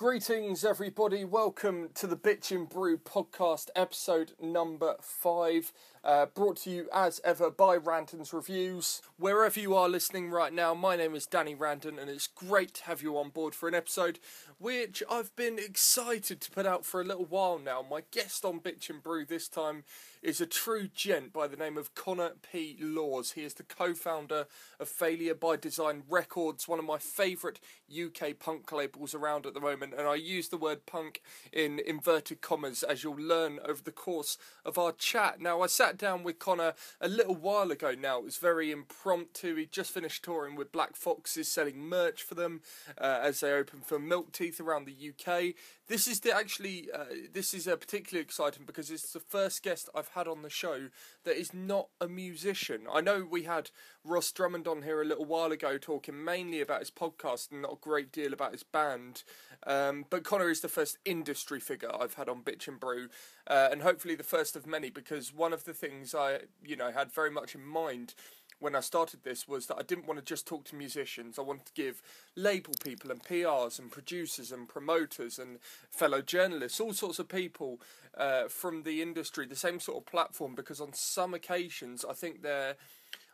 Greetings, 0.00 0.64
everybody. 0.64 1.26
Welcome 1.26 1.90
to 1.96 2.06
the 2.06 2.16
Bitch 2.16 2.50
and 2.50 2.66
Brew 2.66 2.96
podcast, 2.96 3.68
episode 3.76 4.32
number 4.40 4.94
five. 5.02 5.74
Uh, 6.02 6.24
brought 6.24 6.56
to 6.56 6.70
you 6.70 6.88
as 6.94 7.20
ever 7.24 7.50
by 7.50 7.76
Ranton's 7.76 8.32
Reviews. 8.32 9.02
Wherever 9.18 9.60
you 9.60 9.74
are 9.74 9.86
listening 9.86 10.30
right 10.30 10.52
now, 10.52 10.72
my 10.72 10.96
name 10.96 11.14
is 11.14 11.26
Danny 11.26 11.54
Randon, 11.54 11.98
and 11.98 12.08
it's 12.08 12.26
great 12.26 12.72
to 12.74 12.84
have 12.84 13.02
you 13.02 13.18
on 13.18 13.28
board 13.28 13.54
for 13.54 13.68
an 13.68 13.74
episode 13.74 14.18
which 14.56 15.02
I've 15.10 15.34
been 15.36 15.58
excited 15.58 16.40
to 16.40 16.50
put 16.50 16.64
out 16.64 16.86
for 16.86 17.00
a 17.00 17.04
little 17.04 17.26
while 17.26 17.58
now. 17.58 17.84
My 17.88 18.02
guest 18.10 18.46
on 18.46 18.60
Bitch 18.60 18.88
and 18.88 19.02
Brew 19.02 19.26
this 19.26 19.48
time 19.48 19.84
is 20.22 20.40
a 20.40 20.46
true 20.46 20.88
gent 20.94 21.32
by 21.32 21.46
the 21.46 21.56
name 21.56 21.78
of 21.78 21.94
Connor 21.94 22.32
P. 22.50 22.76
Laws. 22.78 23.32
He 23.32 23.42
is 23.42 23.54
the 23.54 23.62
co 23.62 23.94
founder 23.94 24.46
of 24.78 24.88
Failure 24.88 25.34
by 25.34 25.56
Design 25.56 26.02
Records, 26.08 26.68
one 26.68 26.78
of 26.78 26.84
my 26.84 26.98
favourite 26.98 27.58
UK 27.90 28.38
punk 28.38 28.70
labels 28.70 29.14
around 29.14 29.46
at 29.46 29.54
the 29.54 29.60
moment. 29.60 29.94
And 29.96 30.06
I 30.06 30.16
use 30.16 30.48
the 30.48 30.58
word 30.58 30.84
punk 30.84 31.22
in 31.52 31.80
inverted 31.86 32.42
commas, 32.42 32.82
as 32.82 33.02
you'll 33.02 33.16
learn 33.16 33.60
over 33.66 33.82
the 33.82 33.92
course 33.92 34.36
of 34.64 34.76
our 34.76 34.92
chat. 34.92 35.40
Now, 35.40 35.62
I 35.62 35.66
sat 35.66 35.89
down 35.98 36.22
with 36.22 36.38
Connor 36.38 36.74
a 37.00 37.08
little 37.08 37.34
while 37.34 37.70
ago 37.70 37.94
now. 37.98 38.18
It 38.18 38.24
was 38.24 38.36
very 38.36 38.70
impromptu. 38.70 39.54
He 39.56 39.66
just 39.66 39.92
finished 39.92 40.24
touring 40.24 40.56
with 40.56 40.72
Black 40.72 40.96
Foxes, 40.96 41.50
selling 41.50 41.78
merch 41.88 42.22
for 42.22 42.34
them 42.34 42.60
uh, 42.98 43.20
as 43.22 43.40
they 43.40 43.52
open 43.52 43.80
for 43.80 43.98
Milk 43.98 44.32
Teeth 44.32 44.60
around 44.60 44.86
the 44.86 45.10
UK. 45.10 45.54
This 45.90 46.06
is 46.06 46.20
the, 46.20 46.32
actually 46.32 46.88
uh, 46.94 47.06
this 47.32 47.52
is 47.52 47.66
uh, 47.66 47.74
particularly 47.74 48.22
exciting 48.22 48.62
because 48.64 48.92
it's 48.92 49.12
the 49.12 49.18
first 49.18 49.64
guest 49.64 49.88
I've 49.92 50.10
had 50.10 50.28
on 50.28 50.42
the 50.42 50.48
show 50.48 50.90
that 51.24 51.36
is 51.36 51.52
not 51.52 51.88
a 52.00 52.06
musician. 52.06 52.82
I 52.90 53.00
know 53.00 53.26
we 53.28 53.42
had 53.42 53.72
Ross 54.04 54.30
Drummond 54.30 54.68
on 54.68 54.82
here 54.82 55.02
a 55.02 55.04
little 55.04 55.24
while 55.24 55.50
ago 55.50 55.78
talking 55.78 56.24
mainly 56.24 56.60
about 56.60 56.78
his 56.78 56.92
podcast 56.92 57.50
and 57.50 57.62
not 57.62 57.72
a 57.72 57.76
great 57.80 58.12
deal 58.12 58.32
about 58.32 58.52
his 58.52 58.62
band. 58.62 59.24
Um, 59.66 60.04
but 60.08 60.22
Connor 60.22 60.48
is 60.48 60.60
the 60.60 60.68
first 60.68 60.96
industry 61.04 61.58
figure 61.58 61.90
I've 61.92 62.14
had 62.14 62.28
on 62.28 62.44
Bitch 62.44 62.68
and 62.68 62.78
Brew, 62.78 63.08
uh, 63.48 63.70
and 63.72 63.82
hopefully 63.82 64.14
the 64.14 64.22
first 64.22 64.54
of 64.54 64.68
many 64.68 64.90
because 64.90 65.34
one 65.34 65.52
of 65.52 65.64
the 65.64 65.74
things 65.74 66.14
I 66.14 66.42
you 66.64 66.76
know 66.76 66.92
had 66.92 67.10
very 67.10 67.32
much 67.32 67.56
in 67.56 67.64
mind 67.66 68.14
when 68.60 68.76
I 68.76 68.80
started 68.80 69.24
this 69.24 69.48
was 69.48 69.66
that 69.66 69.78
I 69.78 69.82
didn't 69.82 70.06
want 70.06 70.18
to 70.20 70.24
just 70.24 70.46
talk 70.46 70.64
to 70.66 70.76
musicians. 70.76 71.38
I 71.38 71.42
wanted 71.42 71.66
to 71.66 71.72
give 71.72 72.02
label 72.36 72.74
people 72.84 73.10
and 73.10 73.22
PRs 73.22 73.78
and 73.78 73.90
producers 73.90 74.52
and 74.52 74.68
promoters 74.68 75.38
and 75.38 75.58
fellow 75.90 76.22
journalists, 76.22 76.78
all 76.78 76.92
sorts 76.92 77.18
of 77.18 77.28
people 77.28 77.80
uh, 78.16 78.48
from 78.48 78.82
the 78.82 79.02
industry, 79.02 79.46
the 79.46 79.56
same 79.56 79.80
sort 79.80 79.98
of 79.98 80.06
platform 80.06 80.54
because 80.54 80.80
on 80.80 80.92
some 80.92 81.34
occasions 81.34 82.04
I 82.08 82.12
think 82.12 82.42
they're. 82.42 82.76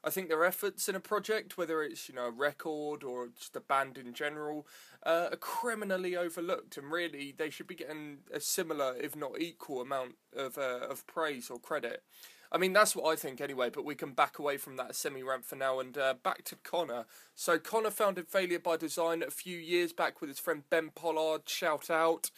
I 0.04 0.10
think 0.10 0.28
their 0.28 0.44
efforts 0.44 0.88
in 0.88 0.94
a 0.94 1.00
project, 1.00 1.58
whether 1.58 1.82
it's 1.82 2.08
you 2.08 2.14
know 2.14 2.27
a 2.27 2.30
record 2.30 3.02
or 3.02 3.27
just 3.36 3.56
a 3.56 3.60
band 3.60 3.98
in 3.98 4.14
general, 4.14 4.64
uh, 5.04 5.30
are 5.32 5.36
criminally 5.36 6.16
overlooked, 6.16 6.77
and 6.77 6.92
really 6.92 7.34
they 7.36 7.50
should 7.50 7.66
be 7.66 7.74
getting 7.74 8.19
a 8.32 8.38
similar, 8.38 8.94
if 9.00 9.16
not 9.16 9.41
equal, 9.41 9.80
amount 9.80 10.14
of 10.36 10.58
uh, 10.58 10.86
of 10.88 11.04
praise 11.08 11.50
or 11.50 11.58
credit. 11.58 12.04
I 12.52 12.58
mean, 12.58 12.72
that's 12.72 12.94
what 12.94 13.11
I 13.11 13.16
think 13.16 13.41
anyway, 13.41 13.70
but 13.70 13.84
we 13.84 13.94
can 13.94 14.12
back 14.12 14.39
away 14.39 14.56
from 14.56 14.77
that 14.77 14.94
semi 14.94 15.22
rant 15.22 15.44
for 15.44 15.56
now 15.56 15.80
and 15.80 15.97
uh, 15.97 16.14
back 16.22 16.44
to 16.44 16.56
Connor. 16.56 17.06
So, 17.34 17.58
Connor 17.58 17.91
founded 17.91 18.28
Failure 18.28 18.58
by 18.58 18.77
Design 18.77 19.22
a 19.22 19.30
few 19.30 19.58
years 19.58 19.92
back 19.92 20.20
with 20.20 20.28
his 20.28 20.38
friend 20.38 20.62
Ben 20.70 20.91
Pollard, 20.94 21.48
shout 21.48 21.91
out. 21.91 22.30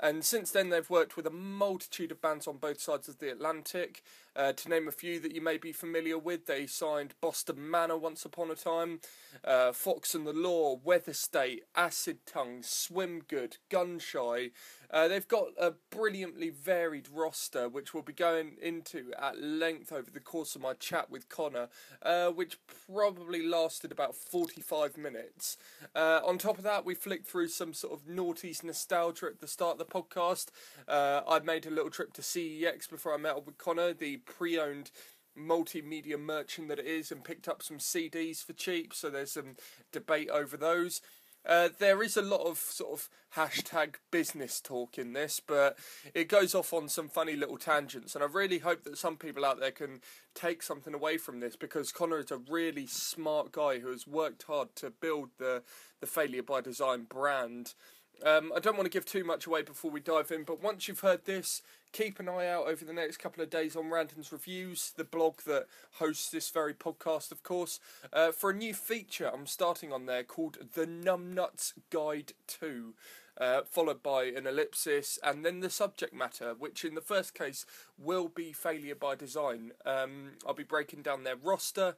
And 0.00 0.24
since 0.24 0.50
then, 0.50 0.70
they've 0.70 0.88
worked 0.90 1.16
with 1.16 1.26
a 1.26 1.30
multitude 1.30 2.10
of 2.10 2.20
bands 2.20 2.46
on 2.46 2.56
both 2.56 2.80
sides 2.80 3.08
of 3.08 3.18
the 3.18 3.30
Atlantic. 3.30 4.02
Uh, 4.36 4.52
to 4.52 4.68
name 4.68 4.88
a 4.88 4.92
few 4.92 5.20
that 5.20 5.32
you 5.32 5.40
may 5.40 5.56
be 5.56 5.72
familiar 5.72 6.18
with, 6.18 6.46
they 6.46 6.66
signed 6.66 7.14
Boston 7.20 7.70
Manor 7.70 7.96
once 7.96 8.24
upon 8.24 8.50
a 8.50 8.56
time, 8.56 8.98
uh, 9.44 9.70
Fox 9.72 10.12
and 10.14 10.26
the 10.26 10.32
Law, 10.32 10.80
Weather 10.82 11.12
State, 11.12 11.62
Acid 11.76 12.18
Tongue, 12.26 12.62
Swim 12.62 13.22
Good, 13.28 13.58
Gunshy. 13.70 14.50
Uh, 14.90 15.08
they've 15.08 15.28
got 15.28 15.48
a 15.58 15.72
brilliantly 15.90 16.50
varied 16.50 17.08
roster, 17.12 17.68
which 17.68 17.92
we'll 17.92 18.02
be 18.02 18.12
going 18.12 18.56
into 18.60 19.12
at 19.18 19.40
length 19.40 19.92
over 19.92 20.10
the 20.10 20.20
course 20.20 20.54
of 20.54 20.62
my 20.62 20.74
chat 20.74 21.10
with 21.10 21.28
Connor, 21.28 21.68
uh, 22.02 22.28
which 22.28 22.58
probably 22.86 23.46
lasted 23.46 23.92
about 23.92 24.14
45 24.14 24.96
minutes. 24.96 25.56
Uh, 25.94 26.20
on 26.24 26.38
top 26.38 26.58
of 26.58 26.64
that, 26.64 26.84
we 26.84 26.94
flicked 26.94 27.26
through 27.26 27.48
some 27.48 27.72
sort 27.72 27.92
of 27.92 28.06
noughties 28.06 28.62
nostalgia 28.62 29.26
at 29.26 29.40
the 29.40 29.48
start 29.48 29.78
of 29.78 29.78
the 29.78 29.84
podcast. 29.84 30.48
Uh, 30.86 31.22
I 31.28 31.40
made 31.40 31.66
a 31.66 31.70
little 31.70 31.90
trip 31.90 32.12
to 32.14 32.22
CEX 32.22 32.88
before 32.88 33.14
I 33.14 33.18
met 33.18 33.36
up 33.36 33.46
with 33.46 33.58
Connor, 33.58 33.92
the 33.92 34.18
pre 34.18 34.58
owned 34.58 34.90
multimedia 35.36 36.18
merchant 36.18 36.68
that 36.68 36.78
it 36.78 36.86
is, 36.86 37.10
and 37.10 37.24
picked 37.24 37.48
up 37.48 37.62
some 37.62 37.78
CDs 37.78 38.44
for 38.44 38.52
cheap, 38.52 38.94
so 38.94 39.10
there's 39.10 39.32
some 39.32 39.56
debate 39.92 40.30
over 40.30 40.56
those. 40.56 41.00
Uh, 41.46 41.68
there 41.78 42.02
is 42.02 42.16
a 42.16 42.22
lot 42.22 42.40
of 42.46 42.58
sort 42.58 42.92
of 42.92 43.08
hashtag 43.36 43.96
business 44.10 44.60
talk 44.60 44.96
in 44.96 45.12
this, 45.12 45.40
but 45.46 45.76
it 46.14 46.28
goes 46.28 46.54
off 46.54 46.72
on 46.72 46.88
some 46.88 47.08
funny 47.08 47.36
little 47.36 47.58
tangents, 47.58 48.14
and 48.14 48.24
I 48.24 48.26
really 48.26 48.58
hope 48.58 48.84
that 48.84 48.96
some 48.96 49.16
people 49.16 49.44
out 49.44 49.60
there 49.60 49.70
can 49.70 50.00
take 50.34 50.62
something 50.62 50.94
away 50.94 51.18
from 51.18 51.40
this 51.40 51.56
because 51.56 51.92
Connor 51.92 52.18
is 52.18 52.30
a 52.30 52.38
really 52.38 52.86
smart 52.86 53.52
guy 53.52 53.80
who 53.80 53.90
has 53.90 54.06
worked 54.06 54.44
hard 54.44 54.74
to 54.76 54.90
build 54.90 55.30
the 55.38 55.62
the 56.00 56.06
Failure 56.06 56.42
by 56.42 56.60
Design 56.60 57.04
brand. 57.04 57.74
Um, 58.22 58.52
I 58.54 58.60
don't 58.60 58.76
want 58.76 58.86
to 58.86 58.90
give 58.90 59.04
too 59.04 59.24
much 59.24 59.46
away 59.46 59.62
before 59.62 59.90
we 59.90 60.00
dive 60.00 60.30
in, 60.30 60.44
but 60.44 60.62
once 60.62 60.88
you've 60.88 61.00
heard 61.00 61.24
this, 61.24 61.62
keep 61.92 62.18
an 62.18 62.28
eye 62.28 62.48
out 62.48 62.66
over 62.66 62.84
the 62.84 62.92
next 62.92 63.18
couple 63.18 63.42
of 63.42 63.50
days 63.50 63.76
on 63.76 63.90
Ranton's 63.90 64.32
Reviews, 64.32 64.92
the 64.96 65.04
blog 65.04 65.40
that 65.46 65.66
hosts 65.94 66.30
this 66.30 66.50
very 66.50 66.74
podcast, 66.74 67.32
of 67.32 67.42
course, 67.42 67.80
uh, 68.12 68.32
for 68.32 68.50
a 68.50 68.54
new 68.54 68.74
feature 68.74 69.30
I'm 69.32 69.46
starting 69.46 69.92
on 69.92 70.06
there 70.06 70.22
called 70.22 70.58
The 70.74 70.86
Numbnuts 70.86 71.74
Guide 71.90 72.32
2. 72.46 72.94
Uh, 73.36 73.62
followed 73.68 74.00
by 74.00 74.26
an 74.26 74.46
ellipsis 74.46 75.18
and 75.24 75.44
then 75.44 75.58
the 75.58 75.68
subject 75.68 76.14
matter, 76.14 76.54
which 76.56 76.84
in 76.84 76.94
the 76.94 77.00
first 77.00 77.34
case 77.34 77.66
will 77.98 78.28
be 78.28 78.52
failure 78.52 78.94
by 78.94 79.16
design. 79.16 79.72
Um, 79.84 80.34
I'll 80.46 80.54
be 80.54 80.62
breaking 80.62 81.02
down 81.02 81.24
their 81.24 81.34
roster, 81.34 81.96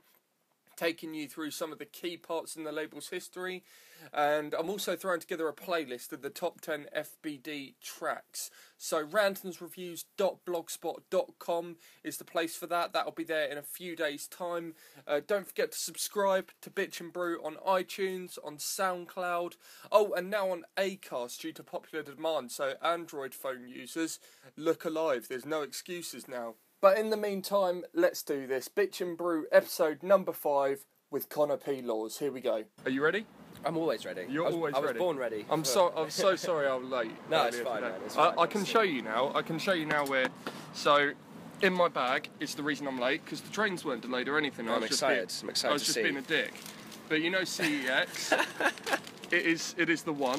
taking 0.77 1.15
you 1.15 1.29
through 1.29 1.51
some 1.51 1.73
of 1.73 1.79
the 1.79 1.85
key 1.85 2.17
parts 2.17 2.57
in 2.57 2.65
the 2.65 2.73
label's 2.73 3.09
history, 3.09 3.63
and 4.13 4.55
I'm 4.55 4.71
also 4.71 4.97
throwing 4.97 5.21
together 5.21 5.47
a 5.49 5.53
playlist 5.53 6.13
of 6.13 6.23
the 6.23 6.31
top 6.31 6.61
10 6.61 6.87
FBD 6.97 7.75
tracks. 7.83 8.51
So, 8.79 9.05
rantonsreviews.blogspot.com 9.07 11.77
is 12.05 12.19
the 12.19 12.25
place 12.25 12.57
for 12.57 12.67
that. 12.67 12.93
That'll 12.93 13.13
be 13.13 13.25
there 13.25 13.47
in 13.47 13.57
a 13.59 13.63
few 13.63 13.97
days' 13.97 14.27
time. 14.27 14.75
Uh, 15.07 15.21
don't 15.27 15.49
forget 15.49 15.73
to 15.73 15.79
subscribe 15.79 16.51
to 16.61 16.69
Bitch 16.71 17.01
and 17.01 17.11
Brew 17.13 17.43
on 17.43 17.57
iTunes, 17.67 18.39
on 18.45 18.59
SoundCloud, 18.59 19.55
oh, 19.91 20.13
and 20.13 20.31
now 20.31 20.51
on 20.51 20.65
Acast 20.77 21.41
due 21.41 21.53
to 21.53 21.63
popular 21.63 22.05
demand. 22.05 22.53
So, 22.53 22.75
Android 22.83 23.35
phone 23.35 23.67
users, 23.69 24.19
look 24.57 24.85
alive. 24.85 25.29
There's 25.29 25.47
no 25.47 25.63
excuses 25.63 26.29
now. 26.29 26.57
But 26.87 26.99
in 26.99 27.11
the 27.11 27.17
meantime, 27.17 27.83
let's 27.95 28.23
do 28.23 28.47
this. 28.47 28.69
Bitch 28.69 29.01
and 29.01 29.19
Brew 29.19 29.47
episode 29.51 30.05
number 30.05 30.33
five 30.33 30.85
with 31.11 31.29
Connor 31.29 31.57
P. 31.57 31.83
Laws. 31.83 32.19
Here 32.19 32.31
we 32.31 32.41
go. 32.41 32.63
Are 32.85 32.91
you 32.93 33.03
ready? 33.03 33.27
I'm 33.65 33.77
always 33.77 34.07
ready. 34.07 34.25
You're 34.31 34.45
I 34.45 34.47
was, 34.47 34.55
always 34.55 34.75
I 34.77 34.79
was 34.79 34.87
ready. 34.87 34.99
born 35.01 35.17
ready. 35.17 35.45
I'm 35.51 35.65
so 35.65 35.93
I'm 35.97 36.11
so 36.11 36.37
sorry 36.37 36.69
I'm 36.69 36.89
late. 36.89 37.11
No, 37.29 37.47
it's 37.47 37.59
fine, 37.59 37.81
man, 37.83 37.95
it's 38.05 38.17
I, 38.17 38.29
fine. 38.31 38.39
I 38.39 38.47
can 38.47 38.65
show 38.65 38.83
you 38.83 39.03
now. 39.03 39.33
I 39.35 39.43
can 39.43 39.59
show 39.59 39.73
you 39.73 39.85
now 39.85 40.07
where. 40.07 40.29
So, 40.75 41.11
in 41.61 41.73
my 41.73 41.89
bag 41.89 42.29
is 42.39 42.55
the 42.55 42.63
reason 42.63 42.87
I'm 42.87 43.01
late 43.01 43.25
because 43.25 43.41
the 43.41 43.51
trains 43.51 43.85
weren't 43.85 44.03
delayed 44.03 44.29
or 44.29 44.39
anything. 44.39 44.69
I 44.69 44.75
I'm 44.75 44.81
was 44.83 44.91
just 44.91 45.03
excited. 45.03 45.27
being- 45.27 45.41
I'm 45.43 45.51
excited 45.51 45.71
I 45.71 45.73
was 45.73 45.83
to 45.83 45.87
just 45.87 45.95
see. 45.97 46.03
being 46.05 46.19
a 46.19 46.23
dick. 46.23 46.55
But 47.09 47.21
you 47.21 47.31
know 47.31 47.41
CEX. 47.41 48.33
it 49.33 49.45
is 49.45 49.75
it 49.77 49.91
is 49.91 50.05
the 50.05 50.13
one. 50.13 50.39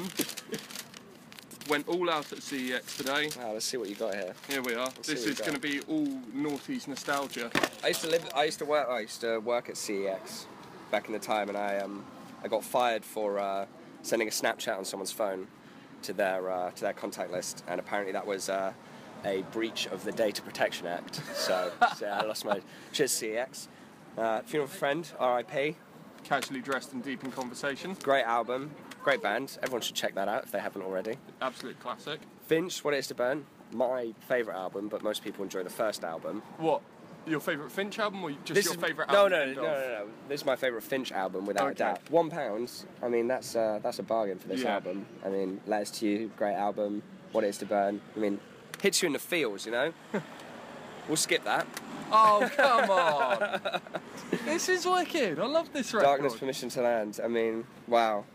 Went 1.69 1.89
all 1.89 2.09
out 2.09 2.31
at 2.31 2.39
CEX 2.39 2.95
today. 2.95 3.29
Wow, 3.37 3.51
let's 3.53 3.65
see 3.65 3.75
what 3.75 3.89
you 3.89 3.95
got 3.95 4.15
here. 4.15 4.33
Here 4.47 4.61
we 4.61 4.75
are. 4.75 4.89
see 5.01 5.13
This 5.13 5.25
is 5.25 5.39
going 5.39 5.53
to 5.53 5.59
be 5.59 5.81
all 5.81 6.07
northeast 6.33 6.87
nostalgia. 6.87 7.51
I 7.83 7.89
used 7.89 8.01
to 8.01 8.09
live. 8.09 8.29
I 8.33 8.45
used 8.45 8.59
to 8.59 8.65
work. 8.65 8.87
I 8.89 9.01
used 9.01 9.19
to 9.21 9.39
work 9.39 9.67
at 9.67 9.75
CEX 9.75 10.45
back 10.91 11.07
in 11.07 11.13
the 11.13 11.19
time, 11.19 11.49
and 11.49 11.57
I 11.57 11.79
um 11.79 12.05
I 12.41 12.47
got 12.47 12.63
fired 12.63 13.03
for 13.03 13.37
uh, 13.37 13.65
sending 14.01 14.29
a 14.29 14.31
Snapchat 14.31 14.77
on 14.77 14.85
someone's 14.85 15.11
phone 15.11 15.47
to 16.03 16.13
their 16.13 16.49
uh, 16.49 16.71
to 16.71 16.81
their 16.81 16.93
contact 16.93 17.31
list, 17.31 17.63
and 17.67 17.79
apparently 17.79 18.13
that 18.13 18.25
was. 18.25 18.49
Uh, 18.49 18.73
a 19.25 19.41
breach 19.51 19.87
of 19.87 20.03
the 20.03 20.11
Data 20.11 20.43
Protection 20.43 20.85
Act. 20.85 21.21
So, 21.33 21.71
so 21.97 22.05
I 22.05 22.23
lost 22.23 22.45
my. 22.45 22.61
Cheers, 22.93 23.11
CEX. 23.11 23.67
Uh, 24.15 24.41
funeral 24.41 24.67
friend, 24.67 25.09
RIP. 25.19 25.75
Casually 26.23 26.61
dressed 26.61 26.93
and 26.93 27.03
deep 27.03 27.23
in 27.23 27.31
conversation. 27.31 27.95
Great 28.03 28.25
album, 28.25 28.71
great 29.07 29.21
band. 29.21 29.57
Everyone 29.63 29.79
should 29.81 29.95
check 29.95 30.15
that 30.15 30.27
out 30.27 30.43
if 30.43 30.51
they 30.51 30.59
haven't 30.59 30.81
already. 30.81 31.15
Absolute 31.41 31.79
classic. 31.79 32.19
Finch, 32.45 32.83
What 32.83 32.93
It 32.93 32.97
Is 32.97 33.07
to 33.07 33.15
Burn, 33.15 33.45
my 33.71 34.13
favourite 34.27 34.57
album, 34.57 34.89
but 34.89 35.01
most 35.01 35.23
people 35.23 35.45
enjoy 35.45 35.63
the 35.63 35.69
first 35.69 36.03
album. 36.03 36.43
What? 36.57 36.81
Your 37.25 37.39
favourite 37.39 37.71
Finch 37.71 37.97
album 37.99 38.21
or 38.21 38.31
just 38.31 38.53
This 38.55 38.65
your 38.65 38.73
favourite 38.73 39.09
no, 39.09 39.23
album? 39.29 39.31
no, 39.31 39.45
no, 39.45 39.53
no, 39.53 39.61
no, 39.61 39.87
no. 39.99 40.07
This 40.27 40.41
is 40.41 40.45
my 40.45 40.57
favourite 40.57 40.83
Finch 40.83 41.13
album, 41.13 41.45
without 41.45 41.67
Okay. 41.67 41.71
a 41.71 41.75
doubt. 41.93 42.11
One 42.11 42.29
pound. 42.29 42.69
I 43.01 43.07
mean, 43.07 43.29
that's 43.29 43.55
uh, 43.55 43.79
that's 43.81 43.99
a 43.99 44.03
bargain 44.03 44.39
for 44.39 44.49
this 44.49 44.61
Yeah. 44.63 44.73
album. 44.73 45.05
I 45.25 45.29
mean, 45.29 45.61
Letters 45.65 45.91
to 45.99 46.05
You, 46.05 46.31
great 46.35 46.55
album. 46.55 47.01
What 47.31 47.45
It 47.45 47.47
Is 47.47 47.57
to 47.59 47.65
Burn. 47.65 48.01
I 48.13 48.19
mean, 48.19 48.41
hits 48.81 49.01
you 49.01 49.07
in 49.07 49.13
the 49.13 49.19
feels, 49.19 49.65
you 49.65 49.71
know. 49.71 49.93
we'll 51.07 51.15
skip 51.15 51.45
that. 51.45 51.65
Oh 52.11 52.49
come 52.57 52.89
on! 53.07 53.81
this 54.43 54.67
is 54.67 54.85
wicked. 54.85 55.39
I 55.39 55.45
love 55.45 55.71
this 55.71 55.93
record. 55.93 56.05
Darkness, 56.07 56.35
Permission 56.35 56.67
to 56.71 56.81
Land. 56.81 57.21
I 57.23 57.27
mean, 57.29 57.65
wow. 57.87 58.25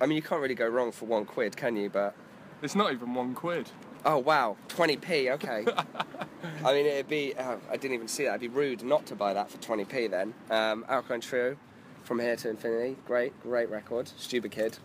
I 0.00 0.06
mean, 0.06 0.16
you 0.16 0.22
can't 0.22 0.40
really 0.40 0.54
go 0.54 0.66
wrong 0.68 0.92
for 0.92 1.06
one 1.06 1.24
quid, 1.24 1.56
can 1.56 1.76
you? 1.76 1.90
But 1.90 2.14
It's 2.62 2.74
not 2.74 2.92
even 2.92 3.14
one 3.14 3.34
quid. 3.34 3.70
oh 4.04 4.18
wow, 4.18 4.56
20p. 4.68 5.30
Okay. 5.32 5.64
I 6.64 6.72
mean, 6.72 6.86
it'd 6.86 7.08
be. 7.08 7.34
Oh, 7.38 7.58
I 7.70 7.76
didn't 7.76 7.94
even 7.94 8.08
see 8.08 8.24
that. 8.24 8.36
It'd 8.36 8.40
be 8.42 8.48
rude 8.48 8.82
not 8.82 9.06
to 9.06 9.14
buy 9.16 9.32
that 9.34 9.50
for 9.50 9.58
20p 9.58 10.10
then. 10.10 10.34
Um, 10.50 10.84
Alkaline 10.88 11.20
Trio, 11.20 11.56
from 12.04 12.20
here 12.20 12.36
to 12.36 12.50
Infirmary. 12.50 12.96
Great, 13.06 13.38
great 13.42 13.68
record. 13.70 14.08
Stupid 14.16 14.52
Kid. 14.52 14.78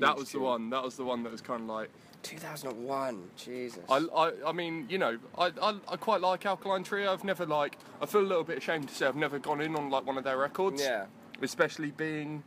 That 0.00 0.08
Huge 0.10 0.18
was 0.18 0.32
the 0.32 0.40
one. 0.40 0.70
That 0.70 0.82
was 0.82 0.96
the 0.96 1.04
one 1.04 1.22
that 1.22 1.32
was 1.32 1.40
kind 1.40 1.62
of 1.62 1.68
like. 1.68 1.90
2001. 2.22 3.22
Jesus. 3.36 3.78
I, 3.88 3.98
I, 4.14 4.32
I 4.48 4.52
mean, 4.52 4.86
you 4.88 4.98
know, 4.98 5.16
I, 5.38 5.52
I, 5.62 5.76
I 5.88 5.96
quite 5.96 6.20
like 6.20 6.44
Alkaline 6.44 6.82
Trio. 6.82 7.12
I've 7.12 7.22
never 7.24 7.46
like. 7.46 7.78
I 8.02 8.06
feel 8.06 8.20
a 8.20 8.22
little 8.22 8.42
bit 8.44 8.58
ashamed 8.58 8.88
to 8.88 8.94
say 8.94 9.06
I've 9.06 9.14
never 9.16 9.38
gone 9.38 9.60
in 9.60 9.76
on 9.76 9.90
like 9.90 10.04
one 10.04 10.18
of 10.18 10.24
their 10.24 10.36
records. 10.36 10.82
Yeah. 10.82 11.06
Especially 11.40 11.92
being 11.92 12.42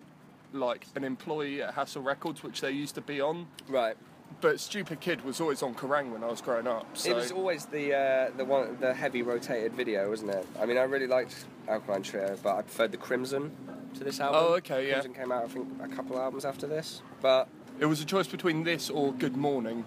like 0.54 0.86
an 0.96 1.04
employee 1.04 1.62
at 1.62 1.74
Hassle 1.74 2.02
Records, 2.02 2.44
which 2.44 2.62
they 2.62 2.72
used 2.72 2.96
to 2.96 3.02
be 3.02 3.22
on. 3.22 3.48
Right. 3.68 3.96
But 4.42 4.60
Stupid 4.60 5.00
Kid 5.00 5.26
was 5.26 5.42
always 5.42 5.64
on 5.64 5.74
Kerrang 5.76 6.12
when 6.12 6.24
I 6.24 6.28
was 6.28 6.40
growing 6.42 6.68
up. 6.68 6.86
So 6.96 7.10
It 7.10 7.16
was 7.16 7.32
always 7.32 7.66
the 7.66 7.94
uh, 7.96 8.30
the 8.38 8.46
one 8.46 8.78
the 8.80 8.94
heavy 8.94 9.22
rotated 9.22 9.74
video, 9.74 10.10
wasn't 10.10 10.32
it? 10.32 10.46
I 10.60 10.66
mean, 10.66 10.78
I 10.78 10.84
really 10.84 11.08
liked 11.08 11.46
Alkaline 11.68 12.04
Trio, 12.04 12.38
but 12.44 12.56
I 12.56 12.62
preferred 12.62 12.92
the 12.92 12.98
Crimson 12.98 13.52
to 13.96 14.04
this 14.04 14.20
album. 14.20 14.42
Oh, 14.44 14.54
okay, 14.56 14.88
yeah. 14.88 14.94
Crimson 15.02 15.14
came 15.16 15.32
out, 15.32 15.46
I 15.46 15.48
think, 15.48 15.68
a 15.82 15.88
couple 15.88 16.20
albums 16.20 16.46
after 16.46 16.68
this, 16.68 17.02
but 17.22 17.48
it 17.80 17.86
was 17.88 18.02
a 18.02 18.06
choice 18.06 18.28
between 18.28 18.64
this 18.64 18.90
or 18.90 19.12
Good 19.14 19.36
Morning. 19.36 19.84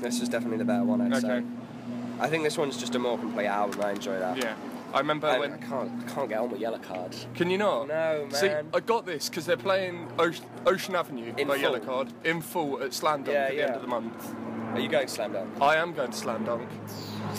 this 0.00 0.20
is 0.22 0.28
definitely 0.28 0.58
the 0.58 0.64
better 0.64 0.84
one. 0.84 1.00
I'd 1.00 1.12
Okay. 1.24 1.40
say. 1.40 1.44
I 2.18 2.28
think 2.28 2.42
this 2.44 2.56
one's 2.56 2.78
just 2.78 2.94
a 2.94 2.98
more 2.98 3.18
complete 3.18 3.46
album. 3.46 3.82
I 3.82 3.90
enjoy 3.92 4.18
that. 4.18 4.38
Yeah. 4.38 4.54
I 4.96 5.00
remember 5.00 5.26
I, 5.26 5.38
when. 5.38 5.52
I 5.52 5.58
can't 5.58 6.08
can't 6.08 6.28
get 6.30 6.38
on 6.38 6.50
with 6.50 6.58
Yellowcard. 6.58 7.34
Can 7.34 7.50
you 7.50 7.58
not? 7.58 7.88
No, 7.88 8.26
See. 8.30 8.48
I 8.48 8.80
got 8.80 9.04
this 9.04 9.28
because 9.28 9.44
they're 9.44 9.58
playing 9.58 10.08
Ocean, 10.18 10.46
Ocean 10.64 10.96
Avenue 10.96 11.34
In 11.36 11.48
by 11.48 11.58
full. 11.58 11.74
Yellowcard 11.74 12.12
in 12.24 12.40
full 12.40 12.82
at 12.82 12.94
Slam 12.94 13.22
Dunk 13.22 13.34
Yeah, 13.34 13.42
at 13.44 13.50
the 13.50 13.62
end 13.62 13.74
of 13.74 13.82
the 13.82 13.88
month. 13.88 14.34
Are 14.76 14.80
you 14.80 14.90
going 14.90 15.08
Slam 15.08 15.32
Dunk? 15.32 15.48
I 15.58 15.76
am 15.76 15.94
going 15.94 16.10
to 16.10 16.16
Slam 16.16 16.44
Dunk. 16.44 16.68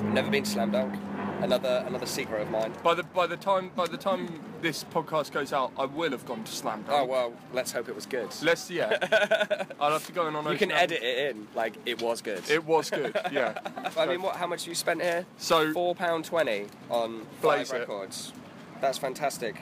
Never 0.06 0.32
been 0.32 0.44
to 0.44 0.50
Slam 0.50 0.72
Dunk. 0.72 0.96
Another 1.40 1.84
another 1.86 2.08
secret 2.08 2.42
of 2.42 2.50
mine. 2.50 2.74
By 2.82 2.96
the 2.96 3.04
by 3.04 3.28
the 3.28 3.38
time 3.38 3.70
by 3.76 3.86
the 3.86 3.96
time 3.96 4.42
this 4.64 4.84
podcast 4.86 5.32
goes 5.32 5.54
out, 5.54 5.72
I 5.78 5.86
will 5.86 6.10
have 6.10 6.26
gone 6.26 6.44
to 6.44 6.52
Slam 6.52 6.84
oh, 6.88 6.92
Dunk. 6.92 7.04
Oh 7.04 7.06
well, 7.06 7.34
let's 7.54 7.72
hope 7.72 7.90
it 7.90 7.94
was 7.96 8.08
good. 8.08 8.30
Let's 8.42 8.72
yeah. 8.72 9.66
I'll 9.80 9.92
have 9.92 10.08
to 10.08 10.12
go 10.14 10.28
in 10.28 10.36
on. 10.36 10.52
you 10.52 10.58
can 10.58 10.72
edit 10.72 11.04
it 11.04 11.30
in 11.36 11.48
like 11.54 11.76
it 11.86 12.02
was 12.02 12.24
good. 12.24 12.42
It 12.50 12.66
was 12.66 12.90
good. 12.90 13.16
Yeah. 13.32 13.60
I 13.96 14.08
mean, 14.08 14.24
what? 14.24 14.38
How 14.38 14.48
much 14.48 14.66
you 14.66 14.74
spent 14.74 15.04
here? 15.04 15.28
So- 15.38 15.72
four 15.74 15.94
pound 15.94 16.26
twenty 16.26 16.66
on 16.90 17.28
Blaze 17.44 17.72
records. 17.72 18.34
That's 18.82 18.98
fantastic. 18.98 19.62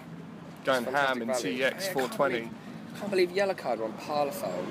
Going 0.63 0.85
Fantastic 0.85 1.09
ham 1.09 1.21
in 1.23 1.27
value. 1.27 1.59
TX 1.59 1.65
I 1.65 1.69
can't 1.71 1.83
420. 1.91 2.35
believe- 2.39 2.53
Can't 2.99 3.11
believe 3.11 3.29
Yellowcard 3.31 3.77
were 3.79 3.85
on 3.85 3.93
Parlophone. 3.93 4.65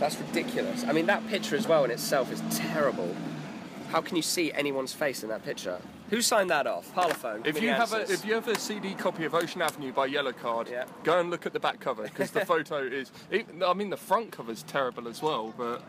That's 0.00 0.16
ridiculous. 0.18 0.84
I 0.84 0.92
mean, 0.92 1.06
that 1.06 1.26
picture 1.28 1.54
as 1.56 1.68
well 1.68 1.84
in 1.84 1.90
itself 1.90 2.32
is 2.32 2.42
terrible. 2.50 3.14
How 3.90 4.00
can 4.00 4.16
you 4.16 4.22
see 4.22 4.52
anyone's 4.52 4.92
face 4.92 5.22
in 5.22 5.28
that 5.28 5.44
picture? 5.44 5.78
Who 6.10 6.22
signed 6.22 6.50
that 6.50 6.66
off? 6.66 6.92
Parlophone. 6.94 7.46
If 7.46 7.60
you 7.62 7.68
have 7.70 7.92
a 7.92 8.00
if 8.10 8.24
you 8.24 8.34
have 8.34 8.48
a 8.48 8.58
CD 8.58 8.94
copy 8.94 9.24
of 9.24 9.34
Ocean 9.34 9.62
Avenue 9.62 9.92
by 9.92 10.08
Yellowcard, 10.08 10.70
Yeah. 10.70 10.84
go 11.04 11.20
and 11.20 11.30
look 11.30 11.46
at 11.46 11.52
the 11.52 11.60
back 11.60 11.78
cover 11.80 12.02
because 12.04 12.30
the 12.32 12.44
photo 12.46 12.78
is. 12.78 13.12
Even, 13.30 13.62
I 13.62 13.74
mean, 13.74 13.90
the 13.90 13.96
front 13.96 14.32
cover's 14.32 14.62
terrible 14.64 15.06
as 15.08 15.22
well, 15.22 15.54
but 15.56 15.82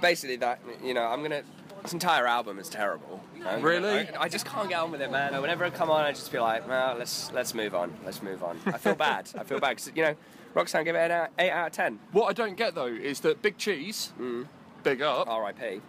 basically 0.00 0.36
that 0.36 0.60
you 0.82 0.94
know 0.94 1.04
I'm 1.06 1.22
gonna. 1.22 1.42
This 1.82 1.92
entire 1.94 2.26
album 2.26 2.58
is 2.58 2.68
terrible. 2.68 3.22
I'm 3.46 3.62
Really? 3.62 4.04
gonna- 4.04 4.18
I, 4.18 4.24
I 4.24 4.28
just 4.28 4.44
can't 4.44 4.68
get 4.68 4.78
on 4.80 4.90
with 4.92 5.00
it, 5.00 5.10
man. 5.10 5.32
Whenever 5.40 5.64
I 5.64 5.70
come 5.70 5.88
on, 5.90 6.04
I 6.04 6.12
just 6.12 6.30
feel 6.30 6.42
like, 6.42 6.68
well, 6.68 6.96
let's 6.98 7.32
let's 7.32 7.54
move 7.54 7.74
on. 7.74 7.92
Let's 8.04 8.22
move 8.22 8.42
on. 8.42 8.58
I 8.66 8.76
feel 8.78 8.94
bad. 8.94 9.30
I 9.38 9.44
feel 9.44 9.58
bad 9.60 9.70
because 9.76 9.90
you 9.94 10.02
know, 10.02 10.14
Rock 10.54 10.68
Sound 10.68 10.84
gave 10.84 10.94
it 10.94 11.10
an 11.10 11.28
eight- 11.38 11.44
eight 11.46 11.50
out 11.50 11.68
of 11.68 11.72
ten. 11.72 11.98
what 12.12 12.26
I 12.26 12.32
don't 12.32 12.56
get 12.56 12.74
though 12.74 12.86
is 12.86 13.20
that 13.20 13.40
Big 13.42 13.56
Cheese, 13.58 14.12
Mm. 14.18 14.46
big 14.82 15.00
up, 15.02 15.28
R.I.P. 15.28 15.80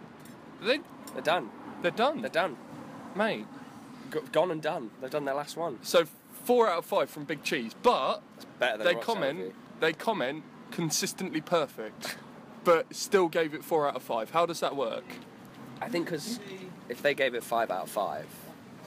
they 0.62 0.80
They're 1.14 1.22
done. 1.22 1.50
they're 1.82 1.90
done, 1.90 2.20
They're 2.20 2.30
done. 2.30 2.56
mate. 3.14 3.46
G- 4.12 4.20
gone 4.30 4.50
and 4.50 4.60
done. 4.62 4.90
They've 5.00 5.10
done 5.10 5.24
their 5.24 5.34
last 5.34 5.56
one. 5.56 5.78
So 5.82 6.04
four 6.44 6.68
out 6.68 6.78
of 6.78 6.84
five 6.86 7.08
from 7.10 7.24
Big 7.24 7.42
Cheese, 7.42 7.74
but 7.82 8.22
they 8.58 8.94
comment 8.94 9.54
they 9.80 9.92
comment 9.92 10.44
consistently 10.70 11.40
perfect, 11.40 12.16
but 12.64 12.94
still 12.94 13.28
gave 13.28 13.52
it 13.54 13.64
four 13.64 13.88
out 13.88 13.96
of 13.96 14.02
five. 14.02 14.30
How 14.30 14.46
does 14.46 14.60
that 14.60 14.76
work? 14.76 15.04
I 15.80 15.88
think 15.88 16.06
because 16.06 16.38
if 16.88 17.02
they 17.02 17.14
gave 17.14 17.34
it 17.34 17.42
five 17.42 17.70
out 17.70 17.82
of 17.84 17.90
five, 17.90 18.26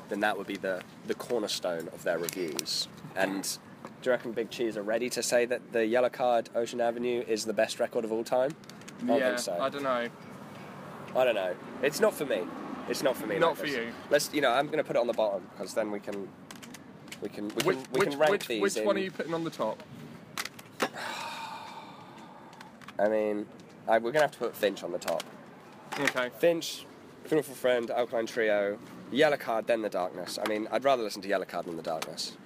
then 0.09 0.21
that 0.21 0.37
would 0.37 0.47
be 0.47 0.55
the 0.57 0.81
the 1.07 1.15
cornerstone 1.15 1.89
of 1.89 2.03
their 2.03 2.17
reviews. 2.17 2.87
And 3.15 3.57
do 4.05 4.11
you 4.11 4.13
reckon 4.13 4.31
Big 4.33 4.51
Cheese 4.51 4.77
are 4.77 4.83
ready 4.83 5.09
to 5.09 5.23
say 5.23 5.45
that 5.45 5.73
the 5.73 5.79
Yellowcard 5.79 6.49
Ocean 6.53 6.79
Avenue 6.79 7.23
is 7.27 7.43
the 7.43 7.53
best 7.53 7.79
record 7.79 8.05
of 8.05 8.11
all 8.11 8.23
time? 8.23 8.51
I 9.01 9.07
don't 9.07 9.17
yeah, 9.17 9.29
think 9.29 9.39
so. 9.39 9.57
I 9.59 9.67
don't 9.67 9.81
know. 9.81 10.07
I 11.15 11.23
don't 11.23 11.33
know. 11.33 11.55
It's 11.81 11.99
not 11.99 12.13
for 12.13 12.27
me. 12.27 12.43
It's 12.87 13.01
not 13.01 13.17
for 13.17 13.25
me. 13.25 13.39
Not 13.39 13.47
like 13.47 13.57
for 13.57 13.65
this. 13.65 13.77
you. 13.77 13.91
Let's, 14.11 14.31
you 14.31 14.41
know, 14.41 14.51
I'm 14.51 14.67
going 14.67 14.77
to 14.77 14.83
put 14.83 14.95
it 14.95 14.99
on 14.99 15.07
the 15.07 15.13
bottom 15.13 15.47
because 15.51 15.73
then 15.73 15.89
we 15.89 15.99
can, 15.99 16.29
we 17.19 17.29
can, 17.29 17.47
we 17.47 17.63
Which, 17.63 17.77
can, 17.77 17.99
which, 17.99 18.15
rank 18.15 18.31
which, 18.31 18.47
these. 18.47 18.61
which 18.61 18.77
in, 18.77 18.85
one 18.85 18.95
are 18.95 18.99
you 18.99 19.09
putting 19.09 19.33
on 19.33 19.43
the 19.43 19.49
top? 19.49 19.81
I 22.99 23.09
mean, 23.09 23.47
I, 23.87 23.97
we're 23.97 24.11
going 24.11 24.13
to 24.13 24.19
have 24.19 24.31
to 24.33 24.37
put 24.37 24.55
Finch 24.55 24.83
on 24.83 24.91
the 24.91 24.99
top. 24.99 25.23
Okay. 25.99 26.29
Finch, 26.37 26.85
Beautiful 27.27 27.55
Friend, 27.55 27.89
Alkaline 27.89 28.27
Trio, 28.27 28.77
Yellowcard, 29.11 29.65
then 29.65 29.81
The 29.81 29.89
Darkness. 29.89 30.37
I 30.45 30.47
mean, 30.47 30.67
I'd 30.71 30.83
rather 30.83 31.01
listen 31.01 31.23
to 31.23 31.27
Yellowcard 31.27 31.65
than 31.65 31.75
The 31.75 31.81
Darkness. 31.81 32.37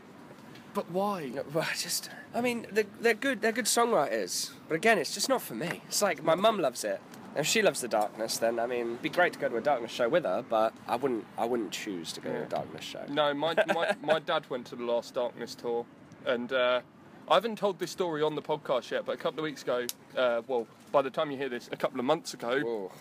But 0.73 0.89
why? 0.91 1.31
No, 1.33 1.43
Well, 1.53 1.67
I 1.69 1.75
just, 1.75 2.09
I 2.33 2.41
mean, 2.41 2.67
they're, 2.71 2.85
they're 3.01 3.13
good. 3.15 3.41
They're 3.41 3.51
good 3.51 3.65
songwriters, 3.65 4.51
but 4.67 4.75
again, 4.75 4.97
it's 4.99 5.13
just 5.13 5.27
not 5.29 5.41
for 5.41 5.55
me. 5.55 5.81
It's 5.87 6.01
like 6.01 6.23
my 6.23 6.35
mum 6.35 6.59
loves 6.59 6.83
it. 6.83 7.01
If 7.35 7.45
she 7.45 7.61
loves 7.61 7.81
the 7.81 7.87
darkness, 7.87 8.37
then 8.37 8.59
I 8.59 8.65
mean, 8.65 8.87
it'd 8.87 9.01
be 9.01 9.09
great 9.09 9.33
to 9.33 9.39
go 9.39 9.49
to 9.49 9.57
a 9.57 9.61
darkness 9.61 9.91
show 9.91 10.09
with 10.09 10.23
her. 10.25 10.43
But 10.47 10.73
I 10.87 10.95
wouldn't. 10.95 11.25
I 11.37 11.45
wouldn't 11.45 11.71
choose 11.71 12.11
to 12.13 12.21
go 12.21 12.31
to 12.31 12.43
a 12.43 12.45
darkness 12.45 12.83
show. 12.83 13.03
No, 13.09 13.33
my, 13.33 13.55
my, 13.73 13.95
my 14.01 14.19
dad 14.19 14.49
went 14.49 14.65
to 14.67 14.75
the 14.75 14.83
Last 14.83 15.13
Darkness 15.15 15.55
tour, 15.55 15.85
and 16.25 16.51
uh, 16.53 16.81
I 17.27 17.33
haven't 17.35 17.57
told 17.57 17.79
this 17.79 17.91
story 17.91 18.21
on 18.23 18.35
the 18.35 18.41
podcast 18.41 18.89
yet, 18.91 19.05
but 19.05 19.13
a 19.13 19.17
couple 19.17 19.39
of 19.39 19.43
weeks 19.43 19.61
ago, 19.63 19.85
uh, 20.17 20.41
well, 20.47 20.67
by 20.91 21.01
the 21.01 21.09
time 21.11 21.29
you 21.31 21.37
hear 21.37 21.49
this, 21.49 21.69
a 21.71 21.77
couple 21.77 21.99
of 21.99 22.05
months 22.05 22.33
ago, 22.33 22.61
Oh, 22.65 22.91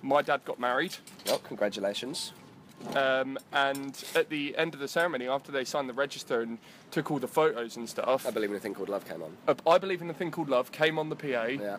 my 0.00 0.22
dad 0.22 0.44
got 0.44 0.60
married. 0.60 0.96
well, 1.26 1.38
congratulations. 1.38 2.32
Um, 2.96 3.38
and 3.52 4.02
at 4.14 4.28
the 4.28 4.56
end 4.56 4.74
of 4.74 4.80
the 4.80 4.88
ceremony, 4.88 5.28
after 5.28 5.52
they 5.52 5.64
signed 5.64 5.88
the 5.88 5.92
register 5.94 6.40
and 6.40 6.58
took 6.90 7.10
all 7.10 7.18
the 7.18 7.28
photos 7.28 7.76
and 7.76 7.88
stuff, 7.88 8.26
I 8.26 8.30
believe 8.30 8.50
in 8.50 8.56
a 8.56 8.60
thing 8.60 8.74
called 8.74 8.88
love 8.88 9.04
came 9.08 9.22
on. 9.22 9.36
uh, 9.48 9.54
I 9.68 9.78
believe 9.78 10.02
in 10.02 10.10
a 10.10 10.14
thing 10.14 10.30
called 10.30 10.48
love 10.48 10.72
came 10.72 10.98
on 10.98 11.08
the 11.08 11.16
PA, 11.16 11.44
Yeah. 11.46 11.76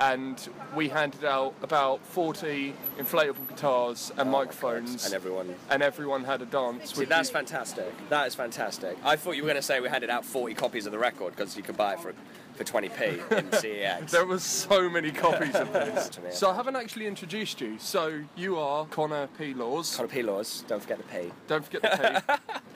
and 0.00 0.48
we 0.74 0.88
handed 0.88 1.24
out 1.24 1.54
about 1.62 2.00
40 2.06 2.74
inflatable 2.98 3.48
guitars 3.48 4.10
and 4.16 4.28
Oh 4.28 4.32
microphones, 4.32 5.04
And 5.04 5.14
everyone. 5.14 5.54
and 5.70 5.82
everyone 5.82 6.24
had 6.24 6.42
a 6.42 6.46
dance. 6.46 6.94
See, 6.94 7.04
that's 7.04 7.30
fantastic. 7.30 7.92
That 8.08 8.26
is 8.26 8.34
fantastic. 8.34 8.96
I 9.04 9.16
thought 9.16 9.32
you 9.36 9.42
were 9.42 9.48
going 9.48 9.56
to 9.56 9.62
say 9.62 9.80
we 9.80 9.88
handed 9.88 10.10
out 10.10 10.24
40 10.24 10.54
copies 10.54 10.86
of 10.86 10.92
the 10.92 10.98
record 10.98 11.36
because 11.36 11.56
you 11.56 11.62
could 11.62 11.76
buy 11.76 11.92
it 11.94 12.00
for 12.00 12.14
for 12.56 12.64
20p 12.64 13.30
in 13.38 13.46
CEX. 13.50 14.10
There 14.10 14.26
was 14.26 14.42
so 14.42 14.88
many 14.88 15.10
copies 15.12 15.54
of 15.54 15.72
this. 15.72 16.10
So 16.32 16.50
I 16.50 16.54
haven't 16.54 16.76
actually 16.76 17.06
introduced 17.06 17.60
you. 17.60 17.76
So 17.78 18.22
you 18.36 18.58
are 18.58 18.86
Connor 18.86 19.28
P. 19.38 19.54
Laws. 19.54 19.96
Connor 19.96 20.08
P. 20.08 20.22
Laws, 20.22 20.64
don't 20.66 20.80
forget 20.82 20.98
the 20.98 21.04
P. 21.04 21.32
Don't 21.46 21.64
forget 21.64 21.82
the 21.82 22.22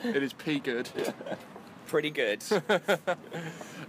P. 0.02 0.08
it 0.08 0.22
is 0.22 0.32
P 0.32 0.58
good. 0.60 0.88
Pretty 1.86 2.10
good. 2.10 2.42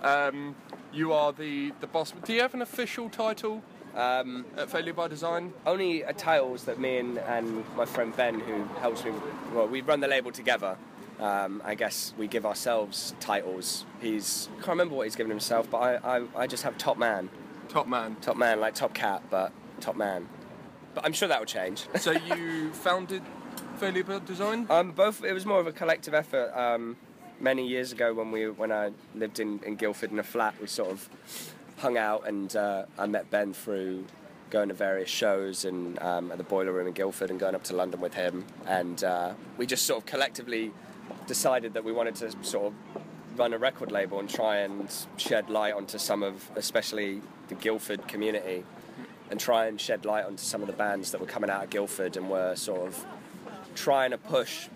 Um, 0.02 0.56
you 0.92 1.14
are 1.14 1.32
the 1.32 1.72
the 1.80 1.88
boss. 1.88 2.14
Do 2.26 2.34
you 2.34 2.42
have 2.42 2.54
an 2.54 2.62
official 2.62 3.10
title 3.10 3.62
Um, 3.96 4.46
at 4.58 4.70
Failure 4.70 4.94
by 4.94 5.08
Design? 5.10 5.54
only 5.66 6.04
uh, 6.04 6.14
titles 6.18 6.64
that 6.64 6.80
me 6.80 6.98
and, 6.98 7.18
and 7.20 7.64
my 7.76 7.86
friend 7.86 8.16
Ben, 8.16 8.40
who 8.40 8.64
helps 8.80 9.04
me, 9.04 9.12
well, 9.54 9.68
we 9.68 9.82
run 9.82 10.00
the 10.00 10.08
label 10.08 10.32
together. 10.32 10.78
Um, 11.20 11.62
I 11.64 11.76
guess 11.76 12.14
we 12.18 12.28
give 12.28 12.46
ourselves 12.46 13.14
titles. 13.20 13.86
He's 14.02 14.50
I 14.54 14.56
can't 14.58 14.70
remember 14.70 14.96
what 14.96 15.04
he's 15.06 15.16
given 15.16 15.30
himself, 15.30 15.70
but 15.70 15.78
I, 15.78 16.18
I, 16.18 16.24
I 16.36 16.48
just 16.48 16.64
have 16.64 16.78
top 16.78 16.98
man, 16.98 17.30
Top 17.70 17.88
man. 17.88 18.16
top 18.22 18.38
man, 18.38 18.60
like 18.60 18.74
top 18.76 18.94
cat, 18.94 19.24
but 19.30 19.52
top 19.80 19.96
man. 19.96 20.28
But 20.96 21.06
I'm 21.06 21.14
sure 21.14 21.28
that 21.28 21.40
will 21.40 21.46
change. 21.46 21.86
So 22.00 22.12
you 22.36 22.74
founded 22.74 23.22
Failure 23.78 24.04
by 24.04 24.20
Design? 24.20 24.66
Um, 24.70 24.92
both. 24.92 25.24
It 25.24 25.34
was 25.34 25.46
more 25.46 25.60
of 25.60 25.68
a 25.68 25.72
collective 25.72 26.14
effort. 26.14 26.52
Um, 26.58 26.98
many 27.40 27.68
years 27.68 27.92
ago, 27.92 28.14
when 28.14 28.32
we 28.32 28.50
when 28.50 28.72
I 28.72 28.92
lived 29.16 29.40
in, 29.40 29.60
in 29.64 29.76
Guildford 29.76 30.12
in 30.12 30.20
a 30.20 30.24
flat, 30.24 30.56
we 30.60 30.68
sort 30.68 30.90
of 30.92 31.08
hung 31.78 31.98
out, 31.98 32.28
and 32.28 32.56
uh, 32.56 32.86
I 32.98 33.06
met 33.06 33.30
Ben 33.30 33.54
through 33.54 34.06
going 34.50 34.68
to 34.68 34.74
various 34.76 35.10
shows 35.10 35.64
and 35.66 35.98
um, 36.02 36.30
at 36.32 36.38
the 36.38 36.44
Boiler 36.44 36.74
Room 36.74 36.88
in 36.88 36.94
Guildford, 36.94 37.30
and 37.30 37.40
going 37.40 37.56
up 37.56 37.64
to 37.66 37.76
London 37.76 38.02
with 38.02 38.14
him, 38.16 38.46
and 38.66 39.04
uh, 39.04 39.34
we 39.58 39.66
just 39.66 39.86
sort 39.86 40.00
of 40.02 40.06
collectively 40.06 40.72
decided 41.28 41.74
that 41.74 41.84
we 41.84 41.92
wanted 41.92 42.16
to 42.16 42.32
sort 42.44 42.68
of 42.68 42.74
run 43.38 43.54
a 43.54 43.58
record 43.58 43.92
label 43.92 44.20
and 44.20 44.30
try 44.30 44.58
and 44.58 44.94
shed 45.18 45.50
light 45.50 45.74
onto 45.74 45.98
some 45.98 46.24
of, 46.24 46.50
especially 46.56 47.22
the 47.48 47.56
Guildford 47.56 48.08
community, 48.08 48.64
and 49.30 49.40
try 49.40 49.68
and 49.68 49.80
shed 49.80 50.06
light 50.06 50.26
onto 50.26 50.44
some 50.44 50.62
of 50.62 50.68
the 50.68 50.74
bands 50.74 51.12
that 51.12 51.22
were 51.22 51.28
coming 51.28 51.50
out 51.50 51.64
of 51.64 51.70
Guildford 51.70 52.18
and 52.18 52.30
were 52.30 52.56
sort 52.56 52.82
of 52.88 53.06
trying 53.76 54.12
to 54.12 54.18
push 54.18 54.68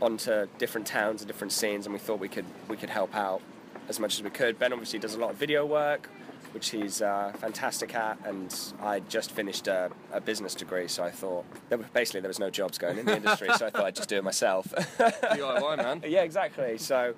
onto 0.00 0.46
different 0.58 0.86
towns 0.86 1.22
and 1.22 1.28
different 1.28 1.52
scenes, 1.52 1.86
and 1.86 1.92
we 1.92 1.98
thought 1.98 2.18
we 2.18 2.28
could 2.28 2.46
we 2.68 2.76
could 2.76 2.90
help 2.90 3.14
out 3.14 3.40
as 3.88 3.98
much 3.98 4.14
as 4.14 4.22
we 4.22 4.30
could. 4.30 4.58
Ben 4.58 4.72
obviously 4.72 4.98
does 4.98 5.14
a 5.14 5.18
lot 5.18 5.30
of 5.30 5.36
video 5.36 5.66
work. 5.66 6.08
Which 6.52 6.70
he's 6.70 7.00
uh, 7.02 7.32
fantastic 7.38 7.94
at, 7.94 8.18
and 8.24 8.54
I 8.80 9.00
just 9.00 9.30
finished 9.30 9.68
a, 9.68 9.90
a 10.12 10.20
business 10.20 10.54
degree, 10.54 10.88
so 10.88 11.02
I 11.02 11.10
thought 11.10 11.44
there 11.68 11.78
were, 11.78 11.84
basically 11.92 12.20
there 12.20 12.28
was 12.28 12.38
no 12.38 12.50
jobs 12.50 12.78
going 12.78 12.98
in 12.98 13.06
the 13.06 13.16
industry, 13.16 13.48
so 13.56 13.66
I 13.66 13.70
thought 13.70 13.84
I'd 13.84 13.96
just 13.96 14.08
do 14.08 14.16
it 14.16 14.24
myself. 14.24 14.66
DIY 14.98 15.76
man. 15.78 16.02
yeah, 16.06 16.22
exactly. 16.22 16.78
So 16.78 17.14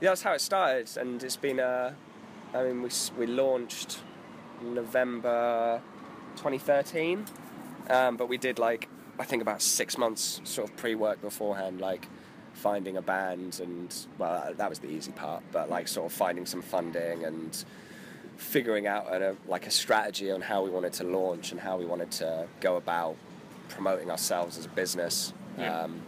yeah, 0.00 0.10
that's 0.10 0.22
how 0.22 0.32
it 0.32 0.40
started, 0.40 0.88
and 0.96 1.22
it's 1.22 1.36
been. 1.36 1.60
Uh, 1.60 1.92
I 2.54 2.64
mean, 2.64 2.82
we 2.82 2.90
we 3.18 3.26
launched 3.26 4.00
November 4.62 5.80
2013, 6.36 7.26
um, 7.90 8.16
but 8.16 8.28
we 8.28 8.38
did 8.38 8.58
like 8.58 8.88
I 9.18 9.24
think 9.24 9.42
about 9.42 9.60
six 9.60 9.98
months 9.98 10.40
sort 10.44 10.70
of 10.70 10.76
pre-work 10.76 11.20
beforehand, 11.20 11.80
like 11.80 12.08
finding 12.54 12.96
a 12.96 13.02
band, 13.02 13.60
and 13.62 13.94
well, 14.18 14.54
that 14.56 14.68
was 14.68 14.78
the 14.78 14.88
easy 14.88 15.12
part, 15.12 15.42
but 15.52 15.68
like 15.68 15.88
sort 15.88 16.06
of 16.06 16.12
finding 16.16 16.46
some 16.46 16.62
funding 16.62 17.24
and 17.24 17.64
figuring 18.40 18.86
out 18.86 19.06
a, 19.12 19.36
like 19.46 19.66
a 19.66 19.70
strategy 19.70 20.30
on 20.30 20.40
how 20.40 20.62
we 20.62 20.70
wanted 20.70 20.92
to 20.94 21.04
launch 21.04 21.52
and 21.52 21.60
how 21.60 21.76
we 21.76 21.84
wanted 21.84 22.10
to 22.10 22.46
go 22.60 22.76
about 22.76 23.16
promoting 23.68 24.10
ourselves 24.10 24.58
as 24.58 24.64
a 24.64 24.68
business. 24.70 25.32
Yeah. 25.58 25.82
Um, 25.82 26.00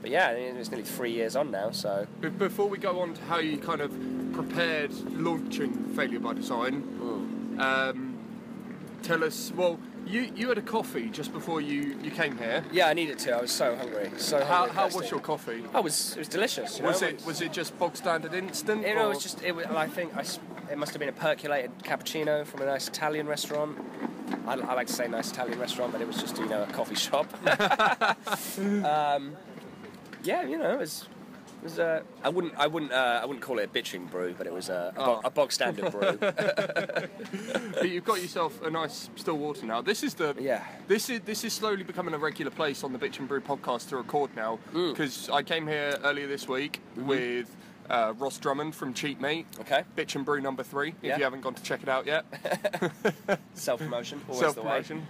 but 0.00 0.10
yeah, 0.10 0.30
it's 0.30 0.70
nearly 0.70 0.84
three 0.84 1.12
years 1.12 1.36
on 1.36 1.52
now, 1.52 1.70
so 1.70 2.06
Before 2.20 2.68
we 2.68 2.76
go 2.78 3.00
on 3.00 3.14
to 3.14 3.22
how 3.22 3.38
you 3.38 3.56
kind 3.56 3.80
of 3.80 3.92
prepared 4.32 4.92
launching 5.12 5.72
Failure 5.94 6.18
by 6.18 6.34
Design, 6.34 7.56
um, 7.58 8.16
tell 9.02 9.22
us. 9.22 9.52
Well, 9.54 9.78
you 10.04 10.32
you 10.34 10.48
had 10.48 10.58
a 10.58 10.62
coffee 10.62 11.08
just 11.10 11.32
before 11.32 11.60
you, 11.60 11.96
you 12.02 12.10
came 12.10 12.36
here. 12.36 12.64
yeah, 12.72 12.88
I 12.88 12.94
needed 12.94 13.20
to. 13.20 13.36
I 13.36 13.40
was 13.42 13.52
so 13.52 13.76
hungry, 13.76 14.10
so 14.16 14.38
How, 14.44 14.66
hungry. 14.66 14.74
how 14.74 14.88
was 14.88 15.10
your 15.10 15.20
coffee? 15.20 15.62
Oh, 15.72 15.78
it 15.78 15.84
was 15.84 16.12
it 16.14 16.18
was 16.18 16.28
delicious. 16.28 16.80
Was 16.80 17.02
know, 17.02 17.08
it 17.08 17.24
was 17.24 17.40
it 17.40 17.52
just 17.52 17.78
bog 17.78 17.96
standard 17.96 18.34
instant? 18.34 18.82
Know, 18.82 19.06
it 19.06 19.08
was 19.08 19.22
just. 19.22 19.40
It 19.44 19.54
was, 19.54 19.66
I 19.66 19.86
think 19.86 20.16
I 20.16 20.24
it 20.72 20.78
must 20.78 20.92
have 20.92 21.00
been 21.00 21.08
a 21.08 21.12
percolated 21.12 21.70
cappuccino 21.84 22.44
from 22.46 22.62
a 22.62 22.66
nice 22.66 22.88
Italian 22.88 23.26
restaurant. 23.26 23.78
I, 24.46 24.54
I 24.54 24.74
like 24.74 24.86
to 24.88 24.92
say 24.92 25.06
nice 25.06 25.30
Italian 25.30 25.58
restaurant, 25.58 25.92
but 25.92 26.00
it 26.00 26.06
was 26.06 26.16
just 26.16 26.38
you 26.38 26.46
know 26.46 26.62
a 26.62 26.66
coffee 26.66 26.94
shop. 26.94 27.26
um, 28.84 29.36
yeah, 30.24 30.42
you 30.44 30.58
know, 30.58 30.72
it 30.72 30.78
was. 30.78 31.06
It 31.60 31.64
was 31.66 31.78
uh, 31.78 32.02
I 32.24 32.28
wouldn't. 32.28 32.54
I 32.56 32.66
wouldn't. 32.66 32.90
Uh, 32.90 33.20
I 33.22 33.24
wouldn't 33.24 33.44
call 33.44 33.58
it 33.60 33.64
a 33.64 33.68
bitching 33.68 34.10
brew, 34.10 34.34
but 34.36 34.46
it 34.48 34.52
was 34.52 34.68
a, 34.68 34.92
Oh. 34.96 35.20
a 35.22 35.30
bog 35.30 35.52
standard 35.52 35.92
brew. 35.92 36.18
But 37.74 37.88
you've 37.90 38.04
got 38.04 38.20
yourself 38.20 38.60
a 38.62 38.70
nice 38.70 39.10
still 39.16 39.38
water 39.38 39.66
now. 39.66 39.80
This 39.80 40.02
is 40.02 40.14
the 40.14 40.34
Yeah. 40.40 40.64
This 40.88 41.08
is 41.10 41.20
this 41.20 41.44
is 41.44 41.52
slowly 41.52 41.84
becoming 41.84 42.14
a 42.14 42.18
regular 42.18 42.50
place 42.50 42.82
on 42.82 42.92
the 42.92 42.98
Bitch 42.98 43.18
and 43.20 43.28
Brew 43.28 43.40
podcast 43.40 43.88
to 43.90 43.96
record 43.96 44.30
now 44.34 44.58
Mm. 44.72 44.90
because 44.92 45.28
I 45.30 45.42
came 45.42 45.66
here 45.68 45.96
earlier 46.02 46.26
this 46.26 46.48
week 46.48 46.80
Mm-hmm. 46.96 47.06
with 47.08 47.54
uh, 47.90 48.14
Ross 48.18 48.38
Drummond 48.38 48.74
from 48.74 48.94
Cheap 48.94 49.20
Meat. 49.20 49.46
Okay. 49.60 49.84
Bitch 49.96 50.14
and 50.14 50.24
Brew 50.24 50.40
number 50.40 50.62
three. 50.62 50.88
If 50.88 50.94
Yeah. 51.02 51.16
you 51.18 51.24
haven't 51.24 51.40
gone 51.42 51.54
to 51.54 51.62
check 51.62 51.82
it 51.82 51.88
out 51.88 52.06
yet, 52.06 52.24
Self 53.54 53.80
promotion. 53.80 54.20
Always 54.28 54.40
Self 54.40 54.56
promotion, 54.56 55.06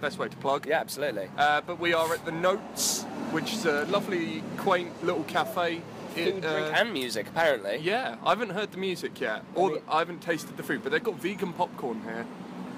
best 0.00 0.18
way 0.18 0.28
to 0.28 0.36
plug. 0.38 0.66
Yeah, 0.66 0.80
absolutely. 0.80 1.28
Uh, 1.36 1.60
but 1.62 1.78
we 1.78 1.92
are 1.94 2.12
at 2.12 2.24
the 2.24 2.32
Notes, 2.32 3.04
which 3.30 3.52
is 3.52 3.64
a 3.66 3.84
lovely, 3.86 4.42
quaint 4.58 5.04
little 5.04 5.24
cafe. 5.24 5.82
It, 6.16 6.32
Food, 6.34 6.44
uh, 6.46 6.52
drink, 6.60 6.76
and 6.78 6.92
music. 6.94 7.28
Apparently. 7.28 7.76
yeah, 7.82 8.16
I 8.24 8.30
haven't 8.30 8.50
heard 8.50 8.72
the 8.72 8.78
music 8.78 9.20
yet, 9.20 9.44
or 9.54 9.70
mean- 9.72 9.82
I 9.88 9.98
haven't 9.98 10.20
tasted 10.22 10.56
the 10.56 10.62
food, 10.62 10.82
but 10.82 10.90
they've 10.92 11.04
got 11.04 11.16
vegan 11.16 11.52
popcorn 11.52 12.02
here. 12.02 12.26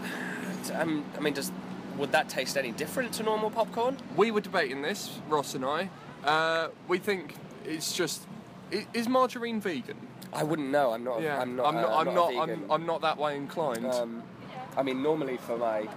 Um, 0.75 1.05
I 1.17 1.21
mean, 1.21 1.33
does 1.33 1.51
would 1.97 2.13
that 2.13 2.29
taste 2.29 2.59
any 2.59 2.73
different 2.73 3.13
to 3.15 3.23
normal 3.23 3.49
popcorn? 3.51 3.97
We 4.17 4.31
were 4.31 4.43
debating 4.43 4.83
this, 4.83 5.19
Ross 5.29 5.55
and 5.55 5.65
I. 5.65 5.89
Uh, 6.25 6.69
we 6.89 6.99
think 6.99 7.37
it's 7.65 7.93
just. 7.95 8.27
I- 8.73 8.87
Is 8.95 9.09
margarine 9.09 9.61
vegan? 9.61 9.97
I 10.33 10.43
wouldn't 10.45 10.69
know. 10.71 10.93
I'm 10.93 11.05
not. 11.05 11.23
Yeah, 11.23 11.41
I'm 11.41 11.57
not. 11.57 11.67
I'm 11.67 11.77
uh, 11.77 11.81
not. 11.83 11.93
I'm 12.01 12.09
a 12.09 12.13
not. 12.15 12.29
vegan. 12.31 12.51
I'm, 12.65 12.71
I'm 12.73 12.87
not 12.87 13.01
that 13.03 13.17
way 13.19 13.37
inclined. 13.37 13.87
Um, 13.87 14.23
I 14.77 14.83
mean, 14.83 15.03
normally 15.03 15.39
for 15.39 15.57
my 15.57 15.89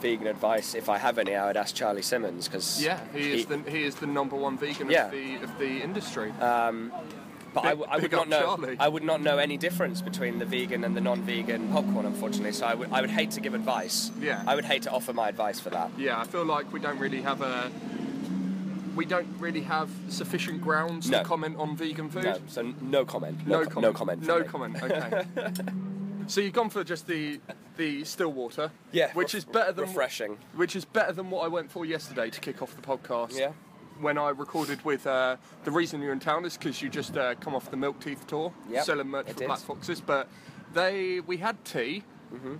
vegan 0.00 0.26
advice, 0.26 0.74
if 0.74 0.88
I 0.88 0.98
have 0.98 1.18
any, 1.18 1.34
I 1.34 1.46
would 1.46 1.56
ask 1.56 1.74
Charlie 1.74 2.02
Simmons 2.02 2.46
because 2.48 2.82
yeah, 2.82 3.00
he 3.14 3.32
is 3.32 3.46
the 3.46 3.58
he 3.68 3.82
is 3.84 3.94
the 3.96 4.06
number 4.06 4.36
one 4.36 4.58
vegan 4.58 4.90
Yeah. 4.90 5.06
of 5.06 5.12
the 5.12 5.34
of 5.36 5.58
the 5.58 5.80
industry. 5.82 6.32
But 6.38 7.64
I, 7.66 7.70
big- 7.70 7.78
w- 7.78 7.86
I 7.88 7.98
would 7.98 8.10
not 8.12 8.28
know. 8.28 8.40
Charlie. 8.40 8.76
I 8.80 8.88
would 8.88 9.04
not 9.04 9.20
know 9.22 9.38
any 9.38 9.56
difference 9.56 10.00
between 10.02 10.40
the 10.40 10.44
vegan 10.44 10.82
and 10.82 10.96
the 10.96 11.00
non-vegan 11.00 11.68
popcorn, 11.72 12.04
unfortunately. 12.04 12.50
So 12.52 12.66
I 12.66 12.74
would. 12.74 12.90
I 12.92 13.00
would 13.00 13.10
hate 13.10 13.30
to 13.32 13.40
give 13.40 13.54
advice. 13.54 14.10
Yeah. 14.20 14.42
I 14.44 14.56
would 14.56 14.64
hate 14.64 14.82
to 14.82 14.90
offer 14.90 15.12
my 15.12 15.28
advice 15.28 15.60
for 15.60 15.70
that. 15.70 15.90
yeah, 15.96 16.20
I 16.20 16.24
feel 16.24 16.44
like 16.44 16.72
we 16.72 16.80
don't 16.80 16.98
really 16.98 17.22
have 17.22 17.42
a. 17.42 17.70
We 18.94 19.04
don't 19.04 19.26
really 19.38 19.62
have 19.62 19.90
sufficient 20.08 20.60
grounds 20.62 21.08
No. 21.10 21.18
to 21.18 21.24
comment 21.24 21.56
on 21.58 21.76
vegan 21.76 22.08
food. 22.10 22.24
No. 22.24 22.38
So 22.46 22.62
no 22.80 23.04
comment. 23.04 23.46
No, 23.46 23.64
co- 23.64 23.70
comment. 23.70 23.82
No 23.82 23.92
comment. 23.92 24.22
No 24.26 24.38
me. 24.40 24.44
comment. 24.46 24.82
Okay. 24.82 25.24
so 26.26 26.40
you've 26.40 26.52
gone 26.52 26.70
for 26.70 26.84
just 26.84 27.06
the 27.06 27.40
the 27.76 28.04
still 28.04 28.32
water. 28.32 28.70
Yeah. 28.92 29.12
Which 29.14 29.34
ref- 29.34 29.38
is 29.38 29.44
better 29.44 29.72
than 29.72 29.86
refreshing. 29.86 30.38
Which 30.54 30.76
is 30.76 30.84
better 30.84 31.12
than 31.12 31.30
what 31.30 31.44
I 31.44 31.48
went 31.48 31.70
for 31.70 31.84
yesterday 31.84 32.30
to 32.30 32.40
kick 32.40 32.62
off 32.62 32.74
the 32.76 32.82
podcast. 32.82 33.36
Yeah. 33.38 33.52
When 34.00 34.18
I 34.18 34.30
recorded 34.30 34.84
with 34.84 35.06
uh, 35.06 35.36
the 35.64 35.70
reason 35.70 36.02
you're 36.02 36.12
in 36.12 36.20
town 36.20 36.44
is 36.44 36.56
because 36.56 36.82
you 36.82 36.88
just 36.88 37.16
uh, 37.16 37.34
come 37.36 37.54
off 37.54 37.70
the 37.70 37.76
Milk 37.76 38.00
Teeth 38.00 38.26
tour, 38.26 38.52
Yep, 38.68 38.84
selling 38.84 39.06
merch 39.08 39.28
for 39.28 39.34
did. 39.38 39.46
Black 39.46 39.60
Foxes. 39.60 40.00
But 40.00 40.28
they 40.72 41.20
we 41.20 41.36
had 41.38 41.64
tea, 41.64 42.02
Mm-hmm. 42.34 42.54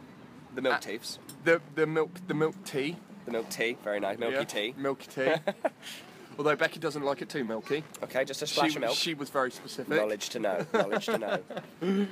The 0.54 0.62
milk 0.62 0.74
Uh, 0.76 0.78
teeths. 0.78 1.18
the 1.42 1.60
the 1.74 1.86
milk 1.86 2.10
the 2.28 2.34
milk 2.34 2.54
tea, 2.64 2.96
The 3.24 3.32
milk 3.32 3.48
tea. 3.50 3.76
Very 3.82 3.98
nice. 3.98 4.18
Milky 4.18 4.34
yeah, 4.36 4.44
tea. 4.44 4.74
milky 4.76 5.06
tea. 5.08 5.34
Although 6.38 6.56
Becky 6.56 6.80
doesn't 6.80 7.02
like 7.04 7.22
it 7.22 7.28
too 7.28 7.44
milky. 7.44 7.84
Okay, 8.02 8.24
just 8.24 8.42
a 8.42 8.46
splash 8.46 8.70
She, 8.72 8.76
of 8.76 8.80
milk. 8.82 8.94
she 8.96 9.14
was 9.14 9.30
very 9.30 9.50
specific. 9.50 9.96
Knowledge 9.96 10.28
to 10.30 10.38
know. 10.38 10.66
Knowledge 10.72 11.06
to 11.06 11.18
know. 11.18 11.38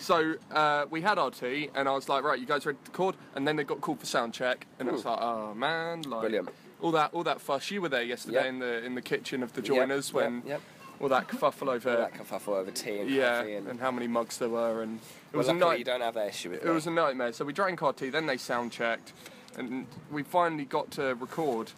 So 0.00 0.34
uh, 0.52 0.86
we 0.90 1.00
had 1.00 1.16
our 1.18 1.30
tea, 1.30 1.70
and 1.74 1.88
I 1.88 1.92
was 1.92 2.08
like, 2.08 2.24
right, 2.24 2.38
you 2.38 2.44
guys 2.46 2.66
ready 2.66 2.78
to 2.84 2.90
record? 2.90 3.14
And 3.34 3.46
then 3.46 3.56
they 3.56 3.64
got 3.64 3.80
called 3.80 4.00
for 4.00 4.06
sound 4.06 4.34
check, 4.34 4.66
and 4.78 4.88
it 4.88 4.92
was 4.92 5.04
like, 5.04 5.18
oh 5.20 5.54
man, 5.54 6.02
like 6.02 6.22
Brilliant. 6.22 6.48
all 6.80 6.90
that 6.92 7.14
all 7.14 7.22
that 7.24 7.40
fuss. 7.40 7.70
You 7.70 7.80
were 7.82 7.88
there 7.88 8.02
yesterday 8.02 8.36
Yep. 8.38 8.46
in 8.46 8.58
the 8.58 8.84
in 8.84 8.94
the 8.94 9.00
kitchen 9.02 9.42
of 9.42 9.52
the 9.52 9.62
joiners 9.62 10.08
yep, 10.08 10.14
when 10.14 10.42
yep. 10.44 10.60
all 11.00 11.08
that 11.08 11.28
kerfuffle 11.28 11.68
over 11.68 11.90
All 11.90 11.96
that 11.98 12.14
kerfuffle 12.14 12.56
over 12.56 12.70
tea 12.72 12.98
and 12.98 13.10
yeah, 13.10 13.38
coffee 13.38 13.54
and. 13.54 13.68
and 13.68 13.80
how 13.80 13.90
many 13.92 14.08
mugs 14.08 14.38
there 14.38 14.48
were, 14.48 14.82
and 14.82 14.96
it 14.98 15.02
well, 15.32 15.38
was 15.38 15.48
a 15.48 15.54
night. 15.54 15.78
you 15.78 15.84
don't 15.84 16.00
have 16.02 16.14
that 16.14 16.28
issue 16.28 16.50
with 16.50 16.62
It 16.62 16.66
me. 16.66 16.72
was 16.72 16.86
a 16.86 16.90
nightmare. 16.90 17.32
So 17.32 17.44
we 17.44 17.52
drank 17.52 17.82
our 17.82 17.92
tea, 17.92 18.10
then 18.10 18.26
they 18.26 18.36
sound 18.38 18.72
checked, 18.72 19.12
and 19.56 19.86
we 20.10 20.24
finally 20.24 20.64
got 20.64 20.90
to 20.92 21.14
record. 21.14 21.70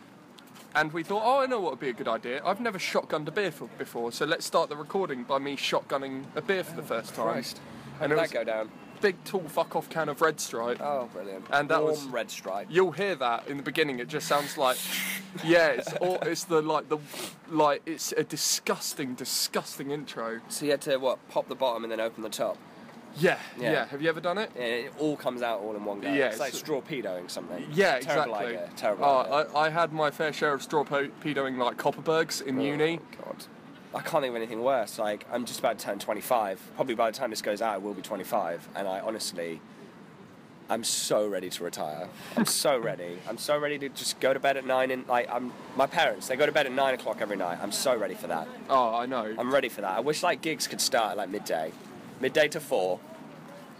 And 0.75 0.93
we 0.93 1.03
thought, 1.03 1.23
oh, 1.25 1.41
I 1.41 1.47
know 1.47 1.61
what 1.61 1.73
would 1.73 1.81
be 1.81 1.89
a 1.89 1.93
good 1.95 2.09
idea. 2.09 2.43
I've 2.45 2.61
never 2.61 2.79
shotgunned 2.79 3.27
a 3.27 3.31
beer 3.31 3.51
for, 3.51 3.69
before, 3.79 4.13
so 4.13 4.25
let's 4.27 4.45
start 4.47 4.69
the 4.69 4.77
recording 4.77 5.25
by 5.25 5.39
me 5.39 5.57
shotgunning 5.57 6.25
a 6.37 6.43
beer 6.43 6.63
for 6.63 6.77
the 6.77 6.83
first 6.83 7.15
time. 7.15 7.33
Christ. 7.33 7.61
How 7.99 8.05
And 8.05 8.11
did 8.11 8.19
that 8.19 8.31
go 8.31 8.45
down? 8.45 8.71
big, 9.01 9.23
tall, 9.25 9.43
fuck 9.43 9.77
off 9.77 9.89
can 9.89 10.09
of 10.09 10.21
Red 10.21 10.41
Stripe. 10.41 10.79
Oh, 10.81 11.09
brilliant. 11.13 11.45
And 11.53 11.69
that 11.69 11.81
Warm 11.81 11.93
was- 11.93 12.05
red 12.07 12.31
stripe. 12.33 12.67
You'll 12.69 12.91
hear 12.91 13.15
that 13.15 13.47
in 13.47 13.57
the 13.57 13.63
beginning. 13.63 14.01
It 14.01 14.09
just 14.09 14.27
sounds 14.27 14.59
like, 14.59 14.77
yeah, 15.45 15.69
it's 15.69 15.93
all, 15.95 16.19
it's 16.23 16.43
the 16.45 16.61
like 16.61 16.89
the 16.89 16.99
like 17.49 17.83
it's 17.87 18.11
a 18.13 18.25
disgusting, 18.25 19.15
disgusting 19.15 19.93
intro. 19.93 20.41
So 20.49 20.65
you 20.65 20.73
had 20.73 20.81
to 20.83 20.97
what? 20.97 21.19
Pop 21.29 21.49
the 21.49 21.55
bottom 21.55 21.85
and 21.85 21.93
then 21.93 22.01
open 22.01 22.25
the 22.25 22.29
top. 22.29 22.59
Yeah, 23.19 23.39
yeah. 23.59 23.73
Yeah. 23.73 23.85
Have 23.87 24.01
you 24.03 24.09
ever 24.09 24.21
done 24.21 24.39
it? 24.39 24.51
And 24.55 24.65
it 24.65 24.93
all 24.99 25.17
comes 25.17 25.43
out 25.43 25.61
all 25.61 25.75
in 25.77 25.85
one 25.85 26.01
go. 26.01 26.09
Yeah, 26.13 26.27
it's 26.29 26.39
like 26.39 26.49
it's- 26.49 26.61
straw 26.61 26.81
pedoing 26.81 27.31
something. 27.31 27.67
Yeah, 27.73 27.99
Terrible 27.99 28.35
exactly. 28.35 28.57
idea. 28.57 28.71
Terrible 28.77 29.05
Oh, 29.05 29.19
idea. 29.21 29.55
I, 29.55 29.67
I 29.67 29.69
had 29.71 29.93
my 29.93 30.11
fair 30.11 30.33
share 30.33 30.53
of 30.55 30.63
straw 30.63 30.85
pedoing 30.85 31.57
like 31.59 31.77
Kopparbergs 31.77 32.43
in 32.47 32.59
Oh, 32.59 32.63
uni. 32.63 33.01
God. 33.23 33.45
I 33.95 34.01
can't 34.01 34.23
think 34.23 34.27
of 34.33 34.37
anything 34.37 34.63
worse. 34.63 34.99
Like 34.99 35.27
I'm 35.33 35.45
just 35.47 35.59
about 35.61 35.79
to 35.79 35.85
turn 35.87 35.99
25. 35.99 36.61
Probably 36.77 36.95
by 36.95 37.11
the 37.11 37.17
time 37.17 37.31
this 37.31 37.43
goes 37.43 37.61
out, 37.63 37.75
I 37.75 37.79
will 37.79 37.95
be 37.95 38.03
25. 38.03 38.69
And 38.77 38.87
I 38.87 39.01
honestly, 39.01 39.61
I'm 40.71 40.85
so 40.85 41.27
ready 41.27 41.49
to 41.49 41.65
retire. 41.65 42.07
I'm 42.37 42.45
so 42.65 42.79
ready. 42.79 43.19
I'm 43.27 43.39
so 43.39 43.59
ready 43.59 43.79
to 43.79 43.89
just 43.89 44.21
go 44.21 44.35
to 44.35 44.39
bed 44.41 44.59
at 44.59 44.67
nine. 44.67 44.91
And 44.91 45.07
like 45.09 45.27
I'm, 45.33 45.53
my 45.77 45.87
parents, 45.87 46.29
they 46.29 46.37
go 46.37 46.45
to 46.45 46.53
bed 46.53 46.67
at 46.67 46.73
nine 46.73 46.93
o'clock 46.95 47.19
every 47.21 47.37
night. 47.39 47.59
I'm 47.63 47.73
so 47.73 47.97
ready 47.97 48.15
for 48.15 48.27
that. 48.27 48.47
Oh, 48.69 48.95
I 48.95 49.07
know. 49.07 49.35
I'm 49.39 49.53
ready 49.53 49.71
for 49.71 49.81
that. 49.81 49.97
I 49.97 50.01
wish 50.01 50.23
like 50.23 50.43
gigs 50.43 50.67
could 50.69 50.83
start 50.83 51.13
at 51.13 51.17
like 51.17 51.31
midday, 51.31 51.73
midday 52.21 52.49
to 52.49 52.61
four. 52.61 53.01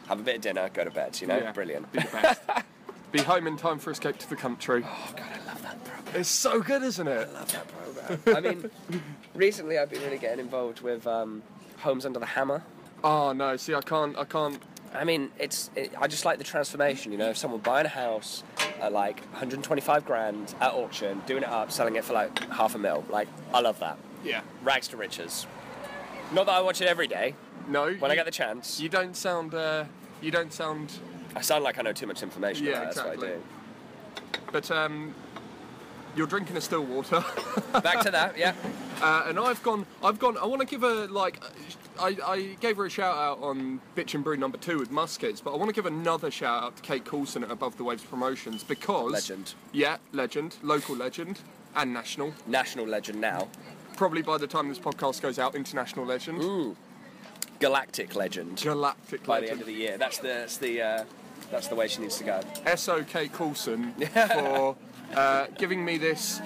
Have 0.09 0.21
a 0.21 0.23
bit 0.23 0.37
of 0.37 0.41
dinner, 0.43 0.69
go 0.73 0.85
to 0.85 0.91
bed. 0.91 1.21
You 1.21 1.27
know, 1.29 1.37
Yeah. 1.39 1.53
brilliant. 1.53 1.91
Be. 1.93 2.01
Be 3.13 3.21
home 3.21 3.47
in 3.47 3.57
time 3.57 3.79
for 3.79 3.91
Escape 3.91 4.19
to 4.19 4.29
the 4.29 4.37
Country. 4.37 4.85
Oh 4.87 5.13
God, 5.17 5.27
I 5.33 5.47
love 5.47 5.63
that 5.63 5.83
program. 5.83 6.21
It's 6.21 6.29
so 6.29 6.61
good, 6.61 6.83
isn't 6.83 7.09
it? 7.09 7.27
I 7.29 7.33
love 7.33 7.53
that 7.53 7.69
program. 7.69 8.37
I 8.37 8.41
mean, 8.41 9.03
recently 9.35 9.79
I've 9.79 9.89
been 9.89 10.03
really 10.03 10.19
getting 10.19 10.41
involved 10.41 10.83
with 10.83 11.07
um, 11.07 11.43
Homes 11.79 12.05
Under 12.05 12.19
the 12.19 12.27
Hammer. 12.27 12.63
Oh 13.03 13.33
no, 13.33 13.57
see, 13.57 13.75
I 13.75 13.81
can't, 13.81 14.15
I 14.19 14.25
can't. 14.25 14.61
I 14.95 15.05
mean, 15.05 15.31
it's. 15.39 15.71
It, 15.75 15.93
I 15.99 16.07
just 16.07 16.27
like 16.27 16.37
the 16.37 16.45
transformation. 16.45 17.11
You 17.13 17.17
know, 17.19 17.33
someone 17.33 17.61
buying 17.61 17.87
a 17.87 17.91
house 17.91 18.43
at 18.81 18.93
like 18.93 19.21
125 19.31 20.05
grand 20.05 20.55
at 20.61 20.73
auction, 20.75 21.23
doing 21.27 21.43
it 21.45 21.49
up, 21.49 21.73
selling 21.73 21.97
it 21.97 22.05
for 22.05 22.13
like 22.13 22.39
half 22.51 22.75
a 22.75 22.79
mil. 22.79 23.05
Like, 23.09 23.29
I 23.55 23.61
love 23.61 23.79
that. 23.81 23.97
Yeah. 24.23 24.43
Rags 24.63 24.89
to 24.89 24.99
riches. 24.99 25.47
Not 26.33 26.45
that 26.47 26.53
I 26.57 26.61
watch 26.61 26.83
it 26.83 26.89
every 26.89 27.07
day. 27.07 27.35
No. 27.69 27.95
When 27.95 28.11
I 28.11 28.15
get 28.15 28.27
the 28.27 28.31
chance, 28.31 28.79
You 28.81 28.89
don't 28.91 29.17
sound. 29.17 29.55
Uh, 29.55 29.85
you 30.21 30.31
don't 30.31 30.53
sound. 30.53 30.93
I 31.37 31.41
sound 31.41 31.65
like 31.65 31.79
I 31.79 31.83
know 31.83 31.93
too 31.93 32.07
much 32.07 32.23
information. 32.23 32.67
Yeah, 32.67 32.73
about 32.73 32.83
it, 32.83 32.95
That's 32.95 33.07
exactly. 33.07 33.29
what 33.31 34.53
But 34.53 34.71
um, 34.71 35.15
you're 36.17 36.27
drinking 36.27 36.57
a 36.57 36.61
still 36.61 36.85
water. 36.85 37.25
Back 37.73 38.01
to 38.01 38.11
that. 38.11 38.37
Yeah. 38.37 38.55
Uh, 39.01 39.25
and 39.27 39.39
I've 39.39 39.63
gone, 39.63 39.87
I've 40.03 40.19
gone. 40.19 40.37
I 40.39 40.47
want 40.47 40.61
to 40.61 40.67
give 40.67 40.83
a 40.83 41.07
like 41.07 41.41
I, 42.01 42.17
I 42.25 42.41
gave 42.61 42.77
her 42.77 42.87
a 42.87 42.91
shout 42.91 43.17
out 43.17 43.43
on 43.43 43.81
Bitch 43.97 44.15
and 44.15 44.23
Brew 44.23 44.37
number 44.37 44.59
two 44.59 44.79
with 44.79 44.91
Muskets, 44.91 45.41
but 45.41 45.53
I 45.53 45.57
want 45.57 45.69
to 45.69 45.75
give 45.75 45.87
another 45.87 46.31
shout 46.31 46.63
out 46.63 46.77
to 46.77 46.83
Kate 46.83 47.05
Coulson 47.05 47.43
at 47.45 47.51
Above 47.51 47.77
the 47.77 47.85
Waves 47.85 48.05
Promotions 48.05 48.65
because 48.65 49.13
Legend. 49.13 49.55
Yeah, 49.73 49.99
legend, 50.13 50.57
local 50.63 50.97
legend, 50.97 51.41
and 51.77 51.93
national. 51.93 52.33
National 52.47 52.87
legend 52.87 53.21
now. 53.21 53.49
Probably 53.97 54.23
by 54.23 54.39
the 54.39 54.47
time 54.47 54.69
this 54.69 54.79
podcast 54.79 55.21
goes 55.23 55.39
out, 55.39 55.55
international 55.55 56.07
legend, 56.07 56.43
Ooh. 56.43 56.77
Galactic 57.61 58.15
legend. 58.15 58.61
galactic 58.63 59.25
By 59.25 59.41
the 59.41 59.51
end 59.51 59.61
of 59.61 59.67
the 59.67 59.73
year. 59.73 59.99
That's 59.99 60.19
the 60.19 60.29
that's 60.29 60.57
the 60.59 60.83
uh, 60.83 61.05
that's 61.51 61.69
the 61.69 61.75
way 61.75 61.89
she 61.89 62.01
needs 62.03 62.19
to 62.19 62.25
go. 62.25 62.41
SO 62.77 63.03
Kate 63.05 63.33
Coulson 63.33 63.93
for 64.13 64.77
uh, 65.15 65.47
giving 65.57 65.85
me 65.85 65.99
this. 65.99 66.41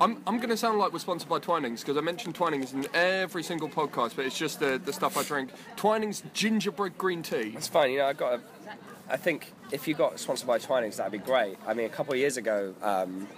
I'm, 0.00 0.20
I'm 0.26 0.38
going 0.38 0.48
to 0.48 0.56
sound 0.56 0.78
like 0.78 0.92
we're 0.92 0.98
sponsored 0.98 1.28
by 1.28 1.38
Twinings 1.38 1.82
because 1.82 1.96
I 1.96 2.00
mentioned 2.00 2.34
Twinings 2.34 2.72
in 2.72 2.88
every 2.92 3.44
single 3.44 3.68
podcast, 3.68 4.16
but 4.16 4.26
it's 4.26 4.36
just 4.36 4.58
the, 4.58 4.80
the 4.84 4.92
stuff 4.92 5.16
I 5.16 5.22
drink. 5.22 5.50
Twinings 5.76 6.24
gingerbread 6.34 6.98
green 6.98 7.22
tea. 7.22 7.54
It's 7.56 7.68
fine. 7.68 7.92
You 7.92 7.98
know, 7.98 8.06
I 8.06 8.12
got. 8.12 8.34
A, 8.34 8.40
I 9.08 9.16
think 9.16 9.52
if 9.70 9.86
you 9.86 9.94
got 9.94 10.18
sponsored 10.18 10.48
by 10.48 10.58
Twinings, 10.58 10.96
that'd 10.96 11.12
be 11.12 11.18
great. 11.18 11.56
I 11.66 11.74
mean, 11.74 11.86
a 11.86 11.90
couple 11.90 12.14
of 12.14 12.18
years 12.18 12.36
ago, 12.36 12.74
um, 12.82 13.28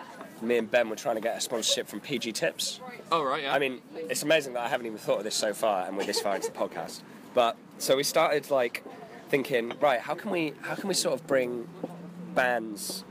me 0.43 0.59
and 0.59 0.71
Ben 0.71 0.89
were 0.89 0.97
trying 0.97 1.17
to 1.17 1.21
get 1.21 1.37
a 1.37 1.41
sponsorship 1.41 1.89
from 1.89 2.01
PG 2.01 2.33
Tips. 2.33 2.81
Oh, 3.11 3.23
right, 3.23 3.45
yeah. 3.45 3.55
I 3.55 3.59
mean, 3.59 3.81
it's 3.95 4.23
amazing 4.23 4.55
that 4.55 4.63
I 4.63 4.69
haven't 4.69 4.87
even 4.87 4.99
thought 4.99 5.19
of 5.19 5.25
this 5.25 5.35
so 5.35 5.55
far, 5.55 5.87
and 5.87 5.97
we're 5.97 6.05
this 6.05 6.21
far 6.21 6.37
into 6.37 6.51
the 6.51 6.59
podcast. 6.59 7.01
But 7.35 7.57
so 7.79 7.97
we 7.97 8.03
started 8.03 8.51
like 8.51 8.85
thinking, 9.29 9.73
right? 9.81 10.01
How 10.01 10.15
can 10.15 10.31
we 10.31 10.55
how 10.63 10.75
can 10.75 10.89
we 10.89 10.95
sort 10.95 11.19
of 11.19 11.27
bring 11.27 11.69
bands 12.35 13.05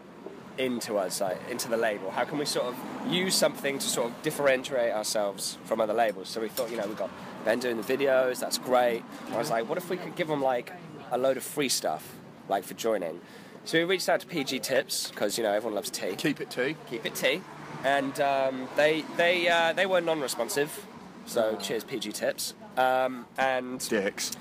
into 0.58 0.98
us, 0.98 1.22
like 1.22 1.38
into 1.50 1.70
the 1.70 1.78
label? 1.78 2.12
How 2.12 2.24
can 2.24 2.38
we 2.38 2.46
sort 2.46 2.68
of 2.68 2.76
use 3.08 3.36
something 3.36 3.80
to 3.80 3.88
sort 3.88 4.12
of 4.12 4.22
differentiate 4.22 4.94
ourselves 4.94 5.58
from 5.66 5.82
other 5.82 5.94
labels? 5.94 6.30
So 6.30 6.42
we 6.42 6.50
thought, 6.50 6.72
you 6.72 6.78
know, 6.78 6.88
we've 6.88 6.98
got 6.98 7.10
Ben 7.46 7.60
doing 7.60 7.78
the 7.78 7.84
videos, 7.84 8.40
that's 8.40 8.58
great. 8.58 9.04
And 9.26 9.36
I 9.36 9.38
was 9.38 9.50
like, 9.50 9.68
what 9.68 9.78
if 9.78 9.90
we 9.90 9.98
could 9.98 10.16
give 10.16 10.28
them 10.28 10.42
like 10.42 10.72
a 11.12 11.18
load 11.18 11.38
of 11.38 11.44
free 11.44 11.70
stuff, 11.70 12.16
like 12.48 12.64
for 12.64 12.74
joining? 12.76 13.20
So 13.66 13.78
we 13.78 13.84
reached 13.86 14.10
out 14.10 14.20
to 14.20 14.28
PG 14.28 14.60
Tips 14.60 15.10
because 15.10 15.38
you 15.38 15.44
know 15.44 15.52
everyone 15.54 15.76
loves 15.76 15.90
tea 15.90 16.16
Keep 16.16 16.42
it 16.42 16.50
tea. 16.50 16.76
keep 16.90 17.06
it 17.06 17.16
tea, 17.16 17.42
and 17.84 18.20
um, 18.20 18.68
they 18.76 19.04
they 19.18 19.48
uh, 19.48 19.74
they 19.74 19.86
were 19.86 20.02
non-responsive. 20.02 20.86
So 21.26 21.58
cheers, 21.62 21.84
PG 21.84 22.12
Tips. 22.12 22.54
Um, 22.76 23.26
and 23.38 23.80
Dicks. 23.88 24.32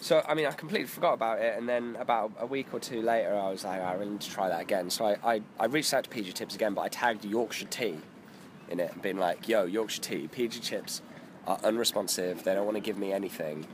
so 0.00 0.24
I 0.26 0.34
mean, 0.34 0.46
I 0.46 0.50
completely 0.52 0.88
forgot 0.88 1.12
about 1.14 1.38
it, 1.40 1.56
and 1.56 1.68
then 1.68 1.96
about 2.00 2.32
a 2.40 2.46
week 2.46 2.72
or 2.72 2.80
two 2.80 3.02
later, 3.02 3.34
I 3.36 3.50
was 3.50 3.64
like, 3.64 3.80
I 3.80 3.92
really 3.94 4.10
need 4.12 4.20
to 4.22 4.30
try 4.30 4.48
that 4.48 4.60
again. 4.62 4.90
So 4.90 5.04
I, 5.06 5.34
I, 5.34 5.42
I 5.60 5.66
reached 5.66 5.94
out 5.94 6.04
to 6.04 6.10
PG 6.10 6.32
Tips 6.32 6.54
again, 6.56 6.74
but 6.74 6.80
I 6.82 6.88
tagged 6.88 7.24
Yorkshire 7.24 7.66
Tea 7.66 7.98
in 8.70 8.80
it, 8.80 8.90
and 8.92 9.00
been 9.02 9.18
like, 9.18 9.46
Yo, 9.48 9.64
Yorkshire 9.66 10.02
Tea, 10.02 10.28
PG 10.28 10.60
Tips 10.60 11.02
are 11.46 11.58
unresponsive. 11.62 12.42
They 12.42 12.54
don't 12.54 12.64
want 12.64 12.76
to 12.76 12.80
give 12.82 12.98
me 12.98 13.12
anything. 13.12 13.64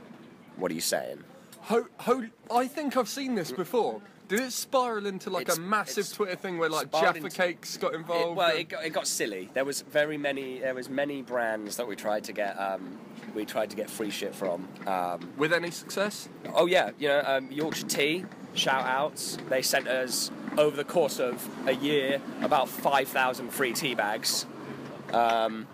What 0.57 0.69
are 0.69 0.75
you 0.75 0.81
saying? 0.81 1.23
Ho, 1.61 1.87
ho, 1.97 2.25
I 2.53 2.67
think 2.67 2.95
I've 2.95 3.09
seen 3.09 3.33
this 3.33 3.51
before. 3.51 4.01
Did 4.27 4.39
it 4.39 4.53
spiral 4.53 5.05
into 5.05 5.29
like 5.29 5.43
It's- 5.43 5.57
a 5.57 5.61
massive 5.61 6.11
Twitter 6.11 6.35
thing 6.35 6.57
where 6.57 6.69
like 6.69 6.91
Jaffa 6.91 7.17
into- 7.17 7.29
Cakes 7.29 7.77
got 7.77 7.93
involved? 7.93 8.31
It, 8.31 8.35
well, 8.35 8.55
it 8.55 8.69
got, 8.69 8.85
it 8.85 8.89
got 8.91 9.07
silly. 9.07 9.49
There 9.53 9.65
was 9.65 9.81
very 9.81 10.17
many. 10.17 10.59
There 10.59 10.73
was 10.73 10.89
many 10.89 11.21
brands 11.21 11.77
that 11.77 11.87
we 11.87 11.95
tried 11.95 12.23
to 12.25 12.33
get. 12.33 12.59
Um, 12.59 12.97
we 13.35 13.45
tried 13.45 13.69
to 13.71 13.75
get 13.75 13.89
free 13.89 14.09
shit 14.11 14.33
from. 14.35 14.67
Um, 14.87 15.31
with 15.37 15.53
any 15.53 15.71
success? 15.71 16.29
oh 16.55 16.65
yeah, 16.65 16.91
you 16.99 17.07
know 17.09 17.21
um, 17.25 17.51
Yorkshire 17.51 17.87
Tea. 17.87 18.25
Shout 18.55 18.85
outs. 18.85 19.37
They 19.49 19.61
sent 19.63 19.87
us 19.87 20.29
over 20.57 20.75
the 20.77 20.83
course 20.83 21.19
of 21.19 21.47
a 21.67 21.73
year 21.73 22.21
about 22.41 22.69
five 22.69 23.07
thousand 23.07 23.49
free 23.49 23.73
tea 23.73 23.95
bags. 23.95 24.45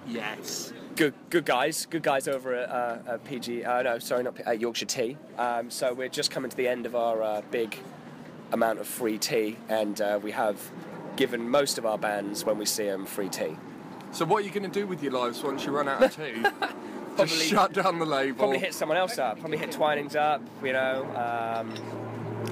Yes. 0.08 0.74
Good, 0.96 1.13
good 1.29 1.46
guys, 1.46 1.86
good 1.86 2.03
guys 2.03 2.27
over 2.27 2.53
at, 2.53 2.70
uh, 2.70 3.13
at 3.13 3.24
PG. 3.24 3.63
Uh, 3.63 3.84
no, 3.84 4.00
sorry, 4.00 4.24
not 4.24 4.36
P- 4.36 4.44
at 4.46 4.60
Yorkshire 4.60 4.86
Tea. 4.86 5.18
Um, 5.38 5.70
so 5.70 5.94
we're 5.94 6.10
just 6.10 6.29
coming 6.29 6.51
to 6.51 6.58
the 6.58 6.68
end 6.68 6.86
of 6.86 6.94
our 6.94 7.22
uh, 7.24 7.41
big 7.51 7.77
amount 8.51 8.79
of 8.79 8.88
free 8.88 9.18
tea, 9.18 9.58
and 9.68 10.00
uh, 10.01 10.20
we 10.22 10.32
have 10.32 10.72
given 11.15 11.50
most 11.50 11.77
of 11.77 11.86
our 11.86 11.98
bands 11.98 12.46
when 12.46 12.58
we 12.58 12.65
see 12.65 12.86
them 12.86 13.06
free 13.06 13.29
tea. 13.29 13.57
So 14.12 14.25
what 14.25 14.42
are 14.44 14.46
you 14.46 14.51
going 14.51 14.70
to 14.70 14.79
do 14.79 14.88
with 14.88 15.03
your 15.03 15.12
lives 15.12 15.44
once 15.44 15.66
you 15.66 15.72
run 15.72 15.88
out 15.88 16.01
of 16.03 16.16
tea? 16.16 16.42
Probably- 16.59 17.25
Just 17.25 17.44
shut 17.50 17.74
down 17.74 18.00
the 18.00 18.05
label. 18.05 18.38
Probably 18.38 18.59
hit 18.59 18.74
someone 18.74 18.98
else 18.98 19.18
up. 19.18 19.40
Probably 19.40 19.57
hit 19.57 19.72
Twinings 19.72 20.16
up. 20.16 20.42
You 20.64 20.74
know, 20.74 21.03
um, 21.16 21.74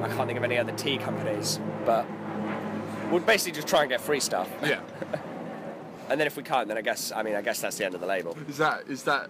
I 0.03 0.07
can't 0.09 0.27
think 0.27 0.37
of 0.37 0.43
any 0.43 0.57
other 0.57 0.73
tea 0.73 0.97
companies, 0.97 1.59
but 1.85 2.05
we'll 3.09 3.21
basically 3.21 3.53
just 3.55 3.67
try 3.67 3.81
and 3.81 3.89
get 3.89 4.01
free 4.01 4.19
stuff. 4.19 4.49
Yeah. 4.61 4.81
And 6.09 6.17
then 6.17 6.25
if 6.25 6.37
we 6.37 6.43
can't, 6.43 6.69
then 6.69 6.77
I 6.77 6.81
guess 6.81 7.11
I 7.11 7.21
mean 7.21 7.35
I 7.35 7.41
guess 7.41 7.59
that's 7.59 7.75
the 7.77 7.83
end 7.85 7.93
of 7.93 7.99
the 7.99 8.07
label. 8.07 8.37
Is 8.47 8.57
that 8.59 8.83
is 8.87 9.03
that 9.03 9.29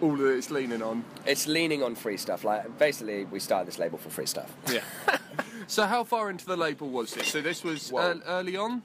all 0.00 0.16
that 0.16 0.26
it's 0.26 0.50
leaning 0.50 0.82
on? 0.82 1.04
It's 1.26 1.46
leaning 1.46 1.82
on 1.82 1.94
free 1.94 2.16
stuff. 2.16 2.44
Like 2.44 2.78
basically, 2.78 3.24
we 3.24 3.40
started 3.40 3.68
this 3.68 3.78
label 3.78 3.98
for 3.98 4.10
free 4.10 4.26
stuff. 4.26 4.54
Yeah. 4.70 4.80
so 5.66 5.86
how 5.86 6.04
far 6.04 6.30
into 6.30 6.46
the 6.46 6.56
label 6.56 6.88
was 6.88 7.12
this? 7.14 7.28
So 7.28 7.40
this 7.40 7.64
was 7.64 7.90
Well- 7.92 8.16
ear- 8.16 8.22
early 8.26 8.56
on. 8.56 8.82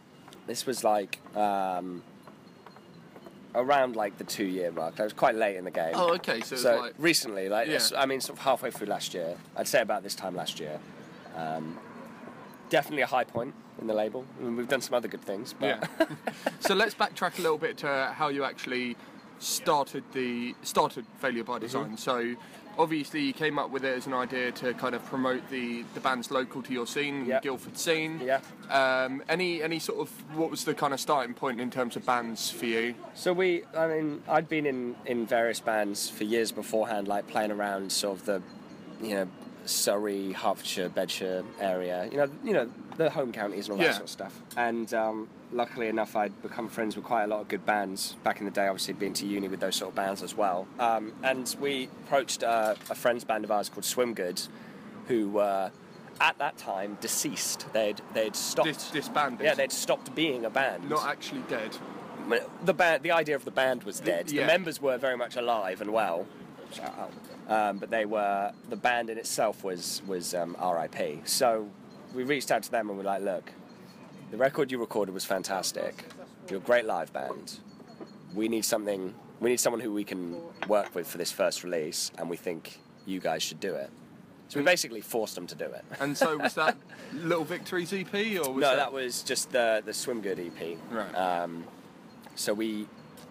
This 0.47 0.65
was 0.65 0.83
like 0.83 1.19
um, 1.37 2.01
around 3.53 3.95
like 3.95 4.17
the 4.17 4.23
two 4.23 4.45
year 4.45 4.71
mark. 4.71 4.95
That 4.95 5.03
was 5.03 5.13
quite 5.13 5.35
late 5.35 5.55
in 5.55 5.65
the 5.65 5.71
game. 5.71 5.91
Oh, 5.93 6.13
okay. 6.15 6.41
So, 6.41 6.55
so 6.55 6.79
like 6.79 6.93
recently, 6.97 7.47
like 7.49 7.67
Yeah. 7.67 7.79
I 7.95 8.05
mean, 8.05 8.21
sort 8.21 8.39
of 8.39 8.43
halfway 8.43 8.71
through 8.71 8.87
last 8.87 9.13
year. 9.13 9.37
I'd 9.55 9.67
say 9.67 9.81
about 9.81 10.03
this 10.03 10.15
time 10.15 10.35
last 10.35 10.59
year. 10.59 10.79
Um, 11.35 11.77
definitely 12.69 13.03
a 13.03 13.07
high 13.07 13.23
point 13.23 13.53
in 13.79 13.87
the 13.87 13.93
label. 13.93 14.25
I 14.39 14.43
mean, 14.43 14.55
we've 14.55 14.67
done 14.67 14.81
some 14.81 14.93
other 14.93 15.07
good 15.07 15.21
things, 15.21 15.53
but 15.57 15.65
yeah. 15.99 16.07
so 16.59 16.73
let's 16.73 16.95
backtrack 16.95 17.37
a 17.37 17.41
little 17.41 17.57
bit 17.57 17.77
to 17.79 18.13
how 18.15 18.29
you 18.29 18.43
actually 18.43 18.95
started 19.41 20.03
the 20.13 20.55
started 20.63 21.05
failure 21.19 21.43
Mm-hmm. 21.43 21.51
by 21.51 21.59
design. 21.59 21.97
So 21.97 22.35
obviously 22.77 23.21
you 23.21 23.33
came 23.33 23.57
up 23.59 23.69
with 23.71 23.83
it 23.83 23.97
as 23.97 24.05
an 24.07 24.13
idea 24.13 24.51
to 24.53 24.73
kind 24.75 24.95
of 24.95 25.03
promote 25.05 25.49
the 25.49 25.83
the 25.93 25.99
bands 25.99 26.31
local 26.31 26.61
to 26.63 26.71
your 26.73 26.87
scene, 26.87 27.27
the 27.27 27.39
Guildford 27.41 27.77
scene. 27.77 28.21
Yeah. 28.23 28.39
Um, 28.69 29.23
any 29.27 29.61
any 29.63 29.79
sort 29.79 29.99
of 29.99 30.09
what 30.37 30.49
was 30.51 30.63
the 30.63 30.73
kind 30.73 30.93
of 30.93 30.99
starting 30.99 31.33
point 31.33 31.59
in 31.59 31.69
terms 31.71 31.95
of 31.95 32.05
bands 32.05 32.49
for 32.51 32.65
you? 32.67 32.95
So 33.15 33.33
we, 33.33 33.63
I 33.75 33.87
mean, 33.87 34.21
I'd 34.29 34.47
been 34.47 34.65
in, 34.65 34.95
in 35.05 35.25
various 35.25 35.59
bands 35.59 36.09
for 36.09 36.23
years 36.23 36.51
beforehand, 36.51 37.07
like 37.07 37.27
playing 37.27 37.51
around 37.51 37.91
sort 37.91 38.19
of 38.19 38.25
the, 38.25 38.41
you 39.01 39.15
know, 39.15 39.27
Surrey, 39.71 40.33
Hertfordshire, 40.33 40.89
Bedfordshire 40.89 41.43
area. 41.59 42.07
You 42.11 42.17
know, 42.17 42.29
you 42.43 42.53
know 42.53 42.69
the 42.97 43.09
home 43.09 43.31
counties 43.31 43.67
and 43.69 43.73
all 43.79 43.83
that 43.85 43.93
sort 43.93 44.03
of 44.03 44.09
stuff. 44.09 44.39
And 44.57 44.93
um, 44.93 45.27
luckily 45.51 45.87
enough, 45.87 46.15
I'd 46.15 46.39
become 46.41 46.67
friends 46.67 46.95
with 46.95 47.05
quite 47.05 47.23
a 47.23 47.27
lot 47.27 47.41
of 47.41 47.47
good 47.47 47.65
bands 47.65 48.15
back 48.23 48.39
in 48.39 48.45
the 48.45 48.51
day. 48.51 48.67
Obviously, 48.67 48.93
been 48.93 49.13
to 49.13 49.25
uni 49.25 49.47
with 49.47 49.59
those 49.59 49.75
sort 49.75 49.89
of 49.91 49.95
bands 49.95 50.21
as 50.23 50.35
well. 50.35 50.67
Um, 50.79 51.13
and 51.23 51.55
we 51.59 51.89
approached 52.05 52.43
uh, 52.43 52.75
a 52.89 52.95
friend's 52.95 53.23
band 53.23 53.43
of 53.43 53.51
ours 53.51 53.69
called 53.69 53.85
Swim 53.85 54.13
Good, 54.13 54.41
who 55.07 55.29
were 55.29 55.71
at 56.19 56.37
that 56.37 56.57
time 56.57 56.97
deceased. 57.01 57.65
They'd 57.73 58.01
they'd 58.13 58.35
stopped. 58.35 58.67
Dis- 58.67 58.91
disbanded. 58.91 59.45
yeah, 59.45 59.55
they'd 59.55 59.71
stopped 59.71 60.13
being 60.13 60.45
a 60.45 60.49
band. 60.49 60.89
not 60.89 61.07
actually 61.07 61.41
dead. 61.49 61.75
the 62.63 62.73
band, 62.73 63.03
the 63.03 63.11
idea 63.11 63.35
of 63.35 63.45
the 63.45 63.51
band 63.51 63.83
was 63.83 63.99
dead. 63.99 64.31
yeah. 64.31 64.41
The 64.41 64.47
members 64.47 64.81
were 64.81 64.97
very 64.97 65.17
much 65.17 65.35
alive 65.35 65.81
and 65.81 65.91
well, 65.91 66.27
shout 66.71 66.93
out. 66.97 67.11
Um, 67.47 67.77
but 67.77 67.89
they 67.89 68.05
were 68.05 68.51
the 68.69 68.75
band 68.75 69.09
in 69.09 69.17
itself 69.17 69.63
was 69.63 70.01
was 70.07 70.33
um, 70.33 70.55
R.I.P. 70.59 71.21
So 71.25 71.69
we 72.13 72.23
reached 72.23 72.51
out 72.51 72.63
to 72.63 72.71
them 72.71 72.89
and 72.89 72.97
we're 72.97 73.03
like, 73.03 73.21
look, 73.23 73.51
the 74.31 74.37
record 74.37 74.71
you 74.71 74.77
recorded 74.79 75.13
was 75.13 75.25
fantastic. 75.25 76.05
You're 76.49 76.59
a 76.59 76.63
great 76.63 76.85
live 76.85 77.11
band. 77.13 77.59
We 78.33 78.47
need 78.47 78.65
something. 78.65 79.13
We 79.39 79.49
need 79.49 79.59
someone 79.59 79.81
who 79.81 79.91
we 79.91 80.03
can 80.03 80.37
work 80.67 80.93
with 80.93 81.07
for 81.07 81.17
this 81.17 81.31
first 81.31 81.63
release, 81.63 82.11
and 82.17 82.29
we 82.29 82.37
think 82.37 82.79
you 83.05 83.19
guys 83.19 83.41
should 83.43 83.59
do 83.59 83.73
it. 83.73 83.89
So 84.47 84.59
we 84.59 84.65
basically 84.65 84.99
forced 85.01 85.35
them 85.35 85.47
to 85.47 85.55
do 85.55 85.65
it. 85.65 85.85
And 86.01 86.15
so 86.17 86.37
was 86.37 86.53
that 86.55 86.77
Little 87.13 87.45
Victories 87.45 87.93
EP 87.93 88.13
or 88.13 88.51
was 88.51 88.61
no, 88.61 88.69
that, 88.71 88.75
that 88.75 88.93
was 88.93 89.23
just 89.23 89.51
the 89.51 89.81
the 89.85 89.93
Swim 89.93 90.21
Good 90.21 90.39
EP. 90.39 90.77
right? 90.91 91.15
Um, 91.15 91.63
so 92.35 92.53
we 92.53 92.85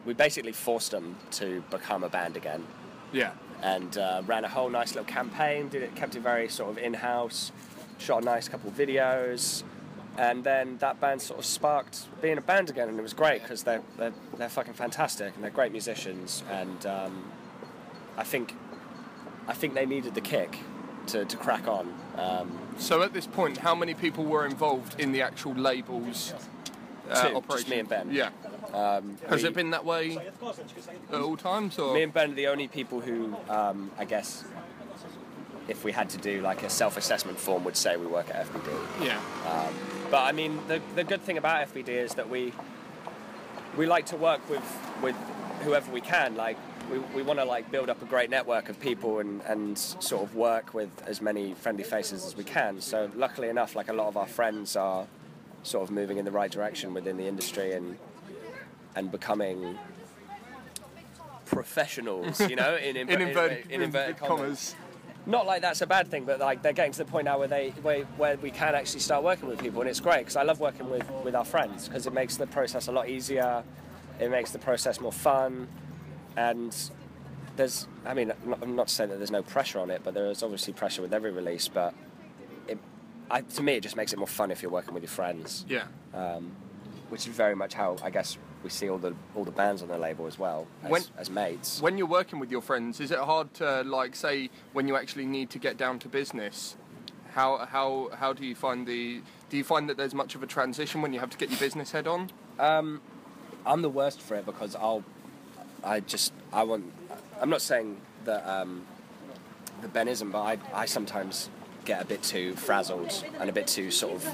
we 0.07 0.15
basically 0.15 0.53
forced 0.53 0.93
them 0.93 1.17
to 1.33 1.63
become 1.71 2.05
a 2.05 2.09
band 2.09 2.37
again, 2.37 2.67
yeah. 3.13 3.33
and 3.63 3.97
uh, 3.99 4.23
ran 4.27 4.45
a 4.45 4.49
whole 4.49 4.71
nice 4.71 4.95
little 4.95 5.05
campaign. 5.13 5.69
Did 5.69 5.83
it, 5.83 5.95
kept 5.95 6.17
it 6.17 6.21
very 6.21 6.49
sort 6.49 6.71
of 6.71 6.79
in-house. 6.79 7.53
Shot 7.99 8.23
a 8.23 8.25
nice 8.25 8.49
couple 8.49 8.71
of 8.71 8.77
videos, 8.77 9.63
and 10.17 10.43
then 10.43 10.79
that 10.79 11.01
band 11.01 11.21
sort 11.21 11.39
of 11.39 11.45
sparked 11.45 12.09
being 12.23 12.39
a 12.39 12.41
band 12.41 12.71
again, 12.71 12.89
and 12.89 12.99
it 12.99 13.03
was 13.03 13.13
great 13.13 13.43
because 13.43 13.63
they're, 13.63 13.83
they're 13.99 14.15
they're 14.39 14.49
fucking 14.49 14.73
fantastic 14.73 15.35
and 15.35 15.45
they're 15.45 15.51
great 15.51 15.73
musicians, 15.73 16.43
and 16.51 16.87
um, 16.87 17.31
I 18.17 18.25
think 18.25 18.55
I 19.47 19.53
think 19.53 19.75
they 19.75 19.85
needed 19.85 20.15
the 20.15 20.23
kick 20.23 20.59
to, 21.09 21.25
to 21.25 21.37
crack 21.37 21.69
on. 21.69 21.93
Um, 22.17 22.59
So 22.79 23.03
at 23.03 23.13
this 23.13 23.27
point, 23.27 23.59
how 23.59 23.75
many 23.75 23.95
people 23.95 24.25
were 24.25 24.47
involved 24.47 24.99
in 24.99 25.13
the 25.13 25.23
actual 25.23 25.53
labels 25.55 26.33
uh, 27.11 27.29
Two, 27.29 27.43
just 27.51 27.69
me 27.69 27.81
and 27.81 27.89
Ben. 27.89 28.11
Yeah. 28.11 28.31
Um, 28.75 29.17
Has 29.29 29.43
we- 29.43 29.49
it 29.49 29.55
been 29.55 29.71
that 29.71 29.85
way 29.85 30.17
at 31.13 31.21
all 31.21 31.37
times, 31.37 31.79
or 31.79 31.95
Me 31.95 32.03
and 32.03 32.13
Ben 32.13 32.33
are 32.33 32.35
the 32.35 32.47
only 32.49 32.69
people 32.69 33.01
who, 33.01 33.37
um, 33.49 33.91
I 33.99 34.05
guess, 34.05 34.45
if 35.69 35.85
we 35.85 35.93
had 35.93 36.11
to 36.11 36.19
do 36.19 36.41
like 36.41 36.63
a 36.63 36.71
self-assessment 36.71 37.39
form, 37.39 37.65
would 37.65 37.77
say 37.77 37.97
we 37.97 38.07
work 38.07 38.29
at 38.31 38.47
FBD. 38.47 39.05
yeah? 39.07 39.21
But 40.11 40.25
I 40.25 40.33
mean, 40.33 40.59
the, 40.67 40.81
the 40.97 41.05
good 41.05 41.23
thing 41.23 41.39
about 41.39 41.69
FBD 41.73 41.89
is 41.91 42.15
that 42.15 42.29
we 42.29 42.53
we 43.77 43.87
like 43.87 44.07
to 44.07 44.17
work 44.17 44.41
with 44.51 44.65
with 45.01 45.15
whoever 45.63 45.91
we 45.93 46.01
can. 46.01 46.35
Like 46.35 46.57
we, 46.91 46.99
we 47.15 47.23
want 47.23 47.39
to 47.39 47.45
like 47.45 47.71
build 47.71 47.89
up 47.89 48.03
a 48.03 48.05
great 48.05 48.31
network 48.31 48.69
of 48.69 48.81
people 48.81 49.21
and, 49.21 49.41
and 49.43 49.79
sort 49.79 50.23
of 50.25 50.35
work 50.35 50.75
with 50.75 50.91
as 51.07 51.21
many 51.23 51.55
friendly 51.55 51.85
faces 51.85 52.25
as 52.27 52.37
we 52.37 52.43
can. 52.43 52.81
So 52.81 53.09
luckily 53.15 53.49
enough, 53.49 53.77
like 53.77 53.89
a 53.89 53.93
lot 53.93 54.09
of 54.09 54.17
our 54.17 54.27
friends 54.27 54.75
are 54.75 55.07
sort 55.63 55.85
of 55.85 55.95
moving 55.95 56.19
in 56.19 56.25
the 56.25 56.33
right 56.33 56.51
direction 56.51 56.93
within 56.95 57.17
the 57.17 57.27
industry 57.29 57.73
and 57.75 57.97
and 58.97 59.11
becoming 59.11 59.79
professionals, 61.47 62.41
you 62.41 62.57
know, 62.57 62.77
in, 62.77 62.97
In 62.97 63.09
inverted, 63.21 63.71
in 63.71 63.83
inverted 63.83 64.19
commas. 64.19 64.75
Not 65.27 65.47
like 65.47 65.61
that's 65.61 65.83
a 65.83 65.87
bad 65.87 66.09
thing, 66.09 66.25
but 66.25 66.41
like 66.41 66.63
they're 66.63 66.73
getting 66.73 66.93
to 66.93 66.99
the 66.99 67.05
point 67.05 67.27
now 67.27 67.39
where 67.39 67.49
they 67.49 67.71
where, 67.83 68.05
where 68.17 68.37
we 68.39 68.51
can 68.51 68.75
actually 68.75 69.01
start 69.01 69.23
working 69.23 69.49
with 69.49 69.61
people, 69.61 69.81
and 69.83 69.91
it's 69.91 70.01
great 70.01 70.21
because 70.21 70.37
I 70.37 70.43
love 70.43 70.61
working 70.61 70.89
with 70.89 71.09
with 71.25 71.35
our 71.35 71.45
friends 71.45 71.89
because 71.89 72.07
it 72.07 72.13
makes 72.13 72.37
the 72.37 72.47
process 72.47 72.89
a 72.89 72.93
lot 72.93 73.09
easier. 73.09 73.63
It 74.19 74.31
makes 74.31 74.51
the 74.51 74.59
process 74.59 75.01
more 75.01 75.13
fun, 75.13 75.69
and 76.37 76.75
there's 77.57 77.87
I 78.07 78.15
mean 78.15 78.33
I'm 78.33 78.51
not, 78.51 78.69
not 78.69 78.91
saying 78.91 79.11
that 79.11 79.17
there's 79.19 79.31
no 79.31 79.43
pressure 79.43 79.79
on 79.79 79.91
it, 79.91 80.01
but 80.03 80.15
there 80.15 80.27
is 80.27 80.43
obviously 80.43 80.73
pressure 80.73 81.03
with 81.03 81.13
every 81.13 81.33
release. 81.33 81.69
But 81.69 81.95
it, 82.67 82.79
I, 83.31 83.43
to 83.43 83.63
me, 83.63 83.75
it 83.75 83.83
just 83.83 83.97
makes 83.97 84.13
it 84.15 84.19
more 84.19 84.27
fun 84.27 84.51
if 84.51 84.63
you're 84.63 84.73
working 84.73 84.95
with 84.95 85.03
your 85.03 85.11
friends, 85.11 85.67
Yeah. 85.69 85.85
Um, 86.15 86.53
which 87.11 87.27
is 87.29 87.35
very 87.37 87.55
much 87.55 87.75
how 87.75 87.97
I 88.03 88.11
guess 88.11 88.39
we 88.65 88.71
see 88.71 88.89
all 88.89 88.99
the 88.99 89.15
all 89.35 89.45
the 89.45 89.51
bands 89.51 89.83
on 89.83 89.89
the 89.89 89.99
label 89.99 90.27
as 90.27 90.39
well 90.39 90.67
as, 90.85 90.91
When- 90.91 91.03
as 91.19 91.31
mates. 91.31 91.81
When 91.83 91.99
you're 91.99 92.07
working 92.07 92.39
with 92.41 92.51
your 92.51 92.63
friends, 92.63 93.01
is 93.01 93.11
it 93.11 93.19
hard 93.19 93.53
to 93.55 93.83
like 93.83 94.17
say 94.17 94.51
when 94.73 94.89
you 94.89 94.97
actually 94.97 95.27
need 95.27 95.51
to 95.51 95.59
get 95.59 95.77
down 95.77 95.99
to 96.01 96.09
business? 96.09 96.77
How 97.35 97.59
how 97.59 98.11
how 98.15 98.33
do 98.33 98.45
you 98.45 98.55
find 98.55 98.87
the 98.87 99.21
do 99.51 99.57
you 99.57 99.65
find 99.65 99.89
that 99.89 99.97
there's 99.97 100.15
much 100.15 100.35
of 100.35 100.43
a 100.43 100.47
transition 100.47 101.03
when 101.03 101.13
you 101.13 101.21
have 101.21 101.31
to 101.31 101.37
get 101.39 101.51
your 101.51 101.59
business 101.59 101.93
head 101.93 102.07
on? 102.07 102.31
I'm 103.67 103.83
the 103.83 103.91
worst 103.91 104.21
for 104.21 104.37
it 104.37 104.47
because 104.47 104.75
I'll, 104.75 105.05
I 105.85 106.01
just, 106.01 106.33
I 106.53 106.63
want, 106.63 106.93
I'm 107.41 107.51
not 107.51 107.61
saying 107.63 107.99
that, 108.25 108.47
um, 108.49 108.87
that 109.83 109.93
Ben 109.93 110.09
isn't, 110.09 110.31
but 110.31 110.41
I, 110.41 110.59
I 110.73 110.87
sometimes 110.87 111.51
get 111.85 112.03
a 112.03 112.07
bit 112.07 112.23
too 112.23 112.55
frazzled 112.55 113.25
and 113.39 113.51
a 113.51 113.53
bit 113.53 113.67
too 113.67 113.91
sort 113.91 114.15
of, 114.15 114.29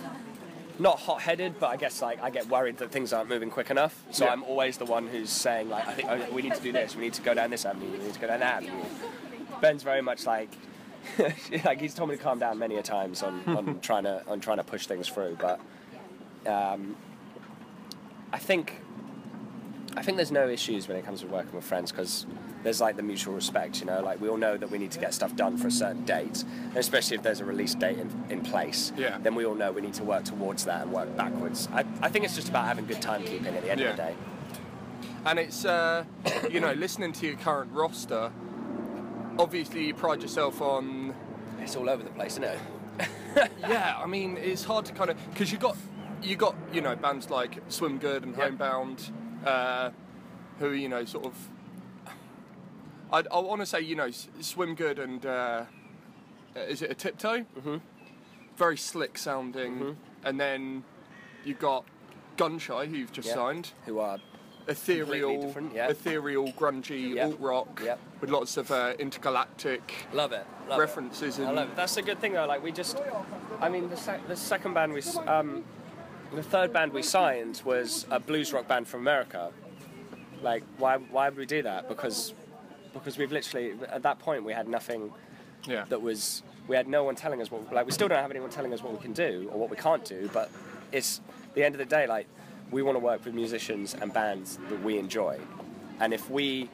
not 0.78 0.98
hot-headed, 0.98 1.58
but 1.58 1.68
I 1.68 1.76
guess 1.76 2.02
like 2.02 2.22
I 2.22 2.30
get 2.30 2.48
worried 2.48 2.78
that 2.78 2.90
things 2.90 3.12
aren't 3.12 3.28
moving 3.28 3.50
quick 3.50 3.70
enough. 3.70 4.02
So 4.10 4.24
Yeah. 4.24 4.32
I'm 4.32 4.42
always 4.44 4.76
the 4.76 4.84
one 4.84 5.06
who's 5.06 5.30
saying 5.30 5.68
like, 5.68 5.86
I 5.88 5.92
think 5.94 6.08
oh, 6.10 6.32
we 6.32 6.42
need 6.42 6.54
to 6.54 6.60
do 6.60 6.72
this, 6.72 6.94
we 6.96 7.02
need 7.02 7.14
to 7.14 7.22
go 7.22 7.34
down 7.34 7.50
this 7.50 7.64
avenue, 7.64 7.90
we 7.90 7.98
need 7.98 8.14
to 8.14 8.20
go 8.20 8.26
down 8.26 8.40
that 8.40 8.62
avenue. 8.62 8.84
Ben's 9.60 9.82
very 9.82 10.02
much 10.02 10.26
like, 10.26 10.50
like 11.64 11.80
he's 11.80 11.94
told 11.94 12.10
me 12.10 12.16
to 12.16 12.22
calm 12.22 12.38
down 12.38 12.58
many 12.58 12.76
a 12.76 12.82
times 12.82 13.22
on, 13.22 13.42
on 13.46 13.80
trying 13.80 14.04
to 14.04 14.22
on 14.28 14.40
trying 14.40 14.58
to 14.58 14.64
push 14.64 14.86
things 14.86 15.08
through, 15.08 15.36
but 15.40 15.60
um, 16.46 16.96
I 18.32 18.38
think 18.38 18.80
I 19.96 20.02
think 20.02 20.16
there's 20.16 20.32
no 20.32 20.48
issues 20.48 20.88
when 20.88 20.96
it 20.98 21.04
comes 21.06 21.20
to 21.22 21.26
working 21.26 21.52
with 21.52 21.64
friends 21.64 21.90
because 21.90 22.26
there's 22.62 22.80
like 22.80 22.96
the 22.96 23.02
mutual 23.02 23.34
respect, 23.34 23.80
you 23.80 23.86
know. 23.86 24.00
Like 24.00 24.20
we 24.20 24.28
all 24.28 24.36
know 24.36 24.56
that 24.56 24.70
we 24.70 24.78
need 24.78 24.90
to 24.92 24.98
get 24.98 25.14
stuff 25.14 25.36
done 25.36 25.56
for 25.56 25.68
a 25.68 25.70
certain 25.70 26.04
date, 26.04 26.44
and 26.68 26.76
especially 26.76 27.16
if 27.16 27.22
there's 27.22 27.40
a 27.40 27.44
release 27.44 27.74
date 27.74 27.98
in, 27.98 28.10
in 28.28 28.40
place. 28.40 28.92
Yeah. 28.96 29.18
Then 29.18 29.34
we 29.34 29.44
all 29.44 29.54
know 29.54 29.72
we 29.72 29.80
need 29.82 29.94
to 29.94 30.04
work 30.04 30.24
towards 30.24 30.64
that 30.64 30.82
and 30.82 30.92
work 30.92 31.16
backwards. 31.16 31.68
I, 31.72 31.84
I 32.02 32.08
think 32.08 32.24
it's 32.24 32.34
just 32.34 32.48
about 32.48 32.66
having 32.66 32.86
good 32.86 32.98
timekeeping 33.00 33.46
at 33.46 33.62
the 33.62 33.70
end 33.70 33.80
of 33.80 33.96
the 33.96 34.02
day. 34.02 34.14
And 35.24 35.38
it's 35.38 35.64
uh, 35.64 36.04
you 36.50 36.60
know 36.60 36.72
listening 36.72 37.12
to 37.14 37.26
your 37.26 37.36
current 37.36 37.72
roster. 37.72 38.32
Obviously, 39.38 39.86
you 39.86 39.94
pride 39.94 40.22
yourself 40.22 40.62
on 40.62 41.14
It's 41.60 41.76
all 41.76 41.90
over 41.90 42.02
the 42.02 42.10
place, 42.10 42.32
isn't 42.32 42.44
it? 42.44 42.58
yeah, 43.60 43.98
I 44.02 44.06
mean, 44.06 44.38
it's 44.38 44.64
hard 44.64 44.86
to 44.86 44.92
kind 44.94 45.10
of 45.10 45.16
because 45.30 45.52
you 45.52 45.58
got 45.58 45.76
you 46.22 46.36
got 46.36 46.54
you 46.72 46.80
know 46.80 46.96
bands 46.96 47.28
like 47.28 47.58
Swim 47.68 47.98
Good 47.98 48.24
and 48.24 48.34
Yep. 48.36 48.44
Homebound, 48.46 49.10
uh, 49.44 49.90
who 50.58 50.72
you 50.72 50.88
know 50.88 51.04
sort 51.04 51.26
of. 51.26 51.34
I, 53.12 53.22
I 53.32 53.38
want 53.38 53.60
to 53.60 53.66
say 53.66 53.80
you 53.80 53.94
know 53.96 54.10
Swim 54.40 54.74
Good 54.74 54.98
and 54.98 55.24
uh, 55.24 55.64
is 56.56 56.82
it 56.82 56.90
a 56.90 56.94
Tiptoe? 56.94 57.40
Mm-hmm. 57.58 57.76
Very 58.56 58.76
slick 58.76 59.18
sounding, 59.18 59.96
and 60.24 60.40
then 60.40 60.82
you 61.44 61.54
got 61.54 61.84
Gunshy, 62.38 62.88
who 62.88 62.96
you've 62.96 63.12
just 63.12 63.28
Yep. 63.28 63.36
signed. 63.36 63.70
Who 63.84 63.98
are 63.98 64.18
Ethereal, 64.68 65.54
yeah. 65.72 65.88
ethereal, 65.88 66.48
grungy, 66.52 67.14
Yep. 67.14 67.26
alt 67.26 67.40
rock, 67.40 67.82
Yep. 67.84 67.98
with 68.20 68.30
lots 68.30 68.56
of 68.56 68.70
uh, 68.72 68.94
intergalactic 68.98 69.92
love 70.12 70.32
it. 70.32 70.44
Love 70.68 70.78
it. 70.78 70.80
references. 70.80 71.38
I 71.38 71.50
love 71.52 71.68
it. 71.70 71.76
That's 71.76 71.96
a 71.98 72.02
good 72.02 72.18
thing 72.18 72.32
though. 72.32 72.46
Like 72.46 72.64
we 72.64 72.72
just, 72.72 73.00
I 73.60 73.68
mean, 73.68 73.88
the, 73.88 73.96
sec- 73.96 74.26
the 74.26 74.34
second 74.36 74.74
band 74.74 74.92
we, 74.92 75.02
um, 75.28 75.62
the 76.34 76.42
third 76.42 76.72
band 76.72 76.92
we 76.92 77.02
signed 77.02 77.62
was 77.64 78.06
a 78.10 78.18
blues 78.18 78.52
rock 78.52 78.66
band 78.66 78.88
from 78.88 79.00
America. 79.02 79.52
Like, 80.42 80.64
why, 80.78 80.96
why 80.96 81.28
would 81.28 81.38
we 81.38 81.46
do 81.46 81.62
that? 81.62 81.88
Because, 81.88 82.34
because 82.98 83.18
we've 83.18 83.32
literally 83.32 83.74
at 83.88 84.02
that 84.02 84.18
point 84.18 84.44
we 84.44 84.52
had 84.52 84.68
nothing 84.68 85.12
yeah, 85.66 85.85
that 85.88 86.00
was, 86.00 86.42
we 86.68 86.76
had 86.76 86.87
no 86.87 87.02
one 87.02 87.16
telling 87.16 87.40
us 87.42 87.50
what, 87.50 87.72
like 87.72 87.87
we 87.87 87.92
still 87.92 88.06
don't 88.09 88.20
have 88.20 88.30
anyone 88.30 88.50
telling 88.50 88.72
us 88.72 88.82
what 88.82 88.92
we 88.92 89.00
can 89.00 89.12
do 89.12 89.48
or 89.52 89.59
what 89.59 89.68
we 89.68 89.76
can't 89.76 90.04
do. 90.04 90.30
But 90.32 90.50
it's 90.92 91.20
the 91.54 91.64
end 91.64 91.74
of 91.74 91.78
the 91.80 91.85
day, 91.85 92.06
like 92.06 92.28
we 92.70 92.82
want 92.82 92.94
to 92.96 93.00
work 93.00 93.24
with 93.24 93.35
musicians 93.35 93.94
and 93.94 94.12
bands 94.12 94.59
that 94.68 94.82
we 94.85 94.98
enjoy. 94.98 95.40
And 95.98 96.12
if 96.14 96.30
we, 96.30 96.68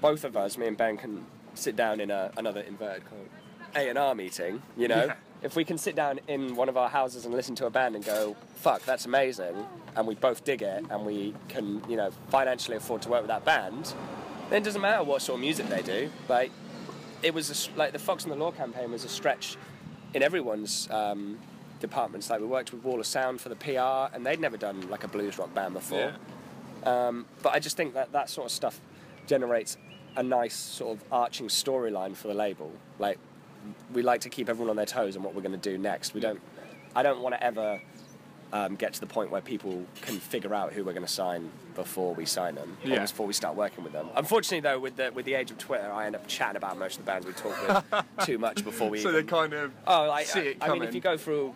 both 0.00 0.22
of 0.24 0.36
us, 0.36 0.56
me 0.58 0.66
and 0.68 0.76
Ben, 0.76 0.96
can 0.96 1.24
sit 1.54 1.74
down 1.74 1.98
in 2.00 2.10
a, 2.10 2.30
another 2.36 2.60
inverted 2.60 3.02
A 3.74 3.88
and 3.88 3.98
R 3.98 4.14
meeting, 4.14 4.62
you 4.76 4.86
know, 4.86 5.06
Yeah. 5.06 5.14
if 5.42 5.56
we 5.56 5.64
can 5.64 5.78
sit 5.78 5.96
down 5.96 6.20
in 6.28 6.54
one 6.54 6.68
of 6.68 6.76
our 6.76 6.88
houses 6.88 7.24
and 7.24 7.34
listen 7.34 7.54
to 7.56 7.66
a 7.66 7.70
band 7.70 7.96
and 7.96 8.04
go, 8.04 8.36
"Fuck, 8.56 8.82
that's 8.84 9.06
amazing," 9.06 9.66
and 9.96 10.06
we 10.06 10.14
both 10.14 10.44
dig 10.44 10.62
it, 10.62 10.84
and 10.90 11.06
we 11.06 11.34
can, 11.48 11.82
you 11.88 11.96
know, 11.96 12.10
financially 12.28 12.76
afford 12.76 13.02
to 13.02 13.08
work 13.08 13.22
with 13.22 13.28
that 13.28 13.44
band, 13.44 13.94
then 14.50 14.62
it 14.62 14.64
doesn't 14.64 14.80
matter 14.80 15.02
what 15.04 15.22
sort 15.22 15.36
of 15.36 15.40
music 15.40 15.68
they 15.68 15.82
do. 15.82 16.10
Like, 16.28 16.50
it 17.22 17.34
was 17.34 17.50
a 17.50 17.78
like 17.78 17.92
the 17.92 17.98
Fox 17.98 18.24
and 18.24 18.32
the 18.32 18.36
Law 18.36 18.50
campaign 18.52 18.90
was 18.92 19.04
a 19.04 19.08
stretch 19.08 19.56
in 20.14 20.22
everyone's 20.22 20.88
um, 20.90 21.38
departments. 21.80 22.30
Like 22.30 22.40
we 22.40 22.46
worked 22.46 22.72
with 22.72 22.84
Wall 22.84 23.00
of 23.00 23.06
Sound 23.06 23.40
for 23.40 23.48
the 23.48 23.56
PR, 23.56 24.14
and 24.14 24.24
they'd 24.24 24.40
never 24.40 24.56
done 24.56 24.88
like 24.90 25.04
a 25.04 25.08
blues 25.08 25.38
rock 25.38 25.52
band 25.54 25.74
before. 25.74 26.12
But 27.42 27.54
I 27.54 27.58
just 27.58 27.76
think 27.76 27.94
that 27.94 28.12
that 28.12 28.30
sort 28.30 28.46
of 28.46 28.52
stuff 28.52 28.80
generates 29.26 29.76
a 30.16 30.22
nice 30.22 30.54
sort 30.54 30.96
of 30.96 31.04
arching 31.12 31.48
storyline 31.48 32.14
for 32.16 32.28
the 32.28 32.34
label. 32.34 32.70
Like 32.98 33.18
we 33.92 34.02
like 34.02 34.20
to 34.22 34.28
keep 34.28 34.48
everyone 34.48 34.70
on 34.70 34.76
their 34.76 34.86
toes 34.86 35.16
on 35.16 35.22
what 35.22 35.34
we're 35.34 35.42
going 35.42 35.58
to 35.58 35.70
do 35.70 35.78
next. 35.78 36.14
We 36.14 36.20
don't. 36.20 36.40
I 36.94 37.02
don't 37.02 37.20
want 37.20 37.34
to 37.34 37.42
ever 37.42 37.80
um, 38.52 38.76
get 38.76 38.92
to 38.94 39.00
the 39.00 39.06
point 39.06 39.30
where 39.30 39.40
people 39.40 39.84
can 40.02 40.18
figure 40.18 40.54
out 40.54 40.72
who 40.72 40.84
we're 40.84 40.92
going 40.92 41.04
to 41.06 41.12
sign 41.12 41.50
before 41.74 42.14
we 42.14 42.24
sign 42.24 42.54
them, 42.54 42.76
Yeah. 42.84 43.00
before 43.02 43.26
we 43.26 43.32
start 43.34 43.54
working 43.56 43.84
with 43.84 43.92
them. 43.92 44.08
Unfortunately, 44.14 44.60
though, 44.60 44.78
with 44.78 44.96
the 44.96 45.10
with 45.12 45.26
the 45.26 45.34
age 45.34 45.50
of 45.50 45.58
Twitter, 45.58 45.90
I 45.92 46.06
end 46.06 46.14
up 46.14 46.26
chatting 46.26 46.56
about 46.56 46.78
most 46.78 46.98
of 46.98 47.04
the 47.04 47.10
bands 47.10 47.26
we 47.26 47.32
talk 47.32 47.54
with 47.90 48.04
too 48.26 48.38
much 48.38 48.64
before 48.64 48.88
we. 48.88 49.00
so 49.00 49.10
they 49.12 49.18
even, 49.18 49.28
kind 49.28 49.52
of 49.52 49.72
Oh, 49.86 50.06
like, 50.08 50.26
see 50.26 50.40
it 50.40 50.56
I, 50.60 50.68
I 50.68 50.72
mean, 50.72 50.82
if 50.84 50.94
you 50.94 51.00
go 51.02 51.16
through 51.18 51.54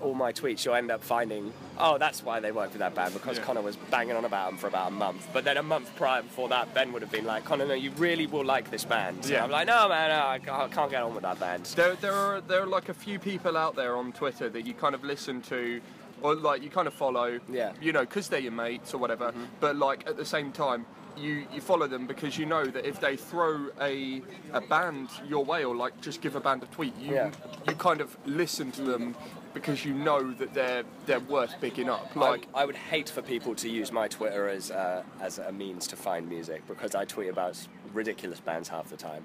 all 0.00 0.14
my 0.14 0.32
tweets, 0.32 0.64
you'll 0.64 0.76
end 0.76 0.90
up 0.92 1.02
finding, 1.02 1.52
oh, 1.76 1.98
that's 1.98 2.22
why 2.22 2.38
they 2.40 2.52
worked 2.52 2.72
with 2.72 2.78
that 2.78 2.94
band 2.94 3.12
because 3.12 3.36
Yeah. 3.36 3.44
Connor 3.44 3.60
was 3.62 3.74
banging 3.90 4.14
on 4.16 4.24
about 4.24 4.48
them 4.48 4.56
for 4.58 4.68
about 4.68 4.88
a 4.88 4.90
month. 4.92 5.26
But 5.32 5.44
then 5.44 5.56
a 5.56 5.62
month 5.62 5.94
prior 5.96 6.22
before 6.22 6.48
that, 6.50 6.72
Ben 6.72 6.92
would 6.92 7.02
have 7.02 7.10
been 7.10 7.24
like, 7.26 7.44
Connor, 7.44 7.66
no, 7.66 7.74
you 7.74 7.90
really 7.98 8.26
will 8.26 8.44
like 8.44 8.70
this 8.70 8.84
band. 8.84 9.16
And 9.18 9.26
Yeah. 9.26 9.44
I'm 9.44 9.50
like, 9.50 9.66
no, 9.66 9.88
man, 9.88 10.08
no, 10.10 10.26
I 10.28 10.38
can't 10.38 10.62
I 10.62 10.68
can't 10.68 10.90
get 10.90 11.02
on 11.02 11.12
with 11.14 11.24
that 11.24 11.40
band. 11.40 11.64
There, 11.76 11.94
there 11.96 12.14
are 12.14 12.40
there 12.40 12.62
are 12.62 12.66
like 12.66 12.88
a 12.88 12.94
few 12.94 13.18
people 13.18 13.56
out 13.56 13.74
there 13.74 13.96
on 13.96 14.12
Twitter 14.12 14.48
that 14.48 14.64
you 14.64 14.72
kind 14.72 14.94
of 14.94 15.02
listen 15.04 15.42
to, 15.42 15.80
or 16.22 16.34
like 16.34 16.62
you 16.62 16.70
kind 16.70 16.86
of 16.86 16.94
follow. 16.94 17.40
Yeah. 17.50 17.72
You 17.80 17.92
know, 17.92 18.00
because 18.00 18.28
they're 18.28 18.40
your 18.40 18.52
mates 18.52 18.94
or 18.94 18.98
whatever. 18.98 19.32
But 19.60 19.76
like 19.76 20.06
at 20.06 20.16
the 20.16 20.24
same 20.24 20.52
time, 20.52 20.86
you 21.16 21.46
you 21.52 21.60
follow 21.60 21.86
them 21.88 22.06
because 22.06 22.38
you 22.38 22.46
know 22.46 22.64
that 22.64 22.84
if 22.86 23.00
they 23.00 23.16
throw 23.16 23.68
a 23.80 24.22
a 24.52 24.60
band 24.60 25.08
your 25.28 25.44
way 25.44 25.64
or 25.64 25.74
like 25.74 26.00
just 26.00 26.20
give 26.20 26.36
a 26.36 26.40
band 26.40 26.62
a 26.62 26.66
tweet, 26.66 26.94
you 26.98 27.14
Yeah. 27.14 27.30
you 27.66 27.74
kind 27.74 28.00
of 28.00 28.16
listen 28.26 28.70
to 28.72 28.82
them 28.82 29.14
because 29.54 29.84
you 29.84 29.94
know 29.94 30.30
that 30.34 30.54
they're 30.54 30.84
they're 31.06 31.18
worth 31.20 31.54
picking 31.60 31.88
up. 31.88 32.10
I, 32.14 32.18
Like 32.20 32.46
I 32.54 32.64
would 32.64 32.76
hate 32.76 33.08
for 33.08 33.22
people 33.22 33.54
to 33.56 33.68
use 33.68 33.90
my 33.90 34.06
Twitter 34.08 34.48
as 34.48 34.70
uh, 34.70 35.02
as 35.20 35.38
a 35.38 35.50
means 35.52 35.86
to 35.88 35.96
find 35.96 36.28
music 36.28 36.66
because 36.68 36.94
I 36.94 37.04
tweet 37.04 37.30
about 37.30 37.56
ridiculous 37.92 38.38
bands 38.40 38.68
half 38.68 38.88
the 38.90 38.96
time, 38.96 39.24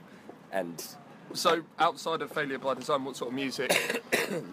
and 0.52 0.84
so, 1.34 1.64
outside 1.80 2.22
of 2.22 2.32
Failure 2.32 2.60
by 2.60 2.74
Design, 2.74 3.04
what 3.04 3.16
sort 3.16 3.30
of 3.30 3.36
music? 3.36 4.04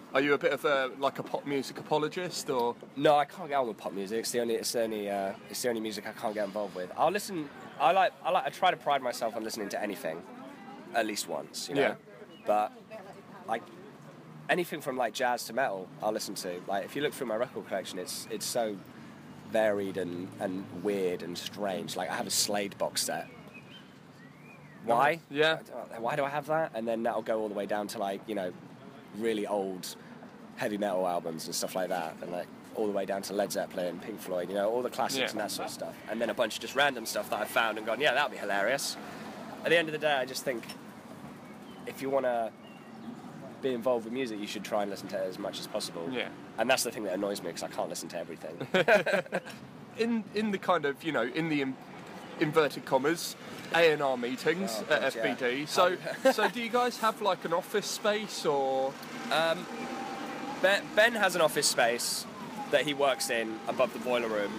are 0.15 0.21
you 0.21 0.35
a 0.35 0.39
bit 0.39 0.53
of 0.53 0.65
a 0.65 0.91
like 0.99 1.19
a 1.19 1.23
pop 1.23 1.47
music 1.47 1.79
apologist 1.79 2.49
or? 2.51 2.75
No, 2.97 3.17
I 3.17 3.25
can't 3.25 3.49
get 3.49 3.57
on 3.57 3.69
with 3.69 3.77
pop 3.77 3.93
music. 3.93 4.21
It's 4.21 4.31
the 4.31 4.41
only, 4.41 4.55
it's 4.55 4.73
the 4.73 4.83
only, 4.83 5.11
uh, 5.11 5.33
it's 5.49 5.61
the 5.63 5.69
only 5.69 5.81
music 5.81 6.07
I 6.07 6.13
can't 6.13 6.35
get 6.35 6.45
involved 6.45 6.75
with. 6.75 6.91
I'll 6.97 7.11
listen. 7.11 7.49
I 7.79 7.93
like, 7.93 8.13
I 8.25 8.31
like, 8.31 8.47
I 8.47 8.51
try 8.51 8.71
to 8.71 8.77
pride 8.77 9.03
myself 9.03 9.37
on 9.37 9.45
listening 9.45 9.69
to 9.71 9.83
anything, 9.83 10.23
at 10.95 11.07
least 11.07 11.29
once. 11.29 11.69
You 11.69 11.75
know. 11.75 11.81
Yeah. 11.81 11.95
But 12.47 12.73
like 13.47 13.63
anything 14.49 14.81
from 14.81 14.97
like 14.97 15.15
jazz 15.15 15.45
to 15.45 15.53
metal, 15.53 15.89
I'll 16.03 16.13
listen 16.13 16.35
to. 16.37 16.61
Like 16.67 16.85
if 16.85 16.97
you 16.97 17.03
look 17.03 17.13
through 17.15 17.29
my 17.29 17.37
record 17.37 17.67
collection, 17.69 17.99
it's 17.99 18.27
it's 18.31 18.47
so 18.47 18.77
varied 19.51 19.97
and 19.97 20.29
and 20.41 20.65
weird 20.83 21.23
and 21.23 21.37
strange. 21.37 21.97
Like 21.97 22.11
I 22.11 22.15
have 22.15 22.27
a 22.27 22.31
Slade 22.31 22.77
box 22.79 23.03
set. 23.03 23.29
Why? 24.85 25.21
Yeah. 25.31 25.59
Why 25.99 26.17
do 26.17 26.25
I 26.25 26.29
have 26.31 26.47
that? 26.47 26.73
And 26.75 26.87
then 26.89 27.03
that'll 27.03 27.23
go 27.23 27.41
all 27.41 27.49
the 27.49 27.55
way 27.55 27.67
down 27.67 27.87
to 27.89 27.99
like 27.99 28.21
you 28.27 28.35
know, 28.35 28.53
really 29.19 29.47
old 29.47 29.95
heavy 30.57 30.79
metal 30.79 31.07
albums 31.07 31.47
and 31.47 31.55
stuff 31.55 31.75
like 31.75 31.89
that, 31.89 32.15
and 32.23 32.31
like 32.33 32.47
all 32.77 32.87
the 32.87 32.93
way 32.93 33.05
down 33.05 33.21
to 33.23 33.33
Led 33.33 33.51
Zeppelin, 33.51 33.99
Pink 34.01 34.21
Floyd, 34.21 34.49
you 34.49 34.55
know, 34.55 34.71
all 34.71 34.83
the 34.83 34.91
classics 34.91 35.19
Yeah. 35.21 35.31
and 35.31 35.41
that 35.41 35.51
sort 35.51 35.67
of 35.69 35.75
stuff. 35.75 35.95
And 36.09 36.21
then 36.21 36.31
a 36.31 36.35
bunch 36.35 36.55
of 36.55 36.61
just 36.61 36.77
random 36.77 37.05
stuff 37.05 37.29
that 37.31 37.41
I've 37.41 37.49
found 37.49 37.79
and 37.79 37.87
gone, 37.87 38.01
yeah, 38.01 38.15
that'll 38.15 38.31
be 38.31 38.37
hilarious. 38.37 38.97
at 39.65 39.71
the 39.71 39.77
end 39.77 39.89
of 39.89 39.93
the 39.93 39.99
day, 39.99 40.13
I 40.13 40.25
just 40.25 40.45
think 40.45 40.65
if 41.87 42.01
you 42.01 42.09
want 42.11 42.27
to 42.27 42.51
be 43.61 43.75
involved 43.75 44.05
with 44.05 44.13
music, 44.15 44.39
you 44.39 44.47
should 44.47 44.65
try 44.65 44.83
and 44.83 44.91
listen 44.91 45.09
to 45.09 45.17
it 45.17 45.27
as 45.27 45.39
much 45.39 45.59
as 45.61 45.67
possible. 45.67 46.09
Yeah. 46.13 46.29
And 46.59 46.71
that's 46.71 46.85
the 46.85 46.91
thing 46.91 47.03
that 47.05 47.15
annoys 47.15 47.43
me 47.43 47.49
because 47.49 47.63
I 47.65 47.69
can't 47.69 47.89
listen 47.89 48.09
to 48.11 48.19
everything. 48.19 48.57
in 49.99 50.23
in 50.35 50.51
the 50.53 50.59
kind 50.59 50.85
of 50.85 51.03
you 51.03 51.13
know 51.13 51.23
in 51.25 51.49
the 51.49 51.63
in, 51.63 51.77
inverted 52.41 52.85
commas 52.85 53.37
A 53.75 53.93
and 53.93 54.03
R 54.03 54.17
meetings 54.17 54.83
Oh, 54.91 54.95
at 54.95 55.01
God, 55.03 55.15
yeah. 55.17 55.37
FBD. 55.37 55.69
So 55.69 55.97
so 56.33 56.49
do 56.49 56.61
you 56.61 56.69
guys 56.71 56.99
have 56.99 57.21
like 57.23 57.45
an 57.45 57.53
office 57.53 57.87
space 57.87 58.45
or 58.47 58.93
ben, 60.63 60.83
ben 60.95 61.13
has 61.15 61.35
an 61.35 61.41
office 61.41 61.67
space 61.67 62.27
that 62.71 62.83
he 62.83 62.95
works 62.95 63.31
in 63.31 63.59
above 63.69 63.93
the 63.93 63.99
boiler 64.01 64.29
room. 64.29 64.53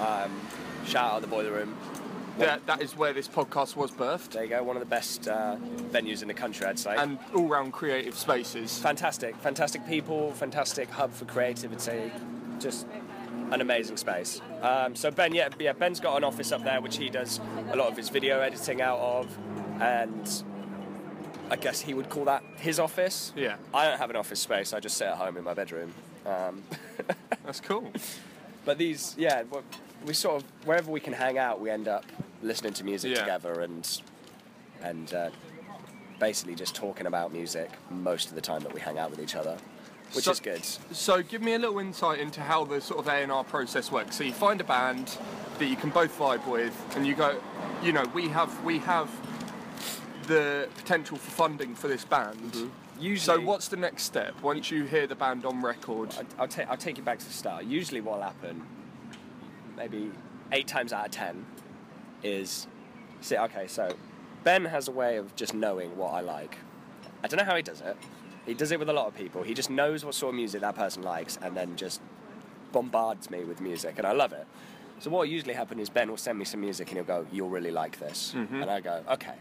Um, 0.00 0.40
shout 0.86 1.12
out 1.14 1.20
the 1.22 1.26
boiler 1.26 1.52
room. 1.52 1.76
that 2.38 2.64
that 2.66 2.82
is 2.82 2.96
where 2.96 3.12
this 3.12 3.26
podcast 3.28 3.76
was 3.76 3.90
birthed 3.90 4.30
There 4.32 4.44
you 4.44 4.50
go, 4.50 4.62
one 4.62 4.76
of 4.76 4.80
the 4.80 4.86
best 4.86 5.26
uh, 5.26 5.56
venues 5.90 6.20
in 6.22 6.28
the 6.28 6.34
country, 6.34 6.66
I'd 6.66 6.78
say. 6.78 6.94
and 6.96 7.18
all 7.34 7.48
round 7.48 7.72
creative 7.72 8.14
spaces. 8.14 8.78
fantastic, 8.78 9.34
fantastic 9.36 9.86
people, 9.88 10.32
fantastic 10.32 10.90
hub 10.90 11.12
for 11.12 11.24
creativity, 11.24 12.12
just 12.60 12.86
an 13.52 13.60
amazing 13.60 13.96
space. 13.96 14.40
Um, 14.62 14.94
so 14.96 15.10
Ben, 15.10 15.34
yeah, 15.34 15.48
yeah, 15.58 15.72
Ben's 15.72 16.00
got 16.00 16.16
an 16.16 16.24
office 16.24 16.52
up 16.52 16.64
there 16.64 16.80
which 16.80 16.96
he 16.96 17.08
does 17.10 17.40
a 17.70 17.76
lot 17.76 17.88
of 17.88 17.96
his 17.96 18.08
video 18.08 18.40
editing 18.40 18.80
out 18.82 18.98
of, 18.98 19.38
and 19.80 20.42
I 21.50 21.56
guess 21.56 21.80
he 21.80 21.94
would 21.94 22.08
call 22.08 22.24
that 22.24 22.42
his 22.56 22.78
office. 22.80 23.32
Yeah. 23.36 23.56
I 23.72 23.88
don't 23.88 23.98
have 23.98 24.10
an 24.10 24.16
office 24.16 24.40
space. 24.40 24.72
I 24.72 24.80
just 24.80 24.96
sit 24.96 25.06
at 25.06 25.16
home 25.16 25.36
in 25.36 25.44
my 25.44 25.54
bedroom. 25.54 25.92
Um, 26.24 26.62
That's 27.44 27.60
cool. 27.60 27.92
but 28.64 28.78
these, 28.78 29.14
yeah, 29.16 29.44
we 30.04 30.12
sort 30.12 30.42
of 30.42 30.48
wherever 30.66 30.90
we 30.90 30.98
can 31.00 31.12
hang 31.12 31.38
out, 31.38 31.60
we 31.60 31.70
end 31.70 31.86
up 31.88 32.04
listening 32.42 32.72
to 32.74 32.84
music 32.84 33.12
Yeah. 33.12 33.20
together 33.20 33.60
and 33.60 34.02
and 34.82 35.14
uh, 35.14 35.30
basically 36.18 36.54
just 36.54 36.74
talking 36.74 37.06
about 37.06 37.32
music 37.32 37.70
most 37.90 38.28
of 38.28 38.34
the 38.34 38.40
time 38.40 38.62
that 38.62 38.72
we 38.74 38.80
hang 38.80 38.98
out 38.98 39.10
with 39.10 39.20
each 39.20 39.34
other, 39.36 39.56
which 40.12 40.24
So- 40.24 40.32
is 40.32 40.40
good. 40.40 40.64
So 40.92 41.22
give 41.22 41.42
me 41.42 41.54
a 41.54 41.58
little 41.58 41.78
insight 41.78 42.18
into 42.20 42.40
how 42.40 42.64
the 42.64 42.80
sort 42.80 43.00
of 43.00 43.08
A 43.08 43.16
and 43.22 43.30
R 43.32 43.44
process 43.44 43.90
works. 43.90 44.16
So 44.16 44.24
you 44.24 44.32
find 44.32 44.60
a 44.60 44.64
band 44.64 45.18
that 45.58 45.66
you 45.66 45.76
can 45.76 45.90
both 45.90 46.16
vibe 46.18 46.46
with, 46.46 46.74
and 46.96 47.06
you 47.06 47.14
go, 47.14 47.40
you 47.82 47.92
know, 47.92 48.04
we 48.14 48.28
have 48.28 48.62
we 48.64 48.78
have 48.80 49.10
the 50.26 50.68
potential 50.76 51.16
for 51.16 51.30
funding 51.30 51.74
for 51.74 51.88
this 51.88 52.04
band. 52.04 52.52
Mm-hmm. 52.52 52.68
So 52.96 53.02
Usually, 53.02 53.44
what's 53.44 53.68
the 53.68 53.76
next 53.76 54.04
step 54.04 54.40
once 54.42 54.70
you 54.70 54.84
hear 54.84 55.06
the 55.06 55.14
band 55.14 55.44
on 55.44 55.60
record? 55.62 56.14
I- 56.18 56.42
I'll, 56.42 56.48
ta- 56.48 56.64
I'll 56.68 56.78
take 56.78 56.96
you 56.96 57.02
back 57.04 57.18
to 57.18 57.26
the 57.26 57.32
start. 57.32 57.64
Usually, 57.64 58.00
what'll 58.00 58.22
happen, 58.22 58.62
maybe 59.76 60.10
eight 60.52 60.66
times 60.66 60.92
out 60.94 61.04
of 61.06 61.10
ten, 61.12 61.44
is 62.22 62.66
see. 63.20 63.36
Okay, 63.36 63.66
so 63.66 63.94
Ben 64.44 64.64
has 64.64 64.88
a 64.88 64.92
way 64.92 65.18
of 65.18 65.36
just 65.36 65.52
knowing 65.52 65.94
what 65.96 66.14
I 66.14 66.20
like. 66.22 66.56
I 67.22 67.28
don't 67.28 67.38
know 67.38 67.44
how 67.44 67.56
he 67.56 67.62
does 67.62 67.82
it. 67.82 67.96
He 68.46 68.54
does 68.54 68.70
it 68.70 68.78
with 68.78 68.88
a 68.88 68.92
lot 68.92 69.08
of 69.08 69.16
people. 69.16 69.42
He 69.42 69.54
just 69.54 69.70
knows 69.70 70.04
what 70.04 70.14
sort 70.14 70.30
of 70.30 70.36
music 70.36 70.60
that 70.60 70.76
person 70.76 71.02
likes, 71.02 71.38
and 71.42 71.56
then 71.56 71.76
just 71.76 72.00
bombards 72.72 73.30
me 73.30 73.44
with 73.44 73.60
music, 73.60 73.94
and 73.98 74.06
I 74.06 74.12
love 74.12 74.32
it. 74.32 74.46
So 75.00 75.10
what 75.10 75.28
usually 75.28 75.54
happens 75.54 75.82
is 75.82 75.90
Ben 75.90 76.08
will 76.08 76.16
send 76.16 76.38
me 76.38 76.44
some 76.44 76.60
music, 76.60 76.88
and 76.88 76.96
he'll 76.96 77.04
go, 77.04 77.26
"You'll 77.32 77.50
really 77.50 77.70
like 77.70 77.98
this," 77.98 78.32
mm-hmm. 78.34 78.62
and 78.62 78.70
I 78.70 78.80
go, 78.80 79.02
"Okay," 79.10 79.34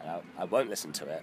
and 0.00 0.10
I, 0.10 0.20
I 0.38 0.44
won't 0.44 0.70
listen 0.70 0.92
to 0.92 1.06
it 1.06 1.22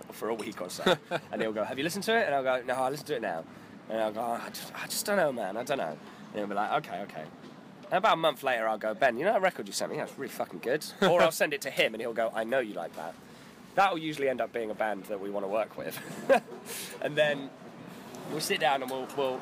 for 0.12 0.28
a 0.28 0.34
week 0.34 0.60
or 0.60 0.68
so, 0.68 0.96
and 1.32 1.40
he'll 1.40 1.52
go, 1.52 1.64
"Have 1.64 1.78
you 1.78 1.84
listened 1.84 2.04
to 2.04 2.16
it?" 2.16 2.26
And 2.26 2.34
I'll 2.34 2.42
go, 2.42 2.62
"No, 2.66 2.74
I'll 2.74 2.90
listen 2.90 3.06
to 3.06 3.16
it 3.16 3.22
now," 3.22 3.44
and 3.88 4.00
I'll 4.00 4.12
go, 4.12 4.20
oh, 4.20 4.40
I, 4.44 4.50
just, 4.50 4.72
"I 4.74 4.86
just 4.86 5.06
don't 5.06 5.16
know, 5.16 5.32
man. 5.32 5.56
I 5.56 5.62
don't 5.62 5.78
know." 5.78 5.96
And 6.32 6.38
he'll 6.38 6.46
be 6.46 6.54
like, 6.54 6.84
"Okay, 6.84 7.00
okay." 7.02 7.24
And 7.84 7.98
about 7.98 8.14
a 8.14 8.16
month 8.16 8.42
later, 8.42 8.68
I'll 8.68 8.78
go, 8.78 8.94
"Ben, 8.94 9.16
you 9.16 9.24
know 9.24 9.32
that 9.32 9.42
record 9.42 9.66
you 9.66 9.72
sent 9.72 9.90
me? 9.90 9.98
That's 9.98 10.16
really 10.18 10.32
fucking 10.32 10.60
good." 10.60 10.84
or 11.02 11.22
I'll 11.22 11.30
send 11.32 11.54
it 11.54 11.60
to 11.62 11.70
him, 11.70 11.94
and 11.94 12.00
he'll 12.00 12.12
go, 12.12 12.30
"I 12.34 12.44
know 12.44 12.58
you 12.60 12.74
like 12.74 12.94
that." 12.96 13.14
That 13.74 13.92
will 13.92 14.00
usually 14.00 14.28
end 14.28 14.40
up 14.40 14.52
being 14.52 14.70
a 14.70 14.74
band 14.74 15.04
that 15.04 15.20
we 15.20 15.30
want 15.30 15.44
to 15.44 15.48
work 15.48 15.76
with, 15.78 15.98
and 17.02 17.16
then 17.16 17.50
we'll 18.30 18.40
sit 18.40 18.60
down 18.60 18.82
and 18.82 18.90
we'll, 18.90 19.08
we'll 19.16 19.40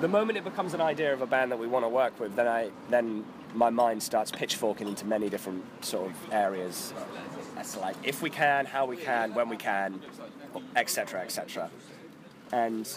the 0.00 0.08
moment 0.08 0.36
it 0.36 0.44
becomes 0.44 0.74
an 0.74 0.80
idea 0.80 1.12
of 1.12 1.22
a 1.22 1.26
band 1.26 1.52
that 1.52 1.58
we 1.58 1.66
want 1.66 1.84
to 1.84 1.88
work 1.88 2.18
with, 2.18 2.34
then 2.34 2.48
I 2.48 2.70
then 2.90 3.24
my 3.54 3.70
mind 3.70 4.02
starts 4.02 4.30
pitchforking 4.30 4.88
into 4.88 5.06
many 5.06 5.28
different 5.28 5.64
sort 5.84 6.10
of 6.10 6.32
areas. 6.32 6.92
That's 7.54 7.76
like 7.76 7.96
if 8.02 8.22
we 8.22 8.30
can, 8.30 8.66
how 8.66 8.86
we 8.86 8.96
can, 8.96 9.34
when 9.34 9.48
we 9.48 9.56
can, 9.56 10.00
etc., 10.74 11.20
etc. 11.20 11.70
And 12.52 12.88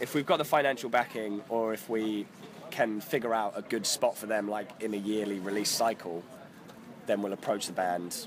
if 0.00 0.14
we've 0.14 0.26
got 0.26 0.38
the 0.38 0.44
financial 0.44 0.90
backing, 0.90 1.42
or 1.48 1.72
if 1.72 1.88
we 1.88 2.26
can 2.70 3.00
figure 3.00 3.34
out 3.34 3.54
a 3.56 3.62
good 3.62 3.86
spot 3.86 4.16
for 4.16 4.26
them, 4.26 4.48
like 4.48 4.68
in 4.80 4.94
a 4.94 4.96
yearly 4.96 5.38
release 5.38 5.70
cycle, 5.70 6.22
then 7.06 7.22
we'll 7.22 7.32
approach 7.32 7.66
the 7.66 7.72
band, 7.72 8.26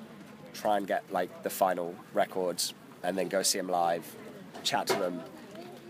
try 0.54 0.78
and 0.78 0.88
get 0.88 1.04
like 1.12 1.44
the 1.44 1.50
final 1.50 1.96
records, 2.14 2.74
and 3.04 3.18
then 3.18 3.28
go 3.28 3.42
see 3.44 3.58
them 3.60 3.68
live, 3.70 4.16
chat 4.64 4.88
to 4.88 4.96
them, 4.96 5.22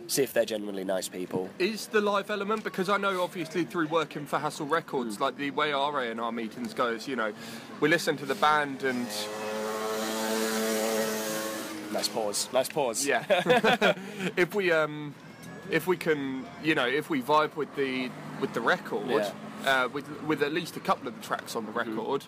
see 0.08 0.24
if 0.24 0.34
they're 0.34 0.46
genuinely 0.46 0.84
nice 0.84 1.08
people. 1.08 1.50
Is 1.60 1.88
the 1.88 2.02
live 2.02 2.30
element 2.32 2.64
because 2.64 2.90
I 2.90 2.98
know 2.98 3.22
obviously 3.22 3.64
through 3.66 3.88
working 3.88 4.26
for 4.26 4.40
Hassle 4.40 4.66
Records, 4.68 5.20
like 5.20 5.38
the 5.38 5.52
way 5.52 5.72
our 5.74 6.02
A 6.04 6.10
and 6.12 6.20
R 6.20 6.32
meetings 6.32 6.74
goes, 6.74 7.08
you 7.08 7.16
know, 7.16 7.34
we 7.80 7.90
listen 7.90 8.18
to 8.18 8.26
the 8.26 8.36
band 8.36 8.84
and 8.84 9.08
Nice 11.92 12.08
pause. 12.08 12.50
Nice 12.52 12.70
pause. 12.70 13.06
yeah, 13.06 13.24
if 14.36 14.56
we 14.56 14.72
um, 14.72 15.14
if 15.70 15.86
we 15.86 15.96
can, 15.96 16.44
you 16.64 16.74
know, 16.74 16.88
if 16.88 17.10
we 17.10 17.22
vibe 17.22 17.56
with 17.56 17.74
the 17.76 18.10
with 18.42 18.52
the 18.54 18.62
record, 18.62 19.08
Yeah. 19.08 19.30
uh, 19.84 19.88
with 19.90 20.10
with 20.24 20.42
at 20.42 20.52
least 20.54 20.76
a 20.76 20.80
couple 20.80 21.08
of 21.08 21.16
the 21.16 21.22
tracks 21.22 21.56
on 21.56 21.68
the 21.68 21.72
record, 21.72 22.26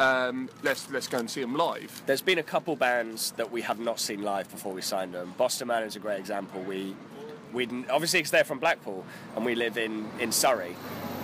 um, 0.00 0.48
let's 0.62 0.90
let's 0.90 1.06
go 1.06 1.18
and 1.18 1.30
see 1.30 1.42
them 1.42 1.54
live. 1.54 2.02
There's 2.06 2.22
been 2.22 2.38
a 2.38 2.42
couple 2.42 2.74
bands 2.74 3.32
that 3.32 3.52
we 3.52 3.60
have 3.60 3.78
not 3.78 4.00
seen 4.00 4.22
live 4.22 4.50
before 4.50 4.72
we 4.72 4.80
signed 4.80 5.12
them. 5.12 5.34
Boston 5.36 5.68
Manor 5.68 5.86
is 5.86 5.94
a 5.94 5.98
great 5.98 6.18
example. 6.18 6.62
We, 6.62 6.96
we 7.52 7.66
obviously 7.90 8.20
because 8.20 8.30
they're 8.30 8.44
from 8.44 8.58
Blackpool 8.58 9.04
and 9.36 9.44
we 9.44 9.54
live 9.54 9.76
in 9.76 10.08
in 10.18 10.32
Surrey. 10.32 10.74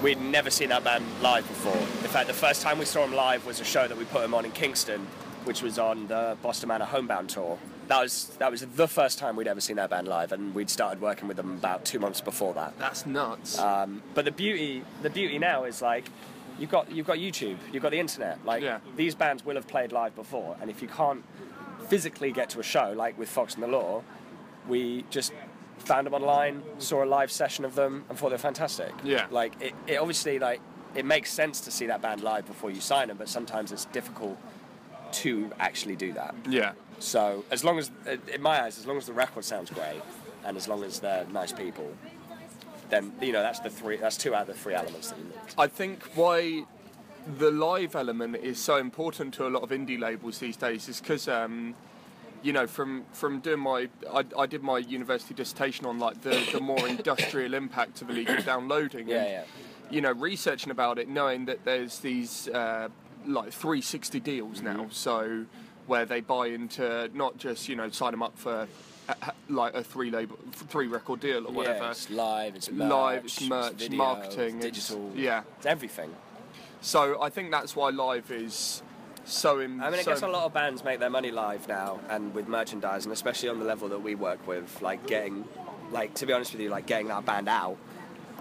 We'd 0.02 0.20
never 0.20 0.50
seen 0.50 0.68
that 0.68 0.84
band 0.84 1.04
live 1.22 1.48
before. 1.48 1.76
In 1.76 2.10
fact, 2.10 2.26
the 2.26 2.34
first 2.34 2.60
time 2.60 2.78
we 2.78 2.84
saw 2.84 3.00
them 3.00 3.14
live 3.14 3.46
was 3.46 3.60
a 3.60 3.64
show 3.64 3.88
that 3.88 3.96
we 3.96 4.04
put 4.04 4.20
them 4.20 4.34
on 4.34 4.44
in 4.44 4.52
Kingston, 4.52 5.06
which 5.44 5.62
was 5.62 5.78
on 5.78 6.06
the 6.08 6.36
Boston 6.42 6.68
Manor 6.68 6.84
Homebound 6.84 7.30
tour. 7.30 7.58
That 7.88 8.02
was 8.02 8.26
that 8.38 8.50
was 8.50 8.60
the 8.60 8.88
first 8.88 9.18
time 9.18 9.36
we'd 9.36 9.48
ever 9.48 9.60
seen 9.60 9.76
that 9.76 9.88
band 9.88 10.06
live, 10.06 10.32
and 10.32 10.54
we'd 10.54 10.68
started 10.68 11.00
working 11.00 11.28
with 11.28 11.38
them 11.38 11.52
about 11.52 11.86
two 11.86 11.98
months 11.98 12.20
before 12.20 12.52
that. 12.54 12.78
That's 12.78 13.06
nuts. 13.06 13.58
Um, 13.58 14.02
but 14.12 14.26
the 14.26 14.32
beauty, 14.32 14.84
the 15.00 15.08
beauty 15.08 15.38
now 15.38 15.64
is 15.64 15.80
like, 15.80 16.10
you've 16.58 16.70
got 16.70 16.90
you've 16.90 17.06
got 17.06 17.18
YouTube, 17.18 17.56
you've 17.72 17.82
got 17.82 17.90
the 17.92 18.00
internet. 18.00 18.44
Like 18.44 18.62
Yeah. 18.62 18.78
these 18.96 19.14
bands 19.14 19.44
will 19.44 19.54
have 19.56 19.66
played 19.66 19.92
live 19.92 20.14
before, 20.14 20.56
and 20.60 20.70
if 20.70 20.82
you 20.82 20.88
can't 20.88 21.24
physically 21.88 22.32
get 22.32 22.50
to 22.50 22.60
a 22.60 22.62
show, 22.62 22.92
like 22.96 23.18
with 23.18 23.28
Fox 23.28 23.54
and 23.54 23.62
the 23.62 23.68
Law, 23.68 24.02
we 24.68 25.04
just 25.10 25.32
found 25.78 26.06
them 26.06 26.14
online, 26.14 26.62
saw 26.78 27.04
a 27.04 27.06
live 27.06 27.30
session 27.30 27.64
of 27.64 27.74
them, 27.74 28.04
and 28.08 28.18
thought 28.18 28.30
they're 28.30 28.38
fantastic. 28.38 28.92
Yeah. 29.04 29.26
Like 29.30 29.54
it, 29.60 29.74
it 29.86 29.96
obviously 29.96 30.38
like 30.38 30.60
it 30.94 31.04
makes 31.04 31.30
sense 31.32 31.60
to 31.62 31.70
see 31.70 31.86
that 31.86 32.00
band 32.02 32.22
live 32.22 32.46
before 32.46 32.70
you 32.70 32.80
sign 32.80 33.08
them, 33.08 33.16
but 33.18 33.28
sometimes 33.28 33.70
it's 33.72 33.84
difficult 33.86 34.38
to 35.12 35.50
actually 35.60 35.96
do 35.96 36.12
that. 36.14 36.34
yeah. 36.48 36.72
So 36.98 37.44
as 37.50 37.62
long 37.62 37.78
as, 37.78 37.90
in 38.32 38.40
my 38.40 38.62
eyes, 38.62 38.78
as 38.78 38.86
long 38.86 38.96
as 38.96 39.04
the 39.06 39.12
record 39.12 39.44
sounds 39.44 39.70
great, 39.70 40.00
and 40.44 40.56
as 40.56 40.66
long 40.66 40.82
as 40.82 41.00
they're 41.00 41.26
nice 41.26 41.52
people, 41.52 41.92
then 42.90 43.12
you 43.20 43.32
know 43.32 43.42
that's 43.42 43.60
the 43.60 43.70
three. 43.70 43.96
That's 43.96 44.16
two 44.16 44.34
out 44.34 44.42
of 44.42 44.48
the 44.48 44.54
three 44.54 44.74
elements 44.74 45.10
that 45.10 45.18
you 45.18 45.24
need. 45.24 45.34
I 45.58 45.66
think 45.66 46.04
why 46.14 46.64
the 47.38 47.50
live 47.50 47.96
element 47.96 48.36
is 48.36 48.58
so 48.58 48.76
important 48.76 49.34
to 49.34 49.46
a 49.46 49.50
lot 49.50 49.62
of 49.62 49.70
indie 49.70 49.98
labels 49.98 50.38
these 50.38 50.56
days 50.56 50.88
is 50.88 51.00
because, 51.00 51.26
um, 51.26 51.74
you 52.42 52.52
know, 52.52 52.66
from 52.66 53.04
from 53.12 53.40
doing 53.40 53.58
my, 53.60 53.88
I, 54.12 54.24
I 54.38 54.46
did 54.46 54.62
my 54.62 54.78
university 54.78 55.34
dissertation 55.34 55.86
on 55.86 55.98
like 55.98 56.22
the, 56.22 56.40
the 56.52 56.60
more 56.60 56.86
industrial 56.96 57.54
impact 57.54 58.02
of 58.02 58.10
illegal 58.10 58.36
downloading. 58.42 59.08
Yeah, 59.08 59.16
and, 59.16 59.30
yeah. 59.30 59.44
You 59.90 60.00
know, 60.00 60.12
researching 60.12 60.70
about 60.70 60.98
it, 60.98 61.08
knowing 61.08 61.44
that 61.46 61.64
there's 61.64 62.00
these 62.00 62.48
uh, 62.48 62.88
like 63.24 63.52
360 63.52 64.20
deals 64.20 64.60
Mm-hmm. 64.60 64.76
now, 64.82 64.86
so 64.90 65.46
where 65.86 66.04
they 66.04 66.20
buy 66.20 66.48
into 66.48 67.08
not 67.14 67.38
just 67.38 67.68
you 67.68 67.76
know 67.76 67.88
sign 67.90 68.12
them 68.12 68.22
up 68.22 68.38
for. 68.38 68.68
Like 69.48 69.74
a 69.74 69.82
three 69.84 70.10
label, 70.10 70.36
three 70.52 70.86
record 70.86 71.20
deal 71.20 71.46
or 71.46 71.52
whatever. 71.52 71.78
Yeah, 71.84 71.90
it's 71.90 72.10
live. 72.10 72.56
It's 72.56 72.70
merch, 72.70 72.88
Live, 72.90 73.24
it's 73.24 73.40
merch, 73.48 73.72
video, 73.74 73.98
marketing, 73.98 74.56
it's 74.58 74.64
it's- 74.66 74.88
digital. 74.88 75.12
yeah. 75.14 75.42
it's 75.58 75.66
everything. 75.66 76.14
So 76.80 77.20
I 77.22 77.30
think 77.30 77.50
that's 77.50 77.74
why 77.74 77.90
live 77.90 78.30
is 78.30 78.82
so. 79.24 79.60
Im- 79.60 79.80
I 79.82 79.90
mean, 79.90 80.00
I 80.00 80.02
so 80.02 80.12
guess 80.12 80.22
a 80.22 80.28
lot 80.28 80.44
of 80.44 80.52
bands 80.54 80.84
make 80.84 81.00
their 81.00 81.10
money 81.10 81.30
live 81.30 81.66
now, 81.68 82.00
and 82.08 82.34
with 82.34 82.48
merchandise, 82.48 83.04
and 83.06 83.12
especially 83.12 83.48
on 83.48 83.58
the 83.58 83.64
level 83.64 83.88
that 83.88 84.00
we 84.02 84.14
work 84.14 84.46
with, 84.46 84.80
like 84.82 85.06
getting, 85.06 85.44
like 85.90 86.14
to 86.14 86.26
be 86.26 86.32
honest 86.32 86.52
with 86.52 86.60
you, 86.60 86.68
like 86.68 86.86
getting 86.86 87.08
that 87.08 87.24
band 87.24 87.48
out 87.48 87.76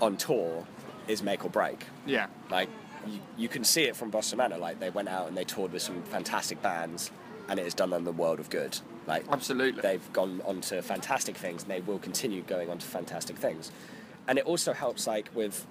on 0.01 0.17
tour 0.17 0.65
is 1.08 1.23
make 1.23 1.45
or 1.45 1.49
break. 1.49 1.86
Yeah, 2.06 2.28
Like 2.51 2.69
you, 3.08 3.19
you 3.38 3.47
can 3.47 3.63
see 3.63 3.84
it 3.84 3.95
from 3.95 4.10
Boston 4.10 4.38
Manor. 4.38 4.58
Like 4.58 4.80
they 4.80 4.89
went 4.89 5.08
out 5.08 5.28
and 5.28 5.38
they 5.38 5.43
toured 5.43 5.71
with 5.71 5.82
some 5.82 6.04
fantastic 6.04 6.62
bands, 6.62 7.10
and 7.47 7.60
it 7.60 7.63
has 7.63 7.73
done 7.73 7.89
them 7.91 8.04
the 8.04 8.12
world 8.12 8.39
of 8.39 8.49
good. 8.49 8.78
Like 9.07 9.25
Absolutely. 9.31 9.81
they've 9.81 10.13
gone 10.13 10.41
on 10.45 10.61
to 10.61 10.81
fantastic 10.81 11.37
things, 11.37 11.63
and 11.63 11.71
they 11.71 11.81
will 11.81 11.99
continue 11.99 12.41
going 12.41 12.69
on 12.69 12.77
to 12.79 12.85
fantastic 12.85 13.37
things. 13.37 13.71
And 14.27 14.39
it 14.39 14.45
also 14.45 14.73
helps 14.73 15.07
like 15.07 15.29
with 15.35 15.65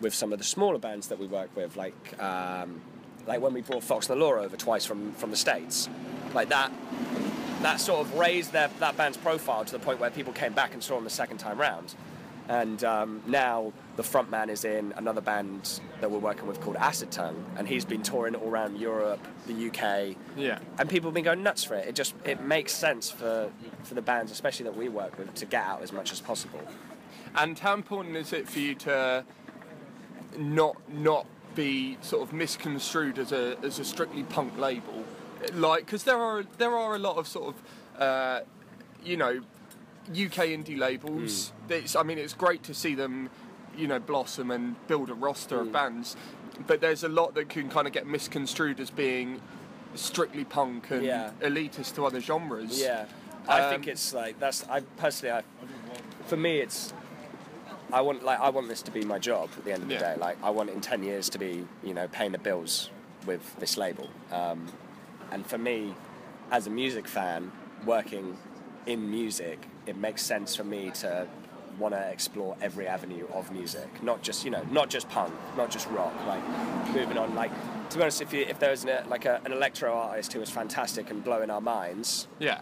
with 0.00 0.14
some 0.14 0.32
of 0.32 0.38
the 0.38 0.44
smaller 0.44 0.78
bands 0.78 1.08
that 1.08 1.18
we 1.18 1.26
work 1.26 1.54
with, 1.54 1.76
like 1.76 2.20
um, 2.20 2.80
like 3.26 3.40
when 3.40 3.52
we 3.52 3.60
brought 3.60 3.84
Fox 3.84 4.08
and 4.08 4.20
the 4.20 4.24
Law 4.24 4.32
over 4.32 4.56
twice 4.56 4.84
from 4.84 5.12
from 5.12 5.30
the 5.30 5.36
states, 5.36 5.88
like 6.34 6.48
that. 6.48 6.72
That 7.62 7.78
sort 7.78 8.00
of 8.00 8.14
raised 8.14 8.52
their, 8.52 8.70
that 8.78 8.96
band's 8.96 9.18
profile 9.18 9.66
to 9.66 9.72
the 9.72 9.78
point 9.78 10.00
where 10.00 10.08
people 10.10 10.32
came 10.32 10.54
back 10.54 10.72
and 10.72 10.82
saw 10.82 10.94
them 10.94 11.04
the 11.04 11.10
second 11.10 11.36
time 11.36 11.60
round. 11.60 11.94
And 12.48 12.82
um, 12.84 13.22
now 13.26 13.74
the 14.00 14.08
frontman 14.08 14.48
is 14.48 14.64
in 14.64 14.94
another 14.96 15.20
band 15.20 15.78
that 16.00 16.10
we're 16.10 16.18
working 16.18 16.46
with 16.46 16.58
called 16.62 16.76
Acid 16.76 17.10
Tongue, 17.10 17.44
and 17.58 17.68
he's 17.68 17.84
been 17.84 18.02
touring 18.02 18.34
all 18.34 18.48
around 18.48 18.78
Europe, 18.78 19.20
the 19.46 19.52
UK, 19.68 20.16
Yeah. 20.38 20.58
and 20.78 20.88
people 20.88 21.08
have 21.08 21.14
been 21.14 21.24
going 21.24 21.42
nuts 21.42 21.64
for 21.64 21.74
it. 21.74 21.86
It 21.86 21.94
just 21.94 22.14
it 22.24 22.40
makes 22.40 22.72
sense 22.72 23.10
for 23.10 23.50
for 23.82 23.92
the 23.94 24.00
bands, 24.00 24.32
especially 24.32 24.64
that 24.64 24.76
we 24.76 24.88
work 24.88 25.18
with, 25.18 25.34
to 25.34 25.44
get 25.44 25.62
out 25.64 25.82
as 25.82 25.92
much 25.92 26.12
as 26.12 26.20
possible. 26.20 26.62
And 27.36 27.58
how 27.58 27.74
important 27.74 28.16
is 28.16 28.32
it 28.32 28.48
for 28.48 28.58
you 28.58 28.74
to 28.76 29.24
not 30.38 30.76
not 30.88 31.26
be 31.54 31.98
sort 32.00 32.22
of 32.22 32.32
misconstrued 32.32 33.18
as 33.18 33.32
a 33.32 33.58
as 33.62 33.78
a 33.78 33.84
strictly 33.84 34.22
punk 34.22 34.56
label? 34.56 35.04
Like, 35.52 35.84
because 35.84 36.04
there 36.04 36.18
are 36.18 36.42
there 36.56 36.74
are 36.74 36.94
a 36.94 36.98
lot 36.98 37.18
of 37.18 37.28
sort 37.28 37.54
of, 37.54 38.00
uh, 38.00 38.40
you 39.04 39.18
know, 39.18 39.40
UK 40.10 40.48
indie 40.56 40.78
labels. 40.78 41.52
It's, 41.68 41.94
I 41.94 42.02
mean, 42.02 42.16
it's 42.18 42.34
great 42.34 42.62
to 42.64 42.74
see 42.74 42.94
them, 42.94 43.30
you 43.76 43.86
know, 43.86 43.98
blossom 43.98 44.50
and 44.50 44.74
build 44.88 45.10
a 45.10 45.14
roster 45.14 45.60
of 45.60 45.72
bands. 45.72 46.16
But 46.66 46.80
there's 46.80 47.04
a 47.04 47.08
lot 47.08 47.34
that 47.34 47.48
can 47.48 47.68
kind 47.68 47.86
of 47.86 47.92
get 47.92 48.06
misconstrued 48.06 48.80
as 48.80 48.90
being 48.90 49.40
strictly 49.94 50.44
punk 50.44 50.90
and 50.90 51.04
Yeah. 51.04 51.30
elitist 51.40 51.94
to 51.96 52.06
other 52.06 52.20
genres. 52.20 52.80
Yeah, 52.80 53.06
I 53.48 53.60
Um, 53.62 53.70
think 53.70 53.88
it's 53.88 54.12
like 54.12 54.38
that's. 54.38 54.64
I 54.68 54.80
personally, 54.80 55.32
I, 55.32 55.42
for 56.26 56.36
me, 56.36 56.58
it's. 56.58 56.92
I 57.92 58.02
want 58.02 58.22
like 58.22 58.38
I 58.38 58.50
want 58.50 58.68
this 58.68 58.82
to 58.82 58.90
be 58.90 59.02
my 59.04 59.18
job 59.18 59.48
at 59.56 59.64
the 59.64 59.72
end 59.72 59.82
of 59.82 59.88
the 59.88 59.94
Yeah. 59.94 60.14
day. 60.14 60.20
Like 60.20 60.36
I 60.42 60.50
want 60.50 60.70
in 60.70 60.80
ten 60.80 61.02
years 61.02 61.28
to 61.30 61.38
be 61.38 61.66
you 61.82 61.94
know 61.94 62.06
paying 62.08 62.32
the 62.32 62.38
bills 62.38 62.90
with 63.26 63.56
this 63.58 63.76
label. 63.76 64.08
Um, 64.30 64.66
and 65.32 65.44
for 65.46 65.58
me, 65.58 65.94
as 66.50 66.66
a 66.66 66.70
music 66.70 67.08
fan, 67.08 67.50
working 67.84 68.36
in 68.86 69.10
music, 69.10 69.66
it 69.86 69.96
makes 69.96 70.22
sense 70.22 70.54
for 70.54 70.64
me 70.64 70.90
to 70.92 71.26
want 71.78 71.94
to 71.94 72.00
explore 72.10 72.56
every 72.60 72.86
avenue 72.86 73.26
of 73.32 73.50
music, 73.50 74.02
not 74.02 74.22
just 74.22 74.44
you 74.44 74.50
know, 74.50 74.62
not 74.70 74.90
just 74.90 75.08
punk, 75.08 75.32
not 75.56 75.70
just 75.70 75.88
rock. 75.90 76.12
Like 76.26 76.42
moving 76.94 77.16
on, 77.18 77.34
like 77.34 77.50
to 77.90 77.96
be 77.96 78.02
honest, 78.02 78.20
if 78.22 78.32
you, 78.32 78.42
if 78.42 78.58
there 78.58 78.70
was 78.70 78.84
an, 78.84 79.08
like 79.08 79.24
a, 79.24 79.40
an 79.44 79.52
electro 79.52 79.92
artist 79.92 80.32
who 80.32 80.40
was 80.40 80.48
fantastic 80.50 81.10
and 81.10 81.24
blowing 81.24 81.50
our 81.50 81.60
minds, 81.60 82.28
Yeah. 82.38 82.60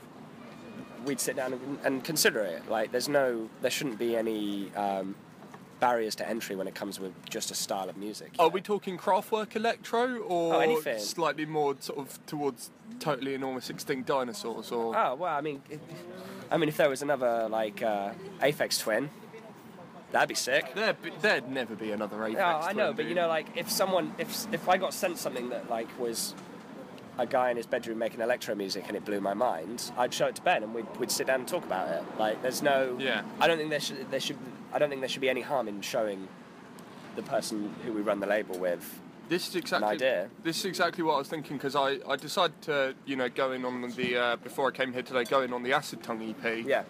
we'd 1.05 1.21
sit 1.21 1.37
down 1.37 1.53
and, 1.53 1.79
and 1.85 2.05
consider 2.05 2.41
it. 2.41 2.69
Like, 2.71 2.93
there's 2.93 3.09
no, 3.09 3.49
there 3.61 3.71
shouldn't 3.71 3.99
be 3.99 4.17
any 4.17 4.73
um, 4.75 5.15
barriers 5.81 6.15
to 6.17 6.29
entry 6.29 6.57
when 6.57 6.67
it 6.67 6.75
comes 6.75 6.99
with 6.99 7.13
just 7.29 7.51
a 7.51 7.55
style 7.55 7.89
of 7.89 7.97
music. 7.97 8.33
Are 8.39 8.47
know? 8.47 8.49
we 8.49 8.61
talking 8.61 8.99
Kraftwerk 8.99 9.55
electro 9.57 10.19
or 10.19 10.55
Oh, 10.57 10.61
anything. 10.61 10.99
slightly 10.99 11.47
more 11.47 11.77
sort 11.81 11.99
of 11.99 12.25
towards 12.27 12.71
totally 13.01 13.35
enormous 13.35 13.71
extinct 13.71 14.07
dinosaurs 14.09 14.73
or 14.73 14.97
Oh 14.97 15.15
well, 15.15 15.35
I 15.35 15.41
mean, 15.41 15.63
it, 15.71 15.81
I 16.51 16.57
mean, 16.57 16.69
if 16.69 16.77
there 16.77 16.89
was 16.91 17.03
another 17.03 17.49
like 17.49 17.83
uh, 17.83 18.11
Aphex 18.41 18.81
Twin, 18.81 19.11
that'd 20.13 20.29
be 20.29 20.35
sick. 20.35 20.75
there 20.75 20.97
there'd 21.21 21.49
never 21.49 21.75
be 21.75 21.93
another 21.93 22.17
Aphex 22.17 22.33
Yeah, 22.35 22.57
I 22.57 22.73
know, 22.73 22.93
but 22.93 23.05
you 23.07 23.15
know, 23.15 23.29
like 23.29 23.47
if 23.57 23.71
someone, 23.71 24.15
if 24.19 24.53
if 24.53 24.69
I 24.69 24.77
got 24.79 24.93
sent 24.95 25.19
something 25.19 25.51
that 25.51 25.71
like 25.71 25.89
was 25.99 26.35
a 27.19 27.27
guy 27.27 27.51
in 27.51 27.57
his 27.57 27.67
bedroom 27.67 27.99
making 27.99 28.21
electro 28.21 28.55
music 28.55 28.85
and 28.87 28.97
it 28.97 29.05
blew 29.05 29.21
my 29.21 29.35
mind, 29.35 29.91
I'd 29.99 30.15
show 30.15 30.27
it 30.27 30.37
to 30.37 30.43
Ben 30.43 30.63
and 30.63 30.73
we'd, 30.75 30.87
we'd 30.99 31.11
sit 31.11 31.27
down 31.27 31.41
and 31.41 31.49
talk 31.49 31.65
about 31.65 31.89
it. 31.89 32.03
Like, 32.19 32.41
there's 32.43 32.63
no, 32.63 32.97
Yeah. 33.01 33.23
I 33.41 33.47
don't 33.49 33.59
think 33.59 33.71
there 33.71 33.81
should 33.81 34.11
there 34.11 34.21
should 34.21 34.39
I 34.73 34.79
don't 34.79 34.89
think 34.89 35.01
there 35.01 35.09
should 35.09 35.21
be 35.23 35.31
any 35.31 35.41
harm 35.41 35.67
in 35.69 35.81
showing 35.81 36.29
the 37.17 37.23
person 37.23 37.75
who 37.85 37.93
we 37.93 38.01
run 38.03 38.21
the 38.21 38.27
label 38.27 38.59
with. 38.59 39.01
this 39.29 39.49
is 39.49 39.57
exactly 39.57 39.89
idea. 39.89 40.29
this 40.45 40.59
is 40.61 40.65
exactly 40.67 41.03
what 41.03 41.15
I 41.15 41.19
was 41.19 41.29
thinking 41.29 41.57
because 41.57 41.75
I, 41.75 41.99
I 42.09 42.17
decided 42.17 42.61
to 42.63 42.95
you 43.05 43.17
know 43.17 43.29
go 43.29 43.53
in 43.53 43.65
on 43.65 43.81
the 43.97 44.17
uh, 44.17 44.37
before 44.37 44.69
I 44.69 44.71
came 44.71 44.93
here 44.93 45.03
today 45.03 45.25
go 45.25 45.43
in 45.43 45.53
on 45.53 45.63
the 45.65 45.73
Acid 45.73 46.03
Tongue 46.03 46.23
EP 46.23 46.65
Yeah, 46.65 46.85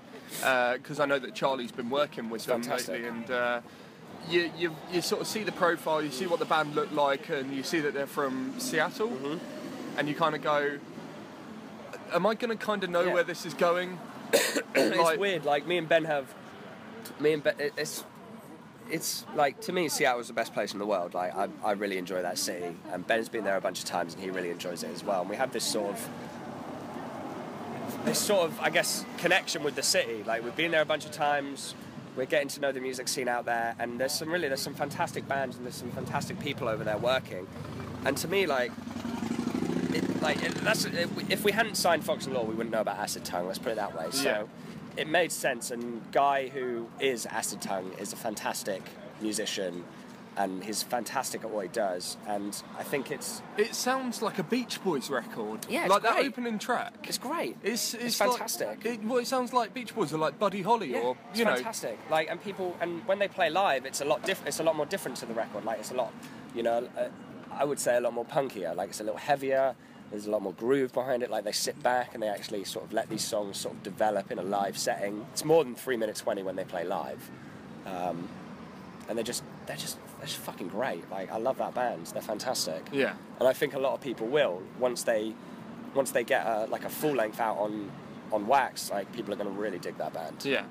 because 0.75 1.01
I 1.01 1.07
know 1.07 1.19
that 1.19 1.35
Charlie's 1.35 1.73
been 1.73 1.89
working 1.91 2.29
with 2.31 2.45
them 2.45 2.63
fantastic. 2.63 2.95
lately 2.95 3.09
and. 3.09 3.31
Uh, 3.31 3.61
you, 4.29 4.51
you, 4.59 4.77
you 4.93 5.01
sort 5.01 5.23
of 5.23 5.27
see 5.27 5.43
the 5.43 5.53
profile, 5.53 6.03
you 6.03 6.11
see 6.11 6.27
what 6.27 6.39
the 6.39 6.45
band 6.45 6.75
look 6.75 6.91
like, 6.93 7.31
and 7.31 7.55
you 7.55 7.63
see 7.63 7.79
that 7.81 7.95
they're 7.95 8.07
from 8.07 8.53
Seattle, 8.59 9.09
Mm-hmm. 9.09 9.39
And 9.99 10.09
you 10.09 10.15
kind 10.15 10.35
of 10.35 10.43
go, 10.43 10.79
"Am 12.13 12.25
I 12.27 12.35
going 12.35 12.57
to 12.57 12.65
kind 12.65 12.83
of 12.85 12.91
know 12.91 13.03
Yeah. 13.03 13.13
where 13.15 13.25
this 13.25 13.45
is 13.45 13.53
going?" 13.55 13.99
it's 14.75 15.19
weird. 15.19 15.45
Like 15.45 15.67
me 15.67 15.77
and 15.79 15.89
Ben 15.89 16.05
have, 16.07 16.33
me 17.21 17.33
and 17.35 17.43
Ben, 17.43 17.55
it's. 17.59 18.05
It's 18.91 19.27
like 19.37 19.61
to 19.63 19.73
me, 19.73 19.91
Seattle's 19.91 20.29
the 20.29 20.33
best 20.33 20.55
place 20.55 20.73
in 20.73 20.79
the 20.79 20.87
world. 20.87 21.13
Like 21.13 21.37
I, 21.37 21.49
I 21.63 21.73
really 21.73 21.99
enjoy 21.99 22.23
that 22.23 22.39
city, 22.39 22.75
and 22.91 23.07
Ben's 23.07 23.29
been 23.29 23.45
there 23.45 23.59
a 23.59 23.61
bunch 23.61 23.81
of 23.81 23.85
times, 23.85 24.15
and 24.15 24.23
he 24.23 24.31
really 24.31 24.49
enjoys 24.49 24.83
it 24.83 24.91
as 24.95 25.05
well. 25.05 25.21
And 25.21 25.29
we 25.29 25.37
have 25.37 25.53
this 25.53 25.65
sort 25.65 25.91
of, 25.91 26.09
this 28.07 28.19
sort 28.19 28.49
of, 28.49 28.59
I 28.61 28.71
guess, 28.71 29.05
connection 29.19 29.63
with 29.63 29.75
the 29.75 29.83
city. 29.83 30.25
Like 30.27 30.43
we've 30.43 30.57
been 30.57 30.71
there 30.71 30.81
a 30.81 30.87
bunch 30.87 31.05
of 31.05 31.11
times. 31.11 31.75
We're 32.17 32.25
getting 32.25 32.49
to 32.49 32.61
know 32.61 32.73
the 32.73 32.81
music 32.81 33.09
scene 33.09 33.29
out 33.29 33.45
there, 33.45 33.77
and 33.79 34.01
there's 34.01 34.13
some 34.15 34.31
really, 34.31 34.49
there's 34.49 34.63
some 34.63 34.73
fantastic 34.75 35.29
bands, 35.29 35.57
and 35.57 35.67
there's 35.67 35.75
some 35.77 35.91
fantastic 35.91 36.41
people 36.41 36.67
over 36.67 36.83
there 36.83 36.97
working. 36.97 37.47
And 38.07 38.17
to 38.17 38.27
me, 38.27 38.47
like, 38.47 38.73
like 40.21 40.41
that's 40.63 40.85
if 40.85 41.45
we 41.45 41.53
hadn't 41.53 41.77
signed 41.77 42.05
Fox 42.05 42.27
and 42.27 42.35
Law, 42.35 42.45
we 42.45 42.55
wouldn't 42.55 42.73
know 42.73 42.81
about 42.81 42.99
Acid 42.99 43.25
Tongue. 43.25 43.47
Let's 43.47 43.59
put 43.59 43.73
it 43.73 43.77
that 43.77 43.97
way. 43.97 44.07
So 44.11 44.23
Yeah. 44.29 44.43
it 45.03 45.09
made 45.09 45.33
sense. 45.33 45.71
And 45.71 46.03
Guy, 46.13 46.49
who 46.49 46.89
is 47.01 47.27
Acid 47.27 47.61
Tongue, 47.61 47.93
is 47.99 48.13
a 48.13 48.17
fantastic 48.17 48.83
musician, 49.21 49.85
and 50.37 50.63
he's 50.63 50.83
fantastic 50.83 51.43
at 51.43 51.51
what 51.51 51.63
he 51.65 51.69
does. 51.69 52.17
And 52.27 52.61
I 52.79 52.83
think 52.85 53.11
it's 53.11 53.43
It 53.57 53.75
sounds 53.75 54.23
like 54.23 54.39
a 54.39 54.43
Beach 54.45 54.83
Boys 54.85 55.11
record. 55.11 55.67
Yeah, 55.69 55.83
it's 55.87 55.91
like 55.91 56.03
that 56.03 56.19
opening 56.19 56.59
track. 56.59 56.95
it's 57.09 57.19
great. 57.19 57.57
It's, 57.63 57.95
it's, 57.95 58.05
It's 58.05 58.21
like- 58.21 58.31
fantastic. 58.31 58.85
it, 58.87 59.03
well, 59.05 59.19
it 59.19 59.27
sounds 59.27 59.53
like 59.53 59.75
Beach 59.75 59.95
Boys 59.95 60.13
are 60.13 60.19
like 60.19 60.39
Buddy 60.39 60.63
Holly 60.63 60.93
Yeah, 60.93 60.99
or 61.01 61.17
it's 61.31 61.39
you 61.41 61.45
know. 61.45 61.55
fantastic. 61.55 61.99
Like, 62.11 62.29
and 62.31 62.41
people, 62.43 62.77
and 62.81 63.05
when 63.07 63.19
they 63.19 63.29
play 63.29 63.51
live, 63.51 63.85
it's 63.87 64.01
a 64.01 64.05
lot 64.05 64.23
different. 64.25 64.49
It's 64.49 64.61
a 64.61 64.65
lot 64.65 64.77
more 64.77 64.87
different 64.87 65.17
to 65.19 65.27
the 65.27 65.35
record. 65.35 65.65
Like, 65.65 65.81
it's 65.81 65.91
a 65.91 65.95
lot, 65.95 66.13
you 66.55 66.63
know, 66.63 66.89
uh, 66.97 67.09
I 67.51 67.65
would 67.65 67.81
say 67.81 67.97
a 67.97 68.01
lot 68.01 68.13
more 68.15 68.25
punkier. 68.25 68.77
Like, 68.77 68.91
it's 68.91 69.01
a 69.01 69.05
little 69.05 69.19
heavier. 69.19 69.75
There's 70.11 70.27
a 70.27 70.31
lot 70.31 70.43
more 70.43 70.55
groove 70.55 70.93
behind 70.93 71.23
it. 71.23 71.31
Like, 71.31 71.45
they 71.45 71.53
sit 71.53 71.83
back 71.83 72.15
and 72.15 72.23
they 72.23 72.29
actually 72.29 72.65
sort 72.65 72.87
of 72.87 72.93
let 72.93 73.11
these 73.11 73.25
songs 73.25 73.59
sort 73.59 73.75
of 73.75 73.83
develop 73.83 74.31
in 74.31 74.39
a 74.39 74.43
live 74.43 74.79
setting. 74.79 75.27
It's 75.33 75.45
more 75.45 75.65
than 75.65 75.75
three 75.75 75.97
minutes 75.97 76.21
twenty 76.21 76.43
when 76.43 76.57
they 76.57 76.65
play 76.65 76.85
live, 76.85 77.31
um, 77.85 78.29
and 79.09 79.19
they're 79.19 79.25
just, 79.25 79.43
they're 79.67 79.77
just, 79.77 79.99
they're 80.19 80.27
just 80.27 80.39
fucking 80.39 80.69
great. 80.69 81.11
Like, 81.11 81.31
I 81.31 81.37
love 81.37 81.59
that 81.59 81.75
band. 81.75 82.07
They're 82.07 82.23
fantastic. 82.23 82.89
Yeah. 82.93 83.15
And 83.39 83.49
I 83.49 83.53
think 83.53 83.75
a 83.75 83.79
lot 83.79 83.93
of 83.93 84.01
people 84.01 84.27
will 84.27 84.63
once 84.79 85.03
they, 85.03 85.35
once 85.95 86.11
they 86.11 86.25
get 86.25 86.47
a, 86.47 86.67
like 86.71 86.85
a 86.85 86.91
full 86.91 87.15
length 87.15 87.39
out 87.41 87.59
on, 87.59 87.91
on 88.33 88.47
wax. 88.47 88.91
Like, 88.91 89.13
people 89.13 89.33
are 89.33 89.37
going 89.37 89.53
to 89.55 89.61
really 89.61 89.79
dig 89.79 89.99
that 89.99 90.13
band. 90.15 90.45
Yeah. 90.45 90.65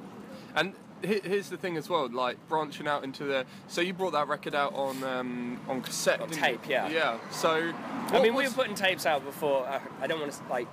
And 0.55 0.73
here's 1.01 1.49
the 1.49 1.57
thing 1.57 1.77
as 1.77 1.89
well, 1.89 2.09
like 2.09 2.37
branching 2.47 2.87
out 2.87 3.03
into 3.03 3.23
the. 3.23 3.45
So 3.67 3.81
you 3.81 3.93
brought 3.93 4.13
that 4.13 4.27
record 4.27 4.55
out 4.55 4.73
on 4.73 5.03
um, 5.03 5.59
on 5.67 5.81
cassette, 5.81 6.21
On 6.21 6.29
tape, 6.29 6.65
you? 6.65 6.71
yeah. 6.71 6.89
Yeah. 6.89 7.17
So. 7.31 7.73
I 8.09 8.21
mean, 8.21 8.33
we 8.33 8.45
were 8.45 8.51
putting 8.53 8.75
tapes 8.75 9.05
out 9.05 9.23
before. 9.25 9.67
Uh, 9.67 9.79
I 10.01 10.07
don't 10.07 10.19
want 10.19 10.31
to 10.31 10.39
like. 10.49 10.67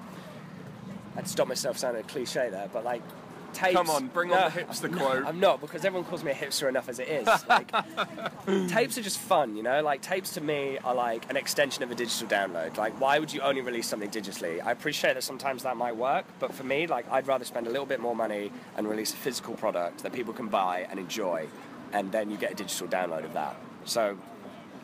I'd 1.17 1.29
stop 1.29 1.47
myself 1.47 1.79
sounding 1.79 2.03
a 2.03 2.07
cliche 2.07 2.49
there, 2.51 2.69
but 2.73 2.85
like 2.85 3.03
tapes. 3.55 3.77
Come 3.77 3.89
on, 3.89 4.09
bring 4.09 4.33
on 4.33 4.53
the 4.53 4.61
hipster 4.61 4.85
I'm 4.85 4.95
quote. 4.95 5.23
Not, 5.23 5.29
I'm 5.29 5.41
not 5.41 5.61
because 5.61 5.85
everyone 5.85 6.09
calls 6.09 6.23
me 6.23 6.33
a 6.33 6.35
hipster 6.35 6.69
enough 6.69 6.89
as 6.89 6.99
it 6.99 7.09
is. 7.09 7.27
Like, 7.49 7.73
tapes 8.69 8.99
are 8.99 9.03
just 9.03 9.19
fun, 9.19 9.57
you 9.57 9.63
know. 9.63 9.83
Like 9.83 10.03
tapes 10.03 10.35
to 10.35 10.41
me 10.41 10.79
are 10.85 10.95
like 10.95 11.29
an 11.31 11.37
extension 11.37 11.83
of 11.83 11.91
a 11.91 11.95
digital 11.95 12.29
download. 12.29 12.77
Like, 12.77 13.01
why 13.01 13.19
would 13.19 13.33
you 13.33 13.41
only 13.41 13.61
release 13.63 13.87
something 13.87 14.11
digitally? 14.11 14.63
I 14.65 14.73
appreciate 14.73 15.15
that 15.15 15.23
sometimes 15.23 15.63
that 15.63 15.77
might 15.77 15.97
work, 15.97 16.27
but 16.39 16.53
for 16.53 16.65
me, 16.65 16.87
like, 16.87 17.11
I'd 17.11 17.27
rather 17.27 17.45
spend 17.45 17.67
a 17.67 17.71
little 17.71 17.87
bit 17.87 18.01
more 18.01 18.17
money 18.17 18.53
and 18.77 18.89
release 18.89 19.13
a 19.13 19.17
physical 19.17 19.55
product 19.55 20.03
that 20.03 20.13
people 20.13 20.35
can 20.35 20.49
buy 20.49 20.87
and 20.91 20.99
enjoy, 20.99 21.47
and 21.93 22.13
then 22.13 22.31
you 22.31 22.37
get 22.37 22.53
a 22.53 22.55
digital 22.55 22.89
download 22.89 23.25
of 23.25 23.33
that. 23.35 23.57
So. 23.85 24.19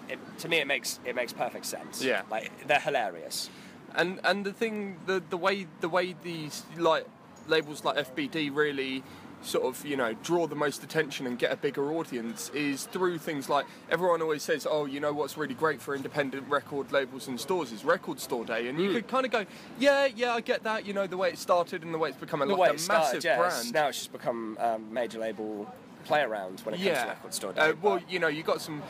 It, 0.09 0.19
to 0.39 0.49
me, 0.49 0.57
it 0.57 0.67
makes 0.67 0.99
it 1.05 1.15
makes 1.15 1.33
perfect 1.33 1.65
sense. 1.67 2.03
Yeah. 2.03 2.23
like 2.33 2.51
they're 2.67 2.81
hilarious. 2.81 3.49
And 3.95 4.19
and 4.25 4.45
the 4.45 4.53
thing, 4.53 4.99
the 5.07 5.23
the 5.31 5.37
way 5.37 5.69
the 5.81 5.89
way 5.89 6.17
these 6.21 6.65
like 6.77 7.07
labels 7.51 7.85
like 7.85 7.97
FBD 7.97 8.55
really 8.55 9.03
sort 9.43 9.65
of 9.65 9.85
you 9.87 9.97
know 9.97 10.13
draw 10.23 10.47
the 10.47 10.55
most 10.55 10.83
attention 10.85 11.27
and 11.27 11.39
get 11.39 11.51
a 11.51 11.57
bigger 11.57 11.93
audience 11.93 12.51
is 12.55 12.85
through 12.85 13.17
things 13.17 13.49
like 13.49 13.65
everyone 13.91 14.21
always 14.21 14.43
says 14.43 14.67
oh 14.71 14.85
you 14.85 15.01
know 15.01 15.15
what's 15.15 15.39
really 15.39 15.55
great 15.55 15.81
for 15.81 15.95
independent 15.95 16.47
record 16.47 16.93
labels 16.93 17.27
and 17.27 17.41
stores 17.41 17.73
is 17.73 17.83
record 17.83 18.21
store 18.21 18.45
day 18.45 18.69
and 18.69 18.77
Hmm. 18.77 18.85
you 18.85 18.93
could 18.93 19.09
kind 19.09 19.25
of 19.25 19.33
go 19.33 19.47
yeah 19.79 20.07
yeah 20.15 20.35
I 20.35 20.43
get 20.43 20.63
that 20.65 20.85
you 20.87 20.93
know 20.93 21.07
the 21.07 21.17
way 21.17 21.31
it 21.31 21.39
started 21.39 21.83
and 21.83 21.95
the 21.95 21.97
way 21.97 22.11
it's 22.11 22.19
become 22.19 22.43
a, 22.43 22.47
The 22.47 22.53
like 22.53 22.71
way 22.71 22.77
a 22.77 22.79
started, 22.79 23.03
massive 23.03 23.25
yeah, 23.25 23.33
it's- 23.39 23.63
brand 23.63 23.73
now 23.75 23.89
it's 23.89 23.99
just 23.99 24.13
become 24.13 24.59
um, 24.61 24.93
major 24.93 25.19
label 25.19 25.73
play 26.05 26.21
around 26.21 26.61
when 26.61 26.75
it 26.75 26.79
comes 26.85 26.99
to 26.99 27.07
record 27.09 27.33
store 27.35 27.53
day. 27.55 27.61
uh, 27.63 27.73
well 27.81 27.99
you 28.11 28.19
know 28.19 28.29
you 28.29 28.43
got 28.43 28.61
some 28.61 28.83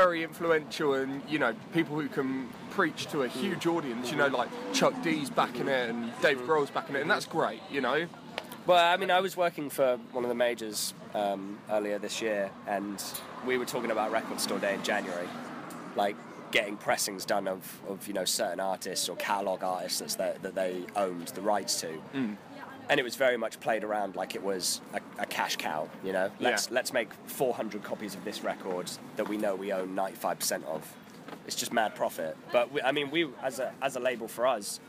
very 0.00 0.22
influential 0.22 0.94
and 0.94 1.20
you 1.28 1.38
know 1.38 1.54
people 1.74 2.00
who 2.00 2.08
can 2.08 2.48
preach 2.70 3.06
to 3.06 3.22
a 3.22 3.28
huge 3.28 3.66
audience 3.66 4.10
you 4.10 4.16
know 4.16 4.28
like 4.28 4.48
Chuck 4.72 4.94
D's 5.02 5.28
backing 5.28 5.68
it 5.68 5.90
and 5.90 6.10
Dave. 6.22 6.38
Grohl's 6.38 6.70
backing 6.70 6.96
it 6.96 7.02
and 7.02 7.10
that's 7.10 7.26
great 7.26 7.60
you 7.70 7.82
know 7.82 8.06
Well, 8.66 8.92
I 8.94 8.96
mean, 8.96 9.10
I 9.10 9.20
was 9.20 9.36
working 9.36 9.68
for 9.70 9.98
one 10.12 10.22
of 10.24 10.28
the 10.28 10.34
majors 10.34 10.94
um, 11.14 11.58
earlier 11.70 11.98
this 11.98 12.20
year, 12.20 12.50
and 12.66 13.02
we 13.46 13.56
were 13.56 13.64
talking 13.64 13.90
about 13.90 14.12
Record 14.12 14.38
Store 14.38 14.58
Day 14.58 14.74
in 14.74 14.82
January. 14.82 15.28
Like, 15.96 16.14
getting 16.52 16.76
pressings 16.76 17.24
done 17.24 17.48
of, 17.48 17.80
of 17.88 18.06
you 18.06 18.14
know 18.14 18.26
certain 18.26 18.60
artists 18.60 19.08
or 19.08 19.16
catalog 19.16 19.64
artists 19.64 19.98
that's 20.00 20.16
that, 20.16 20.42
that 20.42 20.54
they 20.54 20.84
owned 20.94 21.28
the 21.28 21.40
rights 21.40 21.80
to. 21.80 21.88
Mm. 22.14 22.36
And 22.90 22.98
it 22.98 23.04
was 23.04 23.14
very 23.14 23.36
much 23.36 23.60
played 23.60 23.84
around 23.84 24.16
like 24.16 24.34
it 24.34 24.42
was 24.42 24.80
a, 24.92 25.00
a 25.22 25.26
cash 25.26 25.54
cow, 25.56 25.88
you 26.04 26.12
know. 26.12 26.28
Let's 26.40 26.66
Yeah. 26.66 26.74
let's 26.74 26.92
make 26.92 27.08
400 27.26 27.84
copies 27.84 28.16
of 28.16 28.24
this 28.24 28.42
record 28.42 28.90
that 29.16 29.28
we 29.28 29.36
know 29.36 29.54
we 29.54 29.72
own 29.72 29.94
95% 29.94 30.64
of. 30.64 30.82
It's 31.46 31.54
just 31.54 31.72
mad 31.72 31.94
profit. 31.94 32.36
But 32.52 32.72
we, 32.72 32.82
I 32.82 32.90
mean, 32.90 33.10
we 33.12 33.28
as 33.42 33.60
a 33.60 33.72
as 33.80 33.94
a 33.94 34.00
label 34.00 34.26
for 34.26 34.44
us, 34.44 34.80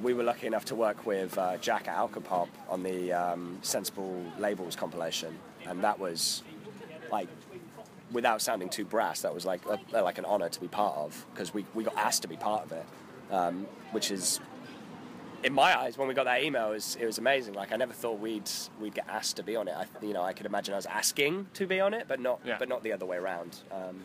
we 0.00 0.14
were 0.14 0.22
lucky 0.22 0.46
enough 0.46 0.64
to 0.66 0.76
work 0.76 1.04
with 1.04 1.36
uh, 1.36 1.56
Jack 1.56 1.88
at 1.88 1.96
Alcopop 1.96 2.48
on 2.68 2.84
the 2.84 3.12
um, 3.12 3.58
Sensible 3.62 4.22
Labels 4.38 4.76
compilation, 4.76 5.36
and 5.66 5.82
that 5.82 5.98
was 5.98 6.44
like, 7.10 7.28
without 8.12 8.40
sounding 8.40 8.68
too 8.68 8.84
brass, 8.84 9.22
that 9.22 9.34
was 9.34 9.44
like 9.44 9.60
a, 9.66 9.78
like 10.00 10.18
an 10.18 10.24
honor 10.24 10.48
to 10.48 10.60
be 10.60 10.68
part 10.68 10.96
of 10.96 11.26
because 11.34 11.52
we, 11.52 11.66
we 11.74 11.82
got 11.82 11.96
asked 11.96 12.22
to 12.22 12.28
be 12.28 12.36
part 12.36 12.64
of 12.64 12.70
it, 12.72 12.86
um, 13.32 13.66
which 13.90 14.12
is. 14.12 14.38
In 15.44 15.52
my 15.52 15.76
eyes, 15.78 15.98
when 15.98 16.06
we 16.06 16.14
got 16.14 16.24
that 16.24 16.42
email, 16.44 16.68
it 16.70 16.74
was, 16.74 16.96
it 17.00 17.06
was 17.06 17.18
amazing. 17.18 17.54
Like 17.54 17.72
I 17.72 17.76
never 17.76 17.92
thought 17.92 18.20
we'd 18.20 18.48
we'd 18.80 18.94
get 18.94 19.08
asked 19.08 19.36
to 19.36 19.42
be 19.42 19.56
on 19.56 19.66
it. 19.66 19.74
I, 19.76 19.86
you 20.04 20.12
know, 20.12 20.22
I 20.22 20.32
could 20.32 20.46
imagine 20.46 20.74
us 20.74 20.86
asking 20.86 21.48
to 21.54 21.66
be 21.66 21.80
on 21.80 21.94
it, 21.94 22.04
but 22.06 22.20
not 22.20 22.40
Yeah. 22.44 22.56
but 22.58 22.68
not 22.68 22.82
the 22.84 22.92
other 22.92 23.06
way 23.06 23.16
around. 23.16 23.58
Um, 23.72 24.04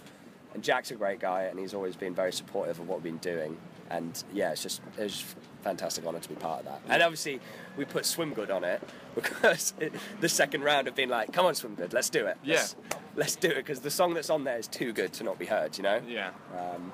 and 0.56 0.64
Jack's 0.64 0.90
a 0.92 0.96
great 0.96 1.20
guy, 1.20 1.44
and 1.44 1.60
he's 1.60 1.74
always 1.76 1.96
been 1.96 2.16
very 2.16 2.34
supportive 2.34 2.80
of 2.80 2.88
what 2.88 2.98
we've 3.04 3.12
been 3.14 3.18
doing. 3.36 3.58
And 3.92 4.22
yeah, 4.34 4.52
it's 4.52 4.64
just 4.64 4.82
it 4.98 5.04
was 5.04 5.36
a 5.62 5.64
fantastic 5.64 6.06
honour 6.08 6.20
to 6.20 6.30
be 6.30 6.36
part 6.36 6.60
of 6.62 6.66
that. 6.66 6.82
And 6.90 7.04
obviously, 7.04 7.40
we 7.78 7.86
put 7.86 8.04
Swimgood 8.04 8.50
on 8.50 8.64
it 8.64 8.82
because 9.16 9.74
it, 9.80 9.94
the 10.20 10.30
second 10.30 10.64
round 10.64 10.88
have 10.88 10.96
been 10.96 11.10
like, 11.10 11.32
"Come 11.34 11.46
on, 11.46 11.54
Swimgood, 11.54 11.94
let's 11.94 12.10
do 12.10 12.26
it. 12.26 12.38
Let's, 12.44 12.76
let's 13.16 13.36
do 13.36 13.50
it." 13.50 13.56
Because 13.58 13.82
the 13.82 13.92
song 13.92 14.16
that's 14.16 14.32
on 14.32 14.44
there 14.44 14.58
is 14.58 14.68
too 14.68 14.92
good 14.92 15.14
to 15.14 15.24
not 15.24 15.38
be 15.38 15.46
heard. 15.46 15.78
You 15.78 15.84
know? 15.84 16.02
Yeah. 16.08 16.32
Um, 16.58 16.92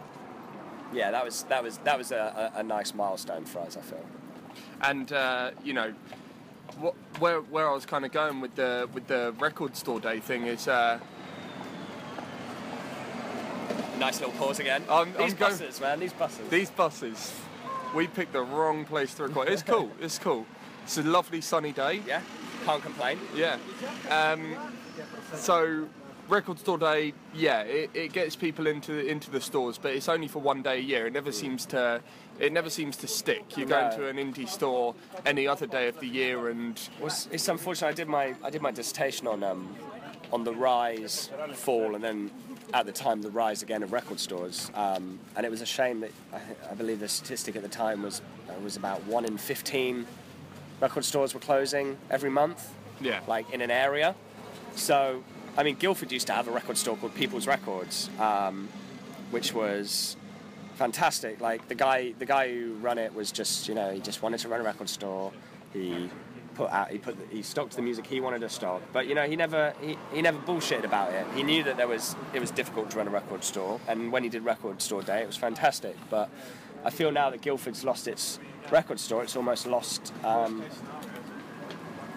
yeah, 0.93 1.11
that 1.11 1.23
was 1.23 1.43
that 1.43 1.63
was 1.63 1.77
that 1.79 1.97
was 1.97 2.11
a, 2.11 2.51
a, 2.55 2.59
a 2.59 2.63
nice 2.63 2.93
milestone 2.93 3.45
for 3.45 3.59
us. 3.59 3.77
I 3.77 3.81
feel. 3.81 4.05
And 4.81 5.11
uh, 5.11 5.51
you 5.63 5.73
know, 5.73 5.93
what, 6.79 6.95
where 7.19 7.41
where 7.41 7.69
I 7.69 7.73
was 7.73 7.85
kind 7.85 8.05
of 8.05 8.11
going 8.11 8.41
with 8.41 8.55
the 8.55 8.87
with 8.93 9.07
the 9.07 9.33
record 9.39 9.75
store 9.75 9.99
day 9.99 10.19
thing 10.19 10.45
is. 10.47 10.67
Uh, 10.67 10.99
Nice 13.99 14.19
little 14.19 14.33
pause 14.35 14.59
again. 14.59 14.83
I'm- 14.89 15.13
these 15.17 15.33
I'm 15.33 15.37
going- 15.37 15.51
buses, 15.51 15.79
man. 15.79 15.99
These 15.99 16.13
buses. 16.13 16.49
These 16.49 16.71
buses, 16.71 17.33
we 17.95 18.07
picked 18.07 18.33
the 18.33 18.41
wrong 18.41 18.85
place 18.85 19.13
to 19.15 19.23
record. 19.23 19.47
It's 19.49 19.61
cool. 19.61 19.91
It's 20.01 20.17
cool. 20.19 20.45
It's 20.83 20.97
a 20.97 21.03
lovely 21.03 21.41
sunny 21.41 21.71
day. 21.71 22.01
yeah, 22.05 22.21
can't 22.65 22.81
complain. 22.81 23.19
Yeah. 23.35 23.57
Um, 24.09 24.55
so, 25.35 25.87
record 26.27 26.59
store 26.59 26.77
day, 26.79 27.13
yeah, 27.33 27.61
it, 27.61 27.91
it 27.93 28.11
gets 28.13 28.35
people 28.35 28.67
into 28.67 28.93
into 29.07 29.29
the 29.31 29.39
stores, 29.39 29.77
but 29.77 29.93
it's 29.93 30.09
only 30.09 30.27
for 30.27 30.39
one 30.39 30.61
day 30.63 30.79
a 30.79 30.81
year. 30.81 31.07
It 31.07 31.13
never 31.13 31.31
seems 31.31 31.65
to 31.67 32.01
it 32.39 32.51
never 32.51 32.69
seems 32.69 32.97
to 32.97 33.07
stick. 33.07 33.57
You 33.57 33.65
go 33.65 33.79
No. 33.81 33.89
into 33.89 34.07
an 34.07 34.17
indie 34.17 34.47
store 34.47 34.95
any 35.25 35.47
other 35.47 35.67
day 35.67 35.87
of 35.87 35.99
the 35.99 36.07
year, 36.07 36.49
and 36.49 36.79
was 36.99 37.27
it's 37.31 37.47
unfortunate. 37.47 37.89
I 37.89 37.93
did 37.93 38.07
my 38.07 38.35
I 38.43 38.49
did 38.49 38.61
my 38.61 38.71
dissertation 38.71 39.27
on 39.27 39.43
um, 39.43 39.75
on 40.31 40.43
the 40.43 40.53
rise, 40.53 41.29
fall, 41.53 41.95
and 41.95 42.03
then 42.03 42.31
at 42.73 42.85
the 42.85 42.91
time 42.91 43.21
the 43.21 43.29
rise 43.29 43.61
again 43.61 43.83
of 43.83 43.91
record 43.93 44.19
stores. 44.19 44.71
Um, 44.73 45.19
and 45.35 45.45
it 45.45 45.49
was 45.49 45.61
a 45.61 45.65
shame 45.65 45.99
that 45.99 46.11
I, 46.33 46.39
I 46.71 46.73
believe 46.73 46.99
the 46.99 47.07
statistic 47.07 47.55
at 47.55 47.61
the 47.61 47.69
time 47.69 48.01
was 48.01 48.21
uh, 48.49 48.53
was 48.63 48.75
about 48.77 49.03
one 49.05 49.25
in 49.25 49.37
fifteen 49.37 50.05
record 50.81 51.05
stores 51.05 51.33
were 51.33 51.39
closing 51.39 51.97
every 52.09 52.29
month, 52.31 52.73
yeah, 52.99 53.19
like 53.27 53.49
in 53.53 53.61
an 53.61 53.71
area. 53.71 54.15
So 54.75 55.23
I 55.55 55.61
mean, 55.63 55.75
Guildford 55.75 56.11
used 56.11 56.25
to 56.27 56.33
have 56.33 56.47
a 56.47 56.51
record 56.51 56.77
store 56.77 56.97
called 56.97 57.13
People's 57.13 57.45
Records, 57.45 58.09
um, 58.19 58.69
which 59.29 59.53
was 59.53 60.17
fantastic. 60.75 61.39
Like 61.41 61.67
the 61.67 61.75
guy, 61.75 62.13
the 62.19 62.25
guy 62.25 62.51
who 62.53 62.73
ran 62.75 62.97
it 62.97 63.13
was 63.13 63.31
just, 63.31 63.67
you 63.67 63.75
know, 63.75 63.91
he 63.91 63.99
just 63.99 64.21
wanted 64.21 64.39
to 64.39 64.49
run 64.49 64.59
a 64.61 64.63
record 64.63 64.89
store. 64.89 65.31
He 65.73 66.09
put 66.55 66.69
out, 66.69 66.89
he 66.91 66.97
put, 66.99 67.17
he 67.31 67.41
stocked 67.41 67.75
the 67.75 67.81
music 67.81 68.05
he 68.05 68.19
wanted 68.19 68.41
to 68.41 68.49
stock. 68.49 68.81
But 68.91 69.07
you 69.07 69.15
know, 69.15 69.23
he 69.25 69.35
never, 69.35 69.73
he, 69.81 69.97
he 70.13 70.21
never 70.21 70.37
bullshitted 70.39 70.83
about 70.83 71.11
it. 71.11 71.25
He 71.35 71.43
knew 71.43 71.63
that 71.63 71.77
there 71.77 71.87
was, 71.87 72.15
it 72.33 72.39
was 72.39 72.51
difficult 72.51 72.91
to 72.91 72.97
run 72.97 73.07
a 73.07 73.11
record 73.11 73.43
store, 73.43 73.79
and 73.87 74.11
when 74.11 74.23
he 74.23 74.29
did 74.29 74.45
record 74.45 74.81
store 74.81 75.01
day, 75.01 75.21
it 75.23 75.27
was 75.27 75.37
fantastic. 75.37 75.95
But 76.09 76.29
I 76.85 76.89
feel 76.91 77.11
now 77.11 77.29
that 77.31 77.41
Guildford's 77.41 77.83
lost 77.83 78.07
its 78.07 78.39
record 78.71 78.99
store, 78.99 79.23
it's 79.23 79.35
almost 79.35 79.65
lost. 79.65 80.13
Um, 80.23 80.63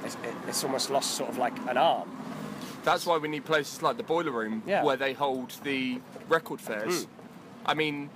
it's, 0.05 0.17
it's 0.47 0.65
almost 0.65 0.91
lost 0.91 1.13
sort 1.17 1.31
of 1.31 1.39
like 1.39 1.57
an 1.69 1.77
arm. 1.77 2.09
that's 2.85 3.07
why 3.07 3.17
we 3.19 3.29
need 3.29 3.45
places 3.45 3.83
like 3.83 3.97
the 3.97 4.03
Boiler 4.03 4.31
Room 4.31 4.63
Yeah. 4.67 4.85
where 4.85 4.97
they 4.97 5.13
hold 5.15 5.51
the 5.65 6.01
record 6.29 6.61
fairs. 6.61 7.07
Mm. 7.07 7.09
I 7.65 7.75
mean, 7.75 8.11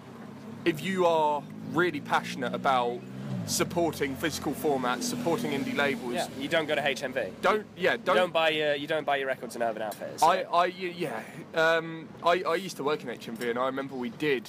if 0.65 0.83
you 0.83 1.07
are 1.07 1.43
really 1.73 2.01
passionate 2.01 2.55
about 2.55 3.01
supporting 3.47 4.15
physical 4.17 4.53
formats, 4.53 5.05
supporting 5.05 5.53
indie 5.53 5.77
labels, 5.77 6.15
Yeah, 6.15 6.29
you 6.39 6.49
don't 6.49 6.67
go 6.67 6.75
to 6.75 6.81
HMV. 6.83 7.33
don't 7.43 7.67
yeah 7.77 7.93
You 7.93 7.99
don't 7.99 8.17
don't 8.17 8.33
buy 8.33 8.51
your 8.51 8.75
you 8.75 8.87
don't 8.87 9.05
buy 9.05 9.17
your 9.17 9.27
records 9.27 9.57
in 9.57 9.63
Urban 9.63 9.83
Outfitters. 9.83 10.23
I, 10.23 10.43
I, 10.43 10.67
yeah, 10.67 11.21
um, 11.55 12.09
I, 12.23 12.43
I 12.43 12.55
used 12.57 12.77
to 12.77 12.85
work 12.85 13.03
in 13.03 13.09
HMV, 13.09 13.51
and 13.51 13.59
I 13.59 13.67
remember 13.67 13.95
we 13.95 14.11
did, 14.11 14.49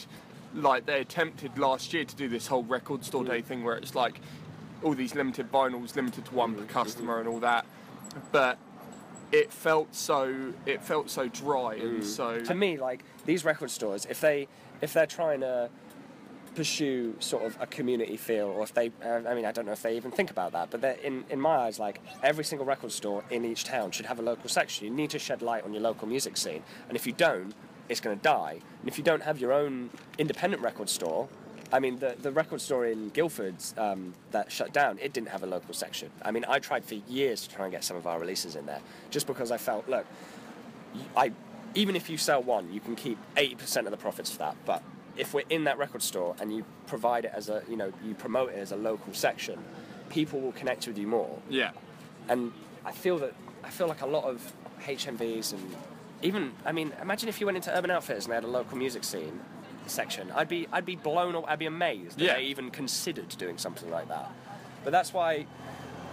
like, 0.53 0.85
they 0.85 1.01
attempted 1.01 1.57
last 1.57 1.93
year 1.93 2.05
to 2.05 2.15
do 2.15 2.27
this 2.27 2.47
whole 2.47 2.63
record 2.63 3.03
store 3.03 3.23
day 3.23 3.41
mm. 3.41 3.45
thing 3.45 3.63
where 3.63 3.75
it's 3.75 3.95
like 3.95 4.19
all 4.83 4.93
these 4.93 5.15
limited 5.15 5.51
vinyls, 5.51 5.95
limited 5.95 6.25
to 6.25 6.33
one 6.35 6.55
per 6.55 6.63
mm. 6.63 6.69
customer, 6.69 7.19
and 7.19 7.27
all 7.27 7.39
that. 7.39 7.65
But 8.31 8.57
it 9.31 9.51
felt 9.51 9.95
so, 9.95 10.53
it 10.65 10.83
felt 10.83 11.09
so 11.09 11.27
dry, 11.27 11.75
and 11.75 12.01
mm. 12.01 12.05
so 12.05 12.41
to 12.41 12.53
me, 12.53 12.77
like 12.77 13.03
these 13.25 13.45
record 13.45 13.71
stores, 13.71 14.05
if 14.09 14.19
they 14.19 14.47
if 14.81 14.93
they're 14.93 15.05
trying 15.05 15.39
to 15.41 15.69
pursue 16.55 17.15
sort 17.19 17.43
of 17.43 17.57
a 17.61 17.65
community 17.65 18.17
feel, 18.17 18.47
or 18.47 18.63
if 18.63 18.73
they, 18.73 18.91
uh, 19.03 19.21
I 19.27 19.33
mean, 19.33 19.45
I 19.45 19.51
don't 19.51 19.65
know 19.65 19.71
if 19.71 19.81
they 19.81 19.95
even 19.95 20.11
think 20.11 20.31
about 20.31 20.51
that, 20.51 20.69
but 20.69 20.99
in 21.03 21.23
in 21.29 21.39
my 21.39 21.55
eyes, 21.55 21.79
like 21.79 22.01
every 22.23 22.43
single 22.43 22.65
record 22.65 22.91
store 22.91 23.23
in 23.29 23.45
each 23.45 23.63
town 23.63 23.91
should 23.91 24.05
have 24.05 24.19
a 24.19 24.21
local 24.21 24.49
section. 24.49 24.85
You 24.87 24.93
need 24.93 25.09
to 25.11 25.19
shed 25.19 25.41
light 25.41 25.63
on 25.63 25.73
your 25.73 25.81
local 25.81 26.07
music 26.07 26.37
scene, 26.37 26.63
and 26.87 26.95
if 26.95 27.07
you 27.07 27.13
don't, 27.13 27.53
it's 27.89 28.01
going 28.01 28.17
to 28.17 28.23
die. 28.23 28.61
And 28.81 28.87
if 28.87 28.97
you 28.97 29.03
don't 29.03 29.23
have 29.23 29.39
your 29.39 29.53
own 29.53 29.89
independent 30.17 30.61
record 30.61 30.89
store. 30.89 31.27
I 31.73 31.79
mean, 31.79 31.99
the, 31.99 32.17
the 32.21 32.33
record 32.33 32.59
store 32.59 32.85
in 32.85 33.11
Guildford 33.11 33.55
um, 33.77 34.13
that 34.31 34.51
shut 34.51 34.73
down, 34.73 34.99
it 35.01 35.13
didn't 35.13 35.29
have 35.29 35.41
a 35.41 35.45
local 35.45 35.73
section. 35.73 36.09
I 36.21 36.31
mean, 36.31 36.43
I 36.45 36.59
tried 36.59 36.83
for 36.83 36.95
years 37.07 37.47
to 37.47 37.55
try 37.55 37.63
and 37.63 37.71
get 37.71 37.85
some 37.85 37.95
of 37.95 38.05
our 38.05 38.19
releases 38.19 38.57
in 38.57 38.65
there, 38.65 38.81
just 39.09 39.25
because 39.25 39.51
I 39.51 39.57
felt, 39.57 39.87
look, 39.87 40.05
I 41.15 41.31
even 41.73 41.95
if 41.95 42.09
you 42.09 42.17
sell 42.17 42.43
one, 42.43 42.73
you 42.73 42.81
can 42.81 42.97
keep 42.97 43.17
eighty 43.37 43.55
percent 43.55 43.87
of 43.87 43.91
the 43.91 43.97
profits 43.97 44.29
for 44.29 44.39
that. 44.39 44.57
But 44.65 44.83
if 45.17 45.33
we're 45.33 45.43
in 45.49 45.65
that 45.65 45.77
record 45.77 46.01
store 46.01 46.35
and 46.39 46.55
you 46.55 46.63
provide 46.87 47.25
it 47.25 47.31
as 47.33 47.49
a 47.49 47.63
you 47.69 47.75
know 47.75 47.91
you 48.05 48.13
promote 48.13 48.51
it 48.53 48.57
as 48.57 48.71
a 48.71 48.75
local 48.77 49.13
section, 49.13 49.59
people 50.09 50.39
will 50.39 50.51
connect 50.53 50.87
with 50.87 50.97
you 50.97 51.07
more. 51.07 51.37
yeah, 51.49 51.71
And 52.29 52.51
I 52.85 52.91
feel 52.91 53.17
that 53.19 53.33
I 53.63 53.69
feel 53.69 53.87
like 53.87 54.01
a 54.01 54.05
lot 54.07 54.23
of 54.25 54.53
HMVs 54.81 55.53
and 55.53 55.75
even 56.21 56.53
I 56.65 56.71
mean 56.71 56.93
imagine 57.01 57.29
if 57.29 57.39
you 57.39 57.45
went 57.45 57.57
into 57.57 57.75
Urban 57.75 57.91
Outfitters 57.91 58.25
and 58.25 58.31
they 58.31 58.35
had 58.35 58.43
a 58.43 58.47
local 58.47 58.77
music 58.77 59.03
scene 59.03 59.39
section. 59.87 60.31
I'd 60.35 60.47
be 60.49 60.67
I'd 60.71 60.85
be 60.85 60.95
blown 60.95 61.35
away. 61.35 61.45
I'd 61.47 61.59
be 61.59 61.65
amazed 61.65 62.17
that 62.17 62.23
Yeah. 62.23 62.35
they 62.35 62.43
even 62.43 62.71
considered 62.71 63.29
doing 63.37 63.57
something 63.57 63.89
like 63.89 64.07
that. 64.09 64.31
But 64.83 64.91
that's 64.91 65.13
why 65.13 65.45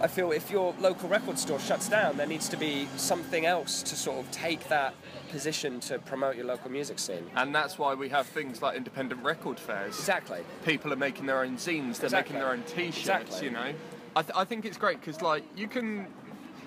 I 0.01 0.07
feel 0.07 0.31
if 0.31 0.49
your 0.49 0.73
local 0.79 1.09
record 1.09 1.37
store 1.37 1.59
shuts 1.59 1.89
down, 1.89 2.15
there 2.17 2.25
needs 2.27 2.47
to 2.49 2.57
be 2.57 2.87
something 2.95 3.45
else 3.45 3.83
to 3.83 3.95
sort 3.97 4.19
of 4.25 4.31
take 4.31 4.69
that 4.69 4.93
position 5.29 5.79
to 5.81 5.99
promote 5.99 6.35
your 6.37 6.45
local 6.45 6.71
music 6.71 6.99
scene. 6.99 7.25
and 7.35 7.53
that's 7.53 7.77
why 7.77 7.93
we 7.93 8.09
have 8.09 8.25
things 8.25 8.61
like 8.61 8.77
independent 8.77 9.21
record 9.23 9.59
fairs. 9.59 9.97
Exactly. 9.99 10.39
People 10.65 10.93
are 10.93 10.95
making 10.95 11.25
their 11.25 11.41
own 11.43 11.57
zines. 11.57 11.97
They're 11.97 12.05
Exactly. 12.05 12.17
making 12.17 12.35
their 12.39 12.49
own 12.49 12.63
T-shirts. 12.63 12.97
Exactly. 12.99 13.45
You 13.47 13.51
know, 13.51 13.73
I, 14.15 14.21
th- 14.21 14.33
I 14.35 14.45
think 14.45 14.65
it's 14.65 14.77
great 14.77 14.99
because 15.01 15.21
like 15.21 15.43
you 15.55 15.67
can. 15.67 16.07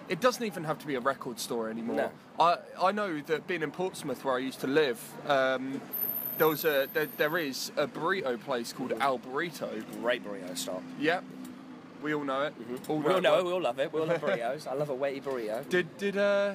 It 0.08 0.20
doesn't 0.20 0.44
even 0.44 0.64
have 0.64 0.78
to 0.80 0.86
be 0.86 0.96
a 0.96 1.00
record 1.00 1.40
store 1.40 1.70
anymore. 1.70 1.96
No. 1.96 2.10
I 2.38 2.58
I 2.88 2.92
know 2.92 3.20
that 3.22 3.46
being 3.46 3.62
in 3.62 3.70
Portsmouth 3.70 4.24
where 4.24 4.34
I 4.34 4.38
used 4.38 4.60
to 4.60 4.66
live, 4.66 5.00
um, 5.26 5.80
there 6.38 6.48
was 6.48 6.64
a 6.64 6.88
there, 6.92 7.06
there 7.16 7.38
is 7.38 7.72
a 7.76 7.86
burrito 7.86 8.38
place 8.38 8.72
called 8.72 8.92
Al 9.00 9.18
Burrito. 9.18 9.82
Great 10.00 10.22
burrito 10.24 10.56
stop. 10.56 10.82
Yep, 11.00 11.24
we 12.02 12.14
all 12.14 12.24
know 12.24 12.42
it. 12.42 12.54
All 12.88 12.98
We 12.98 13.12
all 13.14 13.20
know 13.20 13.38
it. 13.38 13.44
We 13.44 13.52
all 13.52 13.60
love 13.60 13.78
it. 13.78 13.92
We 13.92 14.00
all 14.00 14.06
love 14.06 14.20
burritos. 14.20 14.66
I 14.66 14.74
love 14.74 14.90
a 14.90 14.94
weighty 14.94 15.20
burrito. 15.20 15.68
Did 15.68 15.96
did 15.98 16.16
uh 16.16 16.54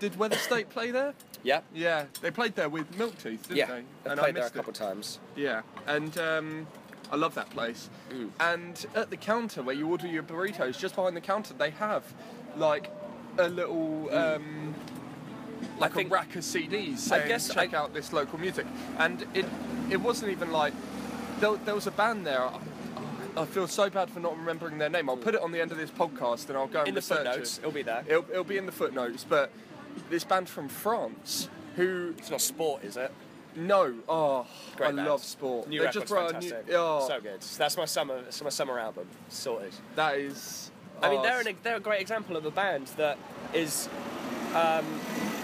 did 0.00 0.16
Weather 0.18 0.36
State 0.36 0.70
play 0.70 0.90
there? 0.90 1.14
Yeah. 1.42 1.60
Yeah, 1.74 2.06
they 2.20 2.30
played 2.30 2.54
there 2.56 2.68
with 2.68 2.96
Milk 2.98 3.16
Teeth, 3.18 3.42
didn't 3.48 3.56
Yeah. 3.56 3.66
they? 3.66 4.10
I 4.10 4.14
played 4.14 4.34
there 4.34 4.42
a 4.42 4.44
missed 4.44 4.54
it. 4.54 4.58
couple 4.58 4.72
times. 4.72 5.18
Yeah, 5.36 5.62
and 5.86 6.16
um, 6.18 6.66
I 7.12 7.16
love 7.16 7.34
that 7.34 7.50
place. 7.50 7.90
Mm. 8.10 8.30
And 8.40 8.86
at 8.94 9.10
the 9.10 9.16
counter 9.16 9.62
where 9.62 9.74
you 9.74 9.88
order 9.88 10.06
your 10.06 10.22
burritos, 10.22 10.78
just 10.78 10.94
behind 10.96 11.16
the 11.16 11.20
counter, 11.20 11.54
they 11.54 11.70
have 11.70 12.02
like 12.56 12.90
a 13.38 13.48
little. 13.48 14.08
Um, 14.14 14.74
like 15.78 15.92
Mm. 15.92 15.94
think- 15.94 16.10
a 16.10 16.14
rack 16.14 16.36
of 16.36 16.42
CDs 16.44 16.98
saying, 16.98 17.26
guess 17.28 17.52
check 17.52 17.72
I- 17.74 17.76
out 17.78 17.94
this 17.94 18.12
local 18.12 18.38
music. 18.38 18.66
And 18.98 19.26
it 19.34 19.46
it 19.90 20.00
wasn't 20.00 20.30
even 20.32 20.50
like, 20.52 20.72
there, 21.40 21.56
there 21.64 21.74
was 21.74 21.86
a 21.86 21.90
band 21.90 22.26
there, 22.26 22.48
I, 23.36 23.44
feel 23.46 23.66
so 23.66 23.90
bad 23.90 24.10
for 24.10 24.20
not 24.20 24.36
remembering 24.36 24.78
their 24.78 24.88
name. 24.88 25.08
I'll 25.10 25.16
put 25.16 25.34
it 25.34 25.40
on 25.42 25.52
the 25.52 25.60
end 25.60 25.72
of 25.72 25.78
this 25.78 25.90
podcast 25.90 26.48
and 26.48 26.58
I'll 26.58 26.66
go 26.66 26.80
and 26.80 26.88
In 26.88 26.94
the 26.94 27.00
research 27.00 27.18
footnotes, 27.26 27.58
it. 27.58 27.60
it'll 27.60 27.72
be 27.72 27.82
there. 27.82 28.04
It'll, 28.06 28.24
it'll 28.30 28.44
be 28.44 28.56
in 28.56 28.66
the 28.66 28.72
footnotes, 28.72 29.24
but 29.28 29.50
this 30.10 30.24
band 30.24 30.48
from 30.48 30.68
France 30.68 31.48
who 31.76 32.14
It's 32.18 32.30
not 32.30 32.40
sport, 32.40 32.84
is 32.84 32.96
it? 32.96 33.12
No, 33.56 33.94
oh, 34.08 34.46
Great 34.76 34.88
I 34.88 34.92
band. 34.92 35.08
love 35.08 35.22
sport. 35.24 35.68
New 35.68 35.78
they 35.78 35.86
record's 35.86 35.96
just 36.04 36.12
brought 36.12 36.32
fantastic. 36.32 36.68
new. 36.68 36.74
Oh, 36.74 37.04
So 37.06 37.20
good. 37.20 37.40
That's 37.40 37.76
my 37.76 37.84
summer. 37.84 38.22
That's 38.22 38.42
my 38.42 38.48
summer 38.48 38.78
album. 38.78 39.06
Sorted. 39.28 39.72
that 39.96 40.16
is. 40.16 40.70
I 41.02 41.10
mean, 41.10 41.20
oh, 41.20 41.22
they're 41.22 41.40
an, 41.40 41.56
they're 41.62 41.76
a 41.76 41.80
great 41.80 42.00
example 42.00 42.36
of 42.36 42.46
a 42.46 42.50
band 42.50 42.86
that 42.96 43.18
is 43.52 43.88
um, 44.54 44.84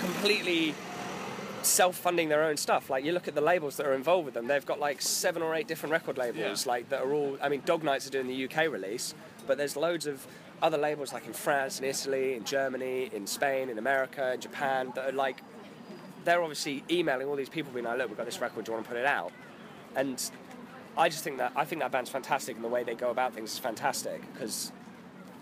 completely 0.01 0.75
self-funding 1.63 2.29
their 2.29 2.43
own 2.45 2.57
stuff. 2.57 2.91
Like 2.91 3.05
you 3.05 3.13
look 3.13 3.29
at 3.29 3.35
the 3.35 3.41
labels 3.41 3.77
that 3.77 3.87
are 3.87 3.95
involved 3.95 4.25
with 4.25 4.35
them, 4.35 4.47
they've 4.47 4.65
got 4.65 4.81
like 4.81 5.01
seven 5.03 5.43
or 5.43 5.55
eight 5.55 5.69
different 5.69 5.93
record 5.93 6.19
labels, 6.19 6.65
Yeah. 6.67 6.73
like 6.73 6.89
that 6.91 7.03
are 7.03 7.13
all. 7.13 7.37
I 7.43 7.49
mean, 7.49 7.63
Dog 7.65 7.83
Knights 7.85 8.07
are 8.07 8.11
doing 8.11 8.27
the 8.29 8.45
UK 8.45 8.69
release, 8.69 9.15
but 9.47 9.59
there's 9.59 9.77
loads 9.77 10.07
of 10.07 10.27
other 10.63 10.79
labels 10.79 11.13
like 11.13 11.27
in 11.27 11.33
France, 11.33 11.79
in 11.79 11.85
Italy, 11.85 12.35
in 12.35 12.45
Germany, 12.45 13.11
in 13.13 13.27
Spain, 13.27 13.69
in 13.71 13.79
America, 13.79 14.35
in 14.35 14.41
Japan 14.41 14.93
that 14.95 15.09
are 15.09 15.13
like. 15.13 15.43
They're 16.23 16.43
obviously 16.43 16.85
emailing 16.91 17.27
all 17.29 17.35
these 17.37 17.49
people, 17.49 17.73
being 17.73 17.87
like, 17.87 17.97
"Look, 17.97 18.09
we've 18.09 18.17
got 18.17 18.27
this 18.27 18.43
record. 18.43 18.67
Do 18.67 18.73
you 18.73 18.75
want 18.75 18.85
to 18.85 18.91
put 18.93 18.99
it 19.01 19.07
out?" 19.07 19.33
And 19.97 20.23
I 20.99 21.09
just 21.09 21.25
think 21.25 21.39
that 21.39 21.53
I 21.57 21.65
think 21.65 21.81
that 21.81 21.91
band's 21.93 22.11
fantastic, 22.11 22.57
and 22.57 22.65
the 22.65 22.69
way 22.69 22.85
they 22.85 22.95
go 22.95 23.09
about 23.11 23.33
things 23.33 23.53
is 23.55 23.59
fantastic 23.59 24.21
because 24.35 24.71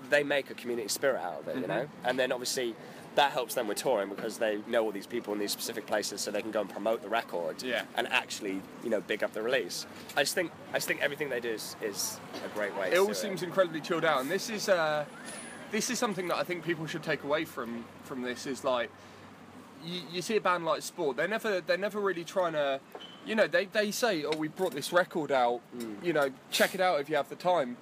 they 0.09 0.23
make 0.23 0.51
a 0.51 0.55
community 0.55 0.87
spirit 0.89 1.21
out 1.21 1.41
of 1.41 1.49
it, 1.49 1.57
you 1.57 1.63
Mm-hmm. 1.63 1.71
know. 1.71 1.89
And 2.05 2.17
then 2.17 2.31
obviously 2.31 2.77
that 3.15 3.33
helps 3.33 3.55
them 3.55 3.67
with 3.67 3.79
touring 3.79 4.09
because 4.09 4.39
they 4.39 4.59
know 4.69 4.85
all 4.85 4.93
these 4.93 5.07
people 5.07 5.33
in 5.33 5.39
these 5.41 5.51
specific 5.53 5.87
places, 5.87 6.21
so 6.21 6.31
they 6.31 6.43
can 6.43 6.51
go 6.53 6.61
and 6.61 6.71
promote 6.71 7.03
the 7.03 7.09
record 7.09 7.63
Yeah. 7.63 7.83
and 7.97 8.07
actually, 8.09 8.61
you 8.85 8.91
know, 8.91 9.01
big 9.01 9.25
up 9.25 9.33
the 9.33 9.43
release. 9.43 9.87
I 10.17 10.23
just 10.23 10.35
think 10.35 10.53
I 10.73 10.75
just 10.77 10.87
think 10.87 11.01
everything 11.03 11.29
they 11.29 11.41
do 11.41 11.51
is, 11.51 11.75
is 11.83 12.21
a 12.45 12.49
great 12.57 12.75
way. 12.77 12.93
It 12.93 12.99
all 12.99 13.15
seems 13.15 13.43
incredibly 13.43 13.81
chilled 13.81 14.05
out, 14.05 14.21
and 14.21 14.31
this 14.31 14.49
is 14.51 14.69
uh, 14.69 15.05
this 15.73 15.91
is 15.91 15.99
something 15.99 16.29
that 16.29 16.37
I 16.37 16.45
think 16.45 16.65
people 16.65 16.87
should 16.87 17.03
take 17.03 17.25
away 17.25 17.45
from 17.45 17.85
from 18.05 18.23
this. 18.23 18.47
Is 18.47 18.63
like 18.65 18.91
you, 19.85 20.01
you 20.13 20.23
see 20.23 20.37
a 20.37 20.41
band 20.41 20.65
like 20.65 20.83
Sport, 20.83 21.17
they're 21.17 21.29
never 21.29 21.61
they're 21.61 21.77
never 21.77 22.01
really 22.01 22.25
trying 22.25 22.53
to, 22.53 22.81
you 23.27 23.35
know, 23.35 23.47
they 23.47 23.65
they 23.67 23.91
say, 23.91 24.25
oh, 24.25 24.37
we 24.37 24.49
brought 24.49 24.73
this 24.73 24.93
record 24.93 25.33
out, 25.33 25.61
Mm. 25.77 26.05
you 26.05 26.13
know, 26.13 26.31
check 26.51 26.75
it 26.75 26.81
out 26.81 27.01
if 27.01 27.09
you 27.09 27.17
have 27.17 27.29
the 27.29 27.37
time, 27.37 27.77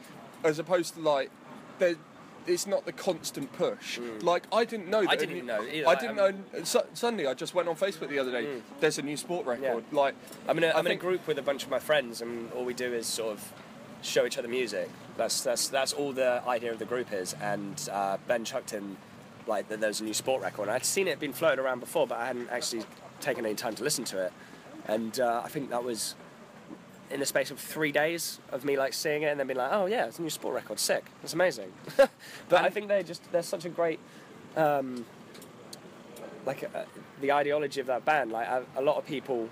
as 0.45 0.59
opposed 0.59 0.95
to 0.95 1.01
like, 1.01 1.31
there- 1.79 1.97
it's 2.47 2.66
not 2.66 2.84
the 2.84 2.92
constant 2.92 3.53
push. 3.53 3.99
Like 4.22 4.44
I 4.53 4.64
didn't 4.64 4.88
know. 4.88 5.03
That 5.03 5.09
Mm. 5.09 5.12
I 5.12 5.16
didn't 5.16 5.34
new- 5.36 5.42
know 5.42 5.62
either, 5.62 5.88
I 5.88 5.94
didn't 5.94 6.18
um, 6.18 6.44
know. 6.55 6.64
Su- 6.64 6.80
suddenly, 6.94 7.26
I 7.26 7.34
just 7.34 7.55
went 7.55 7.68
on 7.68 7.76
Facebook 7.76 8.09
the 8.09 8.18
other 8.18 8.30
day. 8.30 8.61
There's 8.80 8.99
a 8.99 9.03
new 9.03 9.16
Sport 9.16 9.47
record. 9.47 9.84
Like 9.92 10.14
I'm 10.49 10.59
in 10.59 10.64
a, 10.64 10.68
I'm 10.72 10.86
in 10.86 10.92
a 10.92 10.97
group 10.97 11.26
with 11.26 11.38
a 11.38 11.42
bunch 11.42 11.64
of 11.64 11.70
my 11.70 11.78
friends, 11.78 12.20
and 12.22 12.51
all 12.53 12.64
we 12.64 12.74
do 12.74 12.92
is 12.92 13.07
sort 13.07 13.32
of 13.32 13.53
show 14.03 14.24
each 14.26 14.38
other 14.38 14.49
music. 14.49 14.88
That's 15.16 15.42
that's 15.42 15.68
that's 15.68 15.92
all 15.92 16.12
the 16.12 16.42
idea 16.47 16.72
of 16.72 16.78
the 16.78 16.84
group 16.84 17.12
is. 17.12 17.34
And 17.40 17.88
uh, 17.92 18.18
Ben 18.26 18.44
chucked 18.44 18.72
in 18.72 18.97
like 19.47 19.68
that 19.68 19.80
there's 19.80 20.01
a 20.01 20.05
new 20.05 20.14
sport 20.14 20.42
record. 20.42 20.62
And 20.64 20.72
I'd 20.72 20.84
seen 20.84 21.07
it 21.09 21.18
being 21.20 21.32
floated 21.32 21.61
around 21.62 21.80
before, 21.80 22.07
but 22.07 22.18
I 22.18 22.26
hadn't 22.26 22.51
actually 22.51 22.82
taken 23.20 23.47
any 23.47 23.55
time 23.55 23.74
to 23.76 23.84
listen 23.84 24.05
to 24.07 24.24
it. 24.26 24.32
And 24.88 25.18
uh, 25.20 25.42
I 25.44 25.49
think 25.49 25.70
that 25.70 25.82
was 25.84 26.14
in 27.11 27.20
the 27.20 27.26
space 27.26 27.50
of 27.50 27.59
three 27.59 27.92
days 27.92 28.40
of 28.50 28.64
me 28.64 28.76
like 28.76 28.92
seeing 28.92 29.22
it 29.22 29.26
and 29.26 29.38
then 29.38 29.46
being 29.46 29.59
like, 29.59 29.72
oh 29.72 29.86
yeah, 29.86 30.07
it's 30.07 30.18
a 30.18 30.22
new 30.22 30.30
sport 30.30 30.54
record, 30.54 30.78
sick, 30.78 31.04
it's 31.22 31.34
amazing. 31.34 31.72
but 31.96 32.11
I 32.52 32.70
think 32.70 32.88
they're 32.88 33.02
just 33.02 33.30
they're 33.32 33.42
such 33.42 33.64
a 33.64 33.68
great 33.68 34.00
um, 34.57 35.04
like 36.44 36.64
uh, 36.64 36.84
the 37.20 37.32
ideology 37.32 37.80
of 37.80 37.86
that 37.86 38.04
band. 38.04 38.32
Like 38.32 38.48
a, 38.48 38.64
a 38.76 38.82
lot 38.82 38.96
of 38.96 39.07
people, 39.07 39.48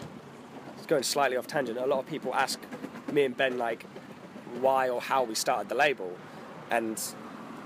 it's 0.76 0.86
going 0.86 1.02
slightly 1.02 1.36
off 1.36 1.46
tangent. 1.46 1.78
A 1.78 1.86
lot 1.86 2.00
of 2.00 2.06
people 2.06 2.34
ask 2.34 2.58
me 3.12 3.24
and 3.24 3.36
Ben 3.36 3.58
like 3.58 3.84
why 4.60 4.88
or 4.88 5.00
how 5.00 5.24
we 5.24 5.34
started 5.34 5.68
the 5.68 5.74
label, 5.74 6.16
and 6.70 7.00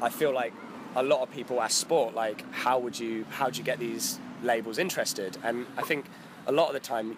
I 0.03 0.11
feel 0.11 0.32
like 0.32 0.53
a 0.97 1.03
lot 1.03 1.20
of 1.20 1.30
people 1.30 1.61
ask 1.61 1.78
sport 1.78 2.14
like 2.14 2.51
how 2.53 2.78
would 2.78 2.99
you 2.99 3.24
how 3.30 3.51
do 3.51 3.59
you 3.59 3.64
get 3.64 3.78
these 3.78 4.18
labels 4.43 4.78
interested? 4.78 5.39
And 5.43 5.66
I 5.76 5.82
think 5.82 6.07
a 6.47 6.53
lot 6.53 6.68
of 6.68 6.74
the 6.74 6.80
time, 6.80 7.16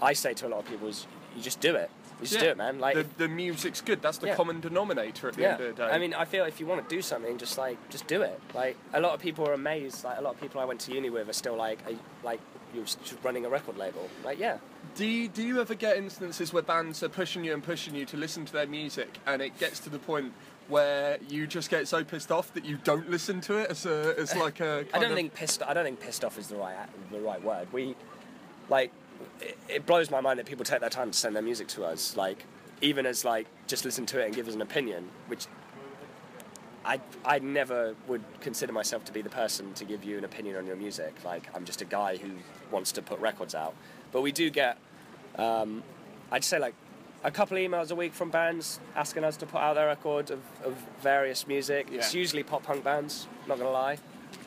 I 0.00 0.12
say 0.12 0.34
to 0.34 0.46
a 0.46 0.50
lot 0.50 0.60
of 0.60 0.66
people 0.66 0.88
is 0.88 1.06
you 1.36 1.42
just 1.42 1.60
do 1.60 1.74
it. 1.76 1.90
You 2.22 2.28
just 2.28 2.40
do 2.40 2.46
it, 2.50 2.56
man. 2.56 2.78
Like 2.78 2.94
the, 2.94 3.06
the 3.18 3.28
music's 3.28 3.80
good. 3.80 4.00
That's 4.02 4.18
the 4.18 4.28
Yeah. 4.28 4.36
common 4.36 4.60
denominator 4.60 5.28
at 5.28 5.34
the 5.34 5.42
yeah, 5.42 5.52
end 5.52 5.60
of 5.60 5.76
the 5.76 5.82
day. 5.84 5.90
I 5.90 5.98
mean, 5.98 6.14
I 6.14 6.24
feel 6.24 6.44
if 6.44 6.60
you 6.60 6.66
want 6.66 6.88
to 6.88 6.94
do 6.94 7.02
something, 7.02 7.36
just 7.38 7.58
like 7.58 7.76
just 7.90 8.06
do 8.06 8.22
it. 8.22 8.40
Like 8.54 8.76
a 8.92 9.00
lot 9.00 9.12
of 9.14 9.20
people 9.20 9.48
are 9.48 9.52
amazed. 9.54 10.04
Like 10.04 10.18
a 10.18 10.22
lot 10.22 10.34
of 10.34 10.40
people 10.40 10.60
I 10.60 10.64
went 10.64 10.80
to 10.82 10.92
uni 10.94 11.10
with 11.10 11.28
are 11.28 11.32
still 11.32 11.56
like, 11.56 11.78
are 11.86 11.92
you, 11.92 11.98
like 12.22 12.40
you're 12.74 12.84
running 13.22 13.44
a 13.44 13.48
record 13.50 13.76
label. 13.76 14.08
Like 14.24 14.38
yeah, 14.38 14.58
Do 14.96 15.04
you, 15.04 15.28
do 15.28 15.42
you 15.42 15.60
ever 15.60 15.74
get 15.74 15.96
instances 15.96 16.52
where 16.52 16.62
bands 16.62 17.02
are 17.02 17.08
pushing 17.08 17.44
you 17.44 17.52
and 17.52 17.62
pushing 17.62 17.94
you 17.94 18.06
to 18.06 18.16
listen 18.16 18.44
to 18.46 18.52
their 18.52 18.66
music, 18.66 19.18
and 19.26 19.42
it 19.42 19.58
gets 19.58 19.78
to 19.80 19.90
the 19.90 19.98
point 19.98 20.32
where 20.68 21.18
you 21.28 21.46
just 21.46 21.68
get 21.70 21.86
so 21.88 22.02
pissed 22.04 22.30
off 22.32 22.54
that 22.54 22.64
you 22.64 22.78
don't 22.84 23.10
listen 23.10 23.40
to 23.42 23.58
it 23.58 23.70
as 23.70 23.84
a 23.84 24.14
as 24.18 24.34
like 24.36 24.60
a? 24.60 24.86
I 24.94 25.00
don't 25.00 25.14
think 25.14 25.34
pissed. 25.34 25.62
I 25.62 25.74
don't 25.74 25.84
think 25.84 26.00
pissed 26.00 26.24
off 26.24 26.38
is 26.38 26.48
the 26.48 26.56
right 26.56 26.76
the 27.10 27.20
right 27.20 27.42
word. 27.42 27.70
We 27.72 27.94
like 28.68 28.90
it, 29.40 29.58
it 29.68 29.86
blows 29.86 30.10
my 30.10 30.20
mind 30.20 30.38
that 30.38 30.46
people 30.46 30.64
take 30.64 30.80
their 30.80 30.90
time 30.90 31.10
to 31.10 31.18
send 31.18 31.34
their 31.34 31.42
music 31.42 31.68
to 31.68 31.84
us. 31.84 32.16
Like 32.16 32.44
even 32.80 33.06
as 33.06 33.24
like 33.24 33.46
just 33.66 33.84
listen 33.84 34.06
to 34.06 34.20
it 34.20 34.26
and 34.26 34.34
give 34.34 34.48
us 34.48 34.54
an 34.54 34.62
opinion, 34.62 35.10
which. 35.26 35.46
I, 36.84 37.00
I 37.24 37.38
never 37.38 37.94
would 38.08 38.24
consider 38.40 38.72
myself 38.72 39.04
to 39.04 39.12
be 39.12 39.22
the 39.22 39.30
person 39.30 39.72
to 39.74 39.84
give 39.84 40.02
you 40.02 40.18
an 40.18 40.24
opinion 40.24 40.56
on 40.56 40.66
your 40.66 40.74
music. 40.74 41.14
Like, 41.24 41.48
I'm 41.54 41.64
just 41.64 41.80
a 41.80 41.84
guy 41.84 42.16
who 42.16 42.30
wants 42.72 42.90
to 42.92 43.02
put 43.02 43.20
records 43.20 43.54
out. 43.54 43.74
But 44.10 44.22
we 44.22 44.32
do 44.32 44.50
get, 44.50 44.78
um, 45.36 45.84
I'd 46.32 46.42
say, 46.42 46.58
like 46.58 46.74
a 47.22 47.30
couple 47.30 47.56
of 47.56 47.62
emails 47.62 47.92
a 47.92 47.94
week 47.94 48.12
from 48.12 48.30
bands 48.30 48.80
asking 48.96 49.22
us 49.22 49.36
to 49.36 49.46
put 49.46 49.60
out 49.60 49.74
their 49.74 49.86
record 49.86 50.32
of, 50.32 50.40
of 50.64 50.74
various 51.00 51.46
music. 51.46 51.86
It's 51.92 52.14
usually 52.14 52.42
pop 52.42 52.64
punk 52.64 52.82
bands, 52.82 53.28
not 53.46 53.58
gonna 53.58 53.70
lie. 53.70 53.98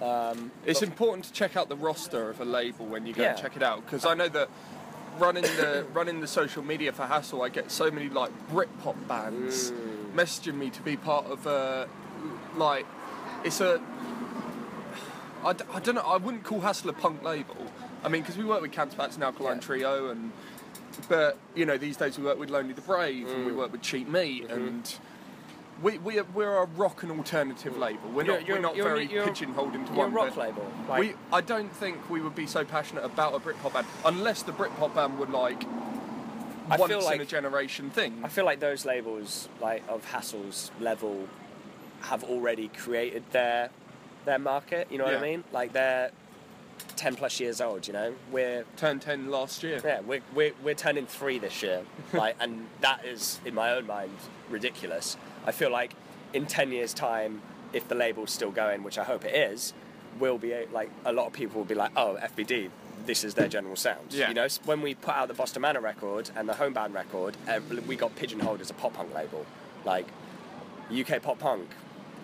Um, 0.02 0.52
It's 0.66 0.82
important 0.82 1.26
to 1.26 1.32
check 1.34 1.56
out 1.56 1.70
the 1.70 1.76
roster 1.76 2.30
of 2.30 2.42
a 2.42 2.46
label 2.46 2.86
when 2.86 3.06
you 3.06 3.14
go 3.14 3.24
and 3.24 3.38
check 3.38 3.56
it 3.56 3.64
out 3.64 3.86
because 3.86 4.06
I 4.06 4.14
know 4.14 4.28
that 4.30 4.50
running 5.20 5.44
the 5.44 5.86
running 5.94 6.20
the 6.20 6.28
social 6.28 6.64
media 6.64 6.92
for 6.92 7.04
Hassle, 7.06 7.42
I 7.42 7.50
get 7.50 7.72
so 7.72 7.90
many 7.90 8.10
like 8.10 8.32
Britpop 8.50 9.08
bands 9.08 9.72
Mm. 9.72 10.14
messaging 10.14 10.56
me 10.56 10.70
to 10.72 10.82
be 10.82 10.98
part 10.98 11.26
of 11.28 11.46
a 11.48 11.88
like 12.58 12.86
it's 13.44 13.62
a 13.62 13.80
I, 15.44 15.54
d- 15.54 15.64
I 15.74 15.80
don't 15.80 15.96
know 15.96 16.02
I 16.02 16.18
wouldn't 16.18 16.44
call 16.44 16.60
Hassle 16.62 16.90
a 16.90 16.94
punk 16.94 17.24
label. 17.24 17.56
I 18.04 18.10
mean 18.10 18.22
because 18.22 18.38
we 18.38 18.44
work 18.44 18.62
with 18.62 18.72
Cancer 18.72 18.98
and 19.02 19.24
Alkaline 19.24 19.56
Yeah. 19.56 19.62
Trio 19.62 20.10
and 20.10 20.32
but 21.08 21.38
you 21.56 21.66
know 21.66 21.78
these 21.78 21.96
days 21.98 22.18
we 22.18 22.24
work 22.26 22.38
with 22.40 22.50
Lonely 22.50 22.74
the 22.74 22.82
Brave 22.82 23.30
and 23.30 23.46
we 23.46 23.52
Mm. 23.54 23.58
work 23.58 23.72
with 23.72 23.82
Cheap 23.82 24.08
Meat 24.10 24.44
Mm-hmm. 24.50 24.54
and. 24.68 24.98
We, 25.82 25.98
we 25.98 26.20
are, 26.20 26.26
we're 26.34 26.56
a 26.58 26.66
rock 26.66 27.04
and 27.04 27.12
alternative 27.12 27.78
label. 27.78 28.10
We're 28.10 28.24
You're- 28.24 28.38
not, 28.40 28.48
you're- 28.48 28.60
we're 28.60 28.62
not 28.64 28.76
you're- 28.78 28.90
very 28.90 29.08
pigeonholed 29.08 29.76
into 29.76 29.92
you're 29.94 30.06
a 30.06 30.10
one. 30.10 30.14
rock 30.14 30.38
label. 30.38 30.66
Like, 30.88 31.00
we, 31.02 31.14
I 31.34 31.42
don't 31.42 31.70
think 31.72 32.10
we 32.10 32.22
would 32.22 32.36
be 32.36 32.48
so 32.48 32.64
passionate 32.64 33.04
about 33.04 33.34
a 33.36 33.40
Britpop 33.40 33.74
band 33.74 33.88
unless 34.06 34.42
the 34.44 34.54
Britpop 34.54 34.96
band 34.96 35.20
were 35.20 35.26
like 35.26 35.64
I 36.70 36.78
once 36.78 36.92
feel 36.92 37.10
in 37.10 37.22
a 37.22 37.26
generation 37.26 37.90
thing. 37.90 38.22
I 38.24 38.30
feel 38.30 38.46
like 38.46 38.60
those 38.60 38.86
labels, 38.86 39.50
like 39.62 39.84
of 39.90 40.04
Hassle's 40.06 40.72
level, 40.80 41.28
have 42.02 42.24
already 42.24 42.70
created 42.70 43.24
their 43.32 43.70
their 44.26 44.40
market. 44.40 44.88
You 44.90 44.98
know 44.98 45.04
what 45.04 45.14
Yeah. 45.14 45.20
I 45.20 45.24
mean? 45.24 45.44
Like 45.52 45.74
they're 45.74 46.10
ten 46.96 47.16
plus 47.16 47.40
years 47.40 47.60
old. 47.62 47.86
You 47.86 47.94
know, 47.94 48.16
we're 48.32 48.64
Turned 48.78 49.02
ten 49.04 49.30
last 49.30 49.62
year. 49.62 49.80
yeah, 49.84 50.00
we're 50.00 50.22
we're, 50.34 50.54
we're 50.64 50.74
turning 50.74 51.06
three 51.06 51.38
this 51.38 51.62
year. 51.62 51.82
like, 52.14 52.36
and 52.40 52.66
that 52.82 53.06
is 53.06 53.40
in 53.46 53.54
my 53.54 53.72
own 53.74 53.86
mind 53.86 54.12
ridiculous. 54.50 55.18
I 55.46 55.52
feel 55.52 55.72
like 55.72 55.94
in 56.34 56.46
ten 56.46 56.72
years' 56.72 56.94
time, 56.94 57.42
if 57.74 57.88
the 57.88 57.96
label's 57.96 58.32
still 58.32 58.52
going, 58.52 58.84
which 58.84 58.98
I 58.98 59.04
hope 59.04 59.26
it 59.26 59.36
is, 59.36 59.74
will 60.20 60.38
be 60.38 60.52
a- 60.54 60.68
like 60.72 60.90
a 61.06 61.12
lot 61.14 61.28
of 61.28 61.34
people 61.34 61.60
will 61.60 61.66
be 61.66 61.76
like, 61.76 61.92
oh, 61.96 62.18
FBD. 62.22 62.70
This 63.06 63.24
is 63.24 63.36
their 63.36 63.48
general 63.48 63.76
sound. 63.76 64.08
Yeah. 64.14 64.30
You 64.30 64.34
know, 64.34 64.48
when 64.64 64.82
we 64.82 64.96
put 64.96 65.14
out 65.14 65.28
the 65.28 65.36
Boston 65.36 65.62
Manor 65.62 65.80
record 65.82 66.32
and 66.36 66.50
the 66.50 66.56
Homebound 66.56 66.92
record, 66.96 67.38
we 67.86 67.96
got 67.96 68.16
pigeonholed 68.16 68.62
as 68.62 68.72
a 68.72 68.74
pop 68.74 68.94
punk 68.96 69.14
label. 69.14 69.46
Like 69.84 70.08
UK 70.92 71.22
pop 71.22 71.38
punk. 71.38 71.68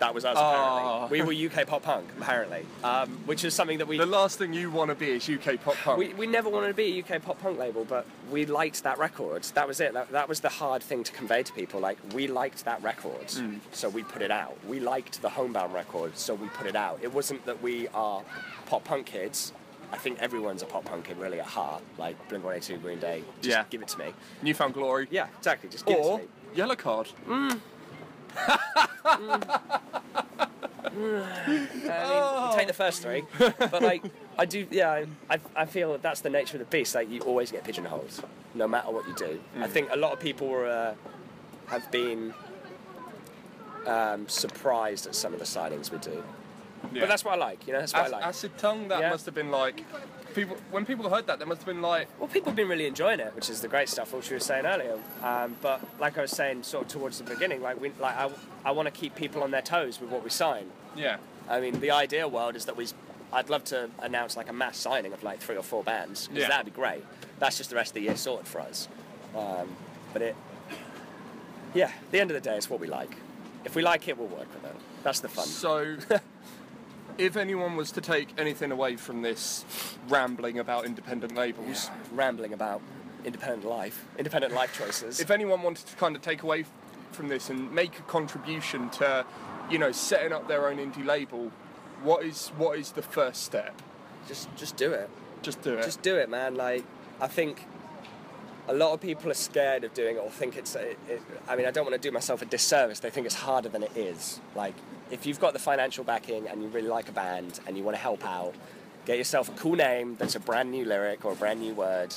That 0.02 0.14
was 0.14 0.24
us 0.24 0.36
Ah. 0.36 1.04
apparently. 1.06 1.20
We 1.20 1.46
were 1.46 1.48
UK 1.48 1.64
pop 1.64 1.82
punk 1.84 2.10
apparently, 2.18 2.66
um, 2.82 3.08
which 3.24 3.44
is 3.44 3.54
something 3.54 3.78
that 3.78 3.86
we 3.86 3.98
The 3.98 4.04
last 4.04 4.36
thing 4.36 4.52
you 4.52 4.68
want 4.68 4.88
to 4.90 4.96
be 4.96 5.10
is 5.10 5.28
UK 5.28 5.56
pop 5.62 5.76
punk. 5.76 5.96
we, 5.96 6.12
we 6.14 6.26
never 6.26 6.48
wanted 6.48 6.66
to 6.68 6.74
be 6.74 6.98
a 6.98 7.02
UK 7.04 7.22
pop 7.22 7.40
punk 7.40 7.56
label, 7.56 7.84
but 7.84 8.04
we 8.28 8.44
liked 8.44 8.82
that 8.82 8.98
record. 8.98 9.44
That 9.54 9.68
was 9.68 9.78
it. 9.80 9.92
That, 9.92 10.10
that 10.10 10.28
was 10.28 10.40
the 10.40 10.48
hard 10.48 10.82
thing 10.82 11.04
to 11.04 11.12
convey 11.12 11.44
to 11.44 11.52
people. 11.52 11.78
Like, 11.78 11.98
we 12.14 12.26
liked 12.26 12.64
that 12.64 12.82
record, 12.82 13.28
Mm. 13.28 13.60
so 13.70 13.88
we 13.88 14.02
put 14.02 14.22
it 14.22 14.32
out. 14.32 14.56
We 14.66 14.80
liked 14.80 15.22
the 15.22 15.28
Homebound 15.28 15.72
record, 15.72 16.18
so 16.18 16.34
we 16.34 16.48
put 16.48 16.66
it 16.66 16.74
out. 16.74 16.98
It 17.00 17.12
wasn't 17.14 17.46
that 17.46 17.62
we 17.62 17.86
are 17.94 18.22
pop 18.66 18.82
punk 18.82 19.06
kids. 19.06 19.52
I 19.92 19.98
think 19.98 20.18
everyone's 20.20 20.62
a 20.62 20.66
pop 20.66 20.84
punk 20.84 21.04
kid, 21.04 21.18
really, 21.18 21.38
at 21.38 21.46
heart. 21.46 21.82
Like 21.96 22.16
Blink 22.28 22.42
182, 22.44 22.78
Green 22.82 22.98
Day. 22.98 23.22
Just 23.40 23.56
Yeah. 23.56 23.64
give 23.70 23.82
it 23.82 23.88
to 23.88 23.98
me. 24.00 24.14
New 24.42 24.54
Found 24.54 24.74
Glory. 24.74 25.06
Yeah, 25.12 25.28
exactly. 25.38 25.68
Just 25.68 25.86
give 25.86 25.96
it 25.98 26.04
Or 26.04 26.18
to 26.18 26.24
me. 26.24 26.30
Yellowcard. 26.56 27.06
I 28.34 29.78
mean, 32.48 32.58
take 32.58 32.66
the 32.68 32.72
first 32.74 33.02
three, 33.02 33.24
but 33.38 33.82
like 33.82 34.02
I 34.38 34.44
do, 34.44 34.66
yeah, 34.70 35.04
I, 35.30 35.38
I 35.56 35.64
feel 35.66 35.92
that 35.92 36.02
that's 36.02 36.20
the 36.20 36.30
nature 36.30 36.56
of 36.56 36.60
the 36.60 36.66
beast. 36.66 36.94
Like 36.94 37.10
you 37.10 37.20
always 37.20 37.50
get 37.50 37.64
pigeonholed, 37.64 38.22
no 38.54 38.68
matter 38.68 38.90
what 38.90 39.06
you 39.08 39.14
do. 39.14 39.40
I 39.58 39.66
think 39.66 39.88
a 39.92 39.96
lot 39.96 40.12
of 40.12 40.20
people 40.20 40.48
were, 40.48 40.66
uh, 40.68 40.94
have 41.68 41.90
been 41.90 42.34
um, 43.86 44.28
surprised 44.28 45.06
at 45.06 45.14
some 45.14 45.32
of 45.32 45.38
the 45.38 45.44
signings 45.46 45.90
we 45.90 45.98
do, 45.98 46.22
Yeah. 46.92 47.00
but 47.00 47.08
that's 47.08 47.24
what 47.24 47.34
I 47.34 47.38
like. 47.38 47.66
You 47.66 47.72
know, 47.74 47.80
that's 47.80 47.94
what 47.94 48.04
I 48.04 48.08
like. 48.08 48.24
Acid 48.24 48.56
Tongue. 48.58 48.88
That 48.88 49.00
Yeah. 49.00 49.10
must 49.10 49.24
have 49.26 49.34
been 49.34 49.50
like 49.50 49.82
people 50.34 50.56
when 50.70 50.84
people 50.86 51.08
heard 51.10 51.26
that, 51.26 51.38
they 51.38 51.44
must 51.44 51.60
have 51.62 51.66
been 51.66 51.82
like, 51.82 52.08
Well, 52.18 52.28
people 52.28 52.50
have 52.50 52.56
been 52.56 52.68
really 52.68 52.86
enjoying 52.86 53.20
it, 53.20 53.34
which 53.34 53.48
is 53.50 53.60
the 53.60 53.68
great 53.68 53.88
stuff, 53.88 54.12
which 54.12 54.30
we 54.30 54.36
were 54.36 54.40
saying 54.40 54.66
earlier. 54.66 54.98
Um, 55.22 55.56
but 55.60 55.80
like 56.00 56.18
I 56.18 56.22
was 56.22 56.30
saying, 56.30 56.62
sort 56.64 56.86
of 56.86 56.90
towards 56.90 57.18
the 57.18 57.24
beginning, 57.24 57.62
like 57.62 57.80
we, 57.80 57.90
like 58.00 58.16
I, 58.16 58.30
I 58.64 58.70
want 58.72 58.86
to 58.86 58.92
keep 58.92 59.14
people 59.14 59.42
on 59.42 59.50
their 59.50 59.62
toes 59.62 60.00
with 60.00 60.10
what 60.10 60.22
we 60.24 60.30
sign. 60.30 60.66
yeah, 60.96 61.16
I 61.48 61.60
mean, 61.60 61.80
the 61.80 61.90
ideal 61.90 62.30
world 62.30 62.56
is 62.56 62.64
that 62.66 62.76
we. 62.76 62.86
I'd 63.34 63.48
love 63.48 63.64
to 63.64 63.88
announce 64.00 64.36
like 64.36 64.50
a 64.50 64.52
mass 64.52 64.76
signing 64.76 65.14
of 65.14 65.22
like 65.22 65.40
three 65.40 65.56
or 65.56 65.62
four 65.62 65.82
bands 65.82 66.26
because 66.28 66.42
Yeah. 66.42 66.48
that'd 66.48 66.66
be 66.66 66.70
great. 66.70 67.02
That's 67.38 67.56
just 67.56 67.70
the 67.70 67.76
rest 67.76 67.92
of 67.92 67.94
the 67.94 68.00
year 68.02 68.14
sorted 68.16 68.46
for 68.46 68.60
us. 68.60 68.88
Um, 69.34 69.68
but 70.12 70.20
it, 70.20 70.36
yeah, 71.74 71.86
at 71.86 72.10
the 72.10 72.20
end 72.20 72.30
of 72.30 72.34
the 72.34 72.40
day, 72.42 72.56
it's 72.58 72.68
what 72.68 72.78
we 72.78 72.86
like. 72.88 73.16
If 73.64 73.74
we 73.74 73.80
like 73.82 74.06
it, 74.08 74.18
we'll 74.18 74.26
work 74.28 74.52
with 74.52 74.64
it. 74.66 74.76
That's 75.02 75.20
the 75.20 75.28
fun. 75.28 75.46
So, 75.46 75.96
if 77.18 77.36
anyone 77.36 77.76
was 77.76 77.92
to 77.92 78.00
take 78.00 78.28
anything 78.38 78.72
away 78.72 78.96
from 78.96 79.22
this 79.22 79.64
rambling 80.08 80.58
about 80.58 80.84
independent 80.84 81.34
labels, 81.34 81.90
Rambling 82.12 82.52
about 82.52 82.80
independent 83.24 83.64
life, 83.64 84.04
independent 84.18 84.54
life 84.54 84.76
choices. 84.76 85.20
if 85.20 85.30
anyone 85.30 85.62
wanted 85.62 85.86
to 85.86 85.96
kind 85.96 86.16
of 86.16 86.22
take 86.22 86.42
away 86.42 86.64
from 87.12 87.28
this 87.28 87.50
and 87.50 87.72
make 87.72 87.98
a 87.98 88.02
contribution 88.02 88.88
to, 88.90 89.24
you 89.70 89.78
know, 89.78 89.92
setting 89.92 90.32
up 90.32 90.48
their 90.48 90.66
own 90.68 90.78
indie 90.78 91.04
label, 91.04 91.52
what 92.02 92.24
is 92.24 92.48
what 92.56 92.78
is 92.78 92.92
the 92.92 93.02
first 93.02 93.44
step? 93.44 93.80
just 94.28 94.54
just 94.56 94.76
do 94.76 94.92
it. 94.92 95.10
Just 95.42 95.62
do 95.62 95.74
it. 95.74 95.84
Just 95.84 96.02
do 96.02 96.16
it, 96.16 96.28
man. 96.30 96.54
Like, 96.54 96.84
I 97.20 97.26
think 97.26 97.66
a 98.68 98.74
lot 98.74 98.92
of 98.92 99.00
people 99.00 99.30
are 99.30 99.34
scared 99.34 99.84
of 99.84 99.92
doing 99.94 100.16
it 100.16 100.20
or 100.20 100.30
think 100.30 100.56
it's. 100.56 100.74
It, 100.76 100.98
it, 101.08 101.20
I 101.48 101.56
mean, 101.56 101.66
I 101.66 101.70
don't 101.70 101.84
want 101.84 102.00
to 102.00 102.08
do 102.08 102.12
myself 102.12 102.42
a 102.42 102.44
disservice. 102.44 103.00
They 103.00 103.10
think 103.10 103.26
it's 103.26 103.34
harder 103.34 103.68
than 103.68 103.82
it 103.82 103.96
is. 103.96 104.40
Like, 104.54 104.74
if 105.10 105.26
you've 105.26 105.40
got 105.40 105.52
the 105.52 105.58
financial 105.58 106.04
backing 106.04 106.46
and 106.48 106.62
you 106.62 106.68
really 106.68 106.88
like 106.88 107.08
a 107.08 107.12
band 107.12 107.60
and 107.66 107.76
you 107.76 107.82
want 107.82 107.96
to 107.96 108.02
help 108.02 108.24
out, 108.24 108.54
get 109.04 109.18
yourself 109.18 109.48
a 109.48 109.52
cool 109.52 109.74
name 109.74 110.16
that's 110.16 110.36
a 110.36 110.40
brand 110.40 110.70
new 110.70 110.84
lyric 110.84 111.24
or 111.24 111.32
a 111.32 111.36
brand 111.36 111.60
new 111.60 111.74
word. 111.74 112.14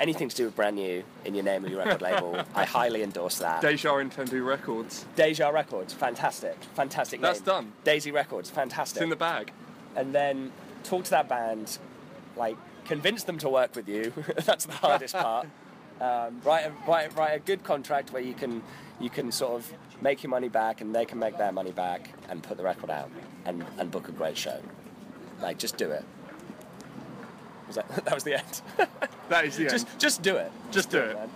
Anything 0.00 0.28
to 0.28 0.34
do 0.34 0.46
with 0.46 0.56
brand 0.56 0.74
new 0.74 1.04
in 1.24 1.36
your 1.36 1.44
name 1.44 1.64
of 1.64 1.70
your 1.70 1.78
record 1.78 2.02
label, 2.02 2.36
I 2.54 2.64
highly 2.64 3.04
endorse 3.04 3.38
that. 3.38 3.62
Deja 3.62 3.90
Entendu 3.90 4.44
Records. 4.44 5.06
Deja 5.14 5.50
Records, 5.50 5.92
fantastic, 5.92 6.56
fantastic. 6.74 7.20
That's 7.20 7.38
name. 7.38 7.46
done. 7.46 7.72
Daisy 7.84 8.10
Records, 8.10 8.50
fantastic. 8.50 8.96
It's 8.96 9.04
in 9.04 9.08
the 9.10 9.14
bag. 9.14 9.52
and 9.94 10.12
then 10.12 10.50
talk 10.82 11.04
to 11.04 11.10
that 11.10 11.28
band, 11.28 11.78
like 12.36 12.56
convince 12.84 13.24
them 13.24 13.38
to 13.38 13.48
work 13.48 13.74
with 13.74 13.88
you. 13.88 14.12
That's 14.44 14.66
the 14.66 14.72
hardest 14.72 15.14
part. 15.14 15.46
Um, 16.00 16.40
write, 16.44 16.66
a, 16.66 16.72
write, 16.88 17.16
write 17.16 17.34
a 17.34 17.38
good 17.38 17.62
contract 17.62 18.12
where 18.12 18.22
you 18.22 18.34
can 18.34 18.62
you 19.00 19.10
can 19.10 19.30
sort 19.32 19.54
of 19.54 19.72
make 20.00 20.22
your 20.22 20.30
money 20.30 20.48
back 20.48 20.80
and 20.80 20.94
they 20.94 21.04
can 21.04 21.18
make 21.18 21.38
their 21.38 21.52
money 21.52 21.72
back 21.72 22.10
and 22.28 22.42
put 22.42 22.56
the 22.56 22.62
record 22.62 22.90
out 22.90 23.10
and, 23.44 23.64
and 23.78 23.90
book 23.90 24.08
a 24.08 24.12
great 24.12 24.36
show. 24.36 24.60
Like 25.40 25.58
just 25.58 25.76
do 25.76 25.90
it. 25.90 26.04
Was 27.66 27.76
that, 27.76 27.88
that 28.04 28.14
was 28.14 28.24
the 28.24 28.34
end. 28.34 28.62
That 29.28 29.44
is 29.44 29.56
the 29.56 29.64
just 29.68 29.88
end. 29.88 30.00
just 30.00 30.22
do 30.22 30.36
it. 30.36 30.52
Just 30.70 30.90
do 30.90 30.98
it. 30.98 31.16
man. 31.16 31.30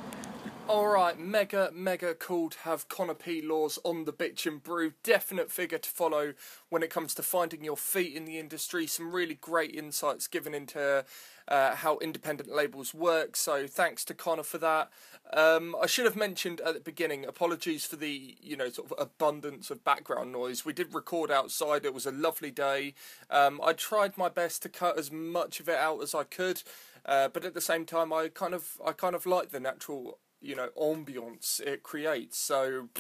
Alright, 0.69 1.19
mega, 1.19 1.71
mega 1.73 2.15
cool 2.15 2.51
to 2.51 2.59
have 2.59 2.91
Connor 2.91 3.15
P. 3.15 3.41
Laws 3.41 3.79
on 3.85 4.05
the 4.05 4.13
Bitch 4.13 4.45
and 4.45 4.63
Brew. 4.63 4.93
Definite 5.03 5.51
figure 5.51 5.79
to 5.79 5.89
follow 5.89 6.35
when 6.69 6.83
it 6.83 6.91
comes 6.91 7.15
to 7.15 7.23
finding 7.23 7.65
your 7.65 7.77
feet 7.77 8.15
in 8.15 8.27
the 8.27 8.39
industry. 8.39 8.87
Some 8.87 9.11
really 9.11 9.37
great 9.37 9.75
insights 9.75 10.27
given 10.27 10.53
into 10.53 11.07
uh, 11.49 11.75
how 11.77 11.97
independent 12.01 12.55
labels 12.55 12.93
work. 12.93 13.35
So 13.35 13.67
thanks 13.67 14.05
to 14.05 14.15
Connor 14.15 14.43
for 14.43 14.59
that. 14.59 14.91
Um, 15.33 15.75
I 15.83 15.87
should 15.87 16.05
have 16.05 16.17
mentioned 16.17 16.61
at 16.61 16.75
the 16.75 16.81
beginning, 16.81 17.25
apologies 17.25 17.87
for 17.87 17.97
the, 17.97 18.37
you 18.39 18.55
know, 18.55 18.69
sort 18.69 18.93
of 18.93 18.99
abundance 18.99 19.71
of 19.71 19.85
background 19.85 20.33
noise. 20.33 20.67
We 20.67 20.75
did 20.75 20.93
record 20.93 21.31
outside. 21.31 21.87
It 21.87 21.95
was 21.95 22.05
a 22.05 22.13
lovely 22.13 22.51
day. 22.51 22.93
Um, 23.31 23.59
I 23.65 23.73
tried 23.73 24.19
my 24.19 24.29
best 24.29 24.61
to 24.65 24.69
cut 24.69 24.99
as 24.99 25.11
much 25.11 25.61
of 25.61 25.69
it 25.71 25.79
out 25.79 26.03
as 26.03 26.15
I 26.15 26.25
could. 26.25 26.63
Uh, 27.07 27.29
but 27.29 27.47
at 27.47 27.55
the 27.55 27.63
same 27.63 27.87
time, 27.87 28.13
I 28.13 28.29
kind 28.29 28.53
of, 28.53 28.79
I 28.85 28.93
kind 28.93 29.15
of 29.15 29.25
like 29.25 29.51
the 29.51 29.61
natural 29.61 30.19
you 30.41 30.55
know 30.55 30.69
ambiance 30.81 31.61
it 31.61 31.83
creates 31.83 32.39
so 32.39 32.89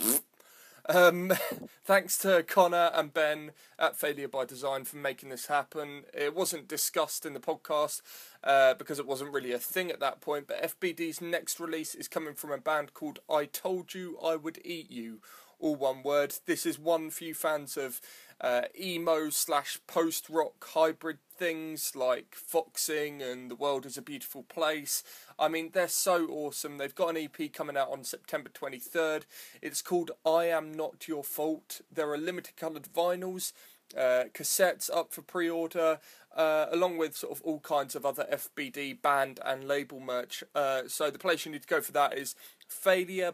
um, 0.88 1.32
thanks 1.84 2.18
to 2.18 2.42
Connor 2.42 2.90
and 2.94 3.12
Ben 3.12 3.52
at 3.78 3.96
Failure 3.96 4.28
by 4.28 4.44
Design 4.44 4.84
for 4.84 4.96
making 4.96 5.28
this 5.28 5.46
happen. 5.46 6.04
It 6.14 6.34
wasn't 6.34 6.68
discussed 6.68 7.26
in 7.26 7.34
the 7.34 7.40
podcast 7.40 8.00
uh, 8.42 8.74
because 8.74 8.98
it 8.98 9.06
wasn't 9.06 9.32
really 9.32 9.52
a 9.52 9.58
thing 9.58 9.90
at 9.90 10.00
that 10.00 10.20
point. 10.20 10.46
But 10.48 10.62
FBD's 10.62 11.20
next 11.20 11.60
release 11.60 11.94
is 11.94 12.08
coming 12.08 12.34
from 12.34 12.52
a 12.52 12.58
band 12.58 12.94
called 12.94 13.18
I 13.30 13.44
Told 13.44 13.94
You 13.94 14.18
I 14.24 14.36
Would 14.36 14.60
Eat 14.64 14.90
You, 14.90 15.20
all 15.58 15.76
one 15.76 16.02
word. 16.02 16.34
This 16.46 16.64
is 16.64 16.78
one 16.78 17.10
for 17.10 17.24
you 17.24 17.34
fans 17.34 17.76
of 17.76 18.00
uh, 18.40 18.62
emo 18.78 19.30
slash 19.30 19.78
post 19.86 20.28
rock 20.30 20.64
hybrid 20.72 21.18
things 21.38 21.94
like 21.94 22.34
Foxing 22.34 23.22
and 23.22 23.48
The 23.48 23.54
World 23.54 23.86
is 23.86 23.96
a 23.96 24.02
Beautiful 24.02 24.42
Place. 24.42 25.04
I 25.38 25.46
mean, 25.46 25.70
they're 25.72 25.86
so 25.86 26.26
awesome. 26.26 26.78
They've 26.78 26.94
got 26.94 27.16
an 27.16 27.16
EP 27.16 27.52
coming 27.52 27.76
out 27.76 27.90
on 27.90 28.02
September 28.02 28.50
23rd. 28.50 29.22
It's 29.62 29.80
called 29.80 30.10
I 30.26 30.46
Am 30.46 30.72
Not 30.72 31.06
Your 31.06 31.22
Fault. 31.22 31.80
There 31.92 32.10
are 32.10 32.18
limited 32.18 32.56
coloured 32.56 32.88
vinyls, 32.92 33.52
uh, 33.96 34.24
cassettes 34.34 34.90
up 34.92 35.12
for 35.12 35.22
pre 35.22 35.48
order, 35.48 36.00
uh, 36.36 36.66
along 36.72 36.98
with 36.98 37.16
sort 37.16 37.32
of 37.32 37.42
all 37.42 37.60
kinds 37.60 37.94
of 37.94 38.04
other 38.04 38.26
FBD 38.32 39.00
band 39.00 39.38
and 39.44 39.68
label 39.68 40.00
merch. 40.00 40.42
Uh, 40.56 40.82
so 40.88 41.08
the 41.08 41.20
place 41.20 41.46
you 41.46 41.52
need 41.52 41.62
to 41.62 41.68
go 41.68 41.80
for 41.80 41.92
that 41.92 42.18
is 42.18 42.34
Failure 42.68 43.32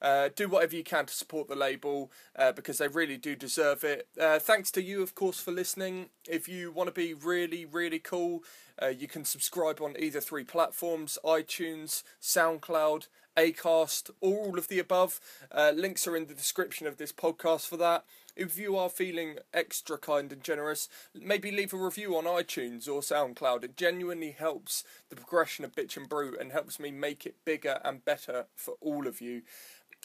Uh, 0.00 0.28
do 0.34 0.48
whatever 0.48 0.76
you 0.76 0.84
can 0.84 1.06
to 1.06 1.14
support 1.14 1.48
the 1.48 1.56
label 1.56 2.10
uh, 2.36 2.52
because 2.52 2.78
they 2.78 2.88
really 2.88 3.16
do 3.16 3.34
deserve 3.34 3.84
it. 3.84 4.08
Uh, 4.20 4.38
thanks 4.38 4.70
to 4.70 4.82
you, 4.82 5.02
of 5.02 5.14
course, 5.14 5.40
for 5.40 5.50
listening. 5.50 6.10
If 6.28 6.48
you 6.48 6.70
want 6.70 6.88
to 6.88 6.94
be 6.94 7.14
really, 7.14 7.64
really 7.64 7.98
cool, 7.98 8.42
uh, 8.80 8.88
you 8.88 9.08
can 9.08 9.24
subscribe 9.24 9.80
on 9.80 9.96
either 9.98 10.20
three 10.20 10.44
platforms 10.44 11.18
iTunes, 11.24 12.02
SoundCloud, 12.22 13.08
Acast, 13.36 14.10
or 14.20 14.38
all 14.38 14.58
of 14.58 14.68
the 14.68 14.78
above. 14.78 15.20
Uh, 15.50 15.72
links 15.74 16.06
are 16.06 16.16
in 16.16 16.26
the 16.26 16.34
description 16.34 16.86
of 16.86 16.96
this 16.96 17.12
podcast 17.12 17.66
for 17.66 17.76
that. 17.76 18.04
If 18.36 18.56
you 18.56 18.76
are 18.76 18.88
feeling 18.88 19.38
extra 19.52 19.98
kind 19.98 20.32
and 20.32 20.44
generous, 20.44 20.88
maybe 21.12 21.50
leave 21.50 21.72
a 21.72 21.76
review 21.76 22.16
on 22.16 22.24
iTunes 22.24 22.86
or 22.86 23.00
SoundCloud. 23.00 23.64
It 23.64 23.76
genuinely 23.76 24.30
helps 24.30 24.84
the 25.08 25.16
progression 25.16 25.64
of 25.64 25.74
Bitch 25.74 25.96
and 25.96 26.08
Brew 26.08 26.36
and 26.38 26.52
helps 26.52 26.78
me 26.78 26.92
make 26.92 27.26
it 27.26 27.44
bigger 27.44 27.80
and 27.84 28.04
better 28.04 28.46
for 28.54 28.74
all 28.80 29.08
of 29.08 29.20
you. 29.20 29.42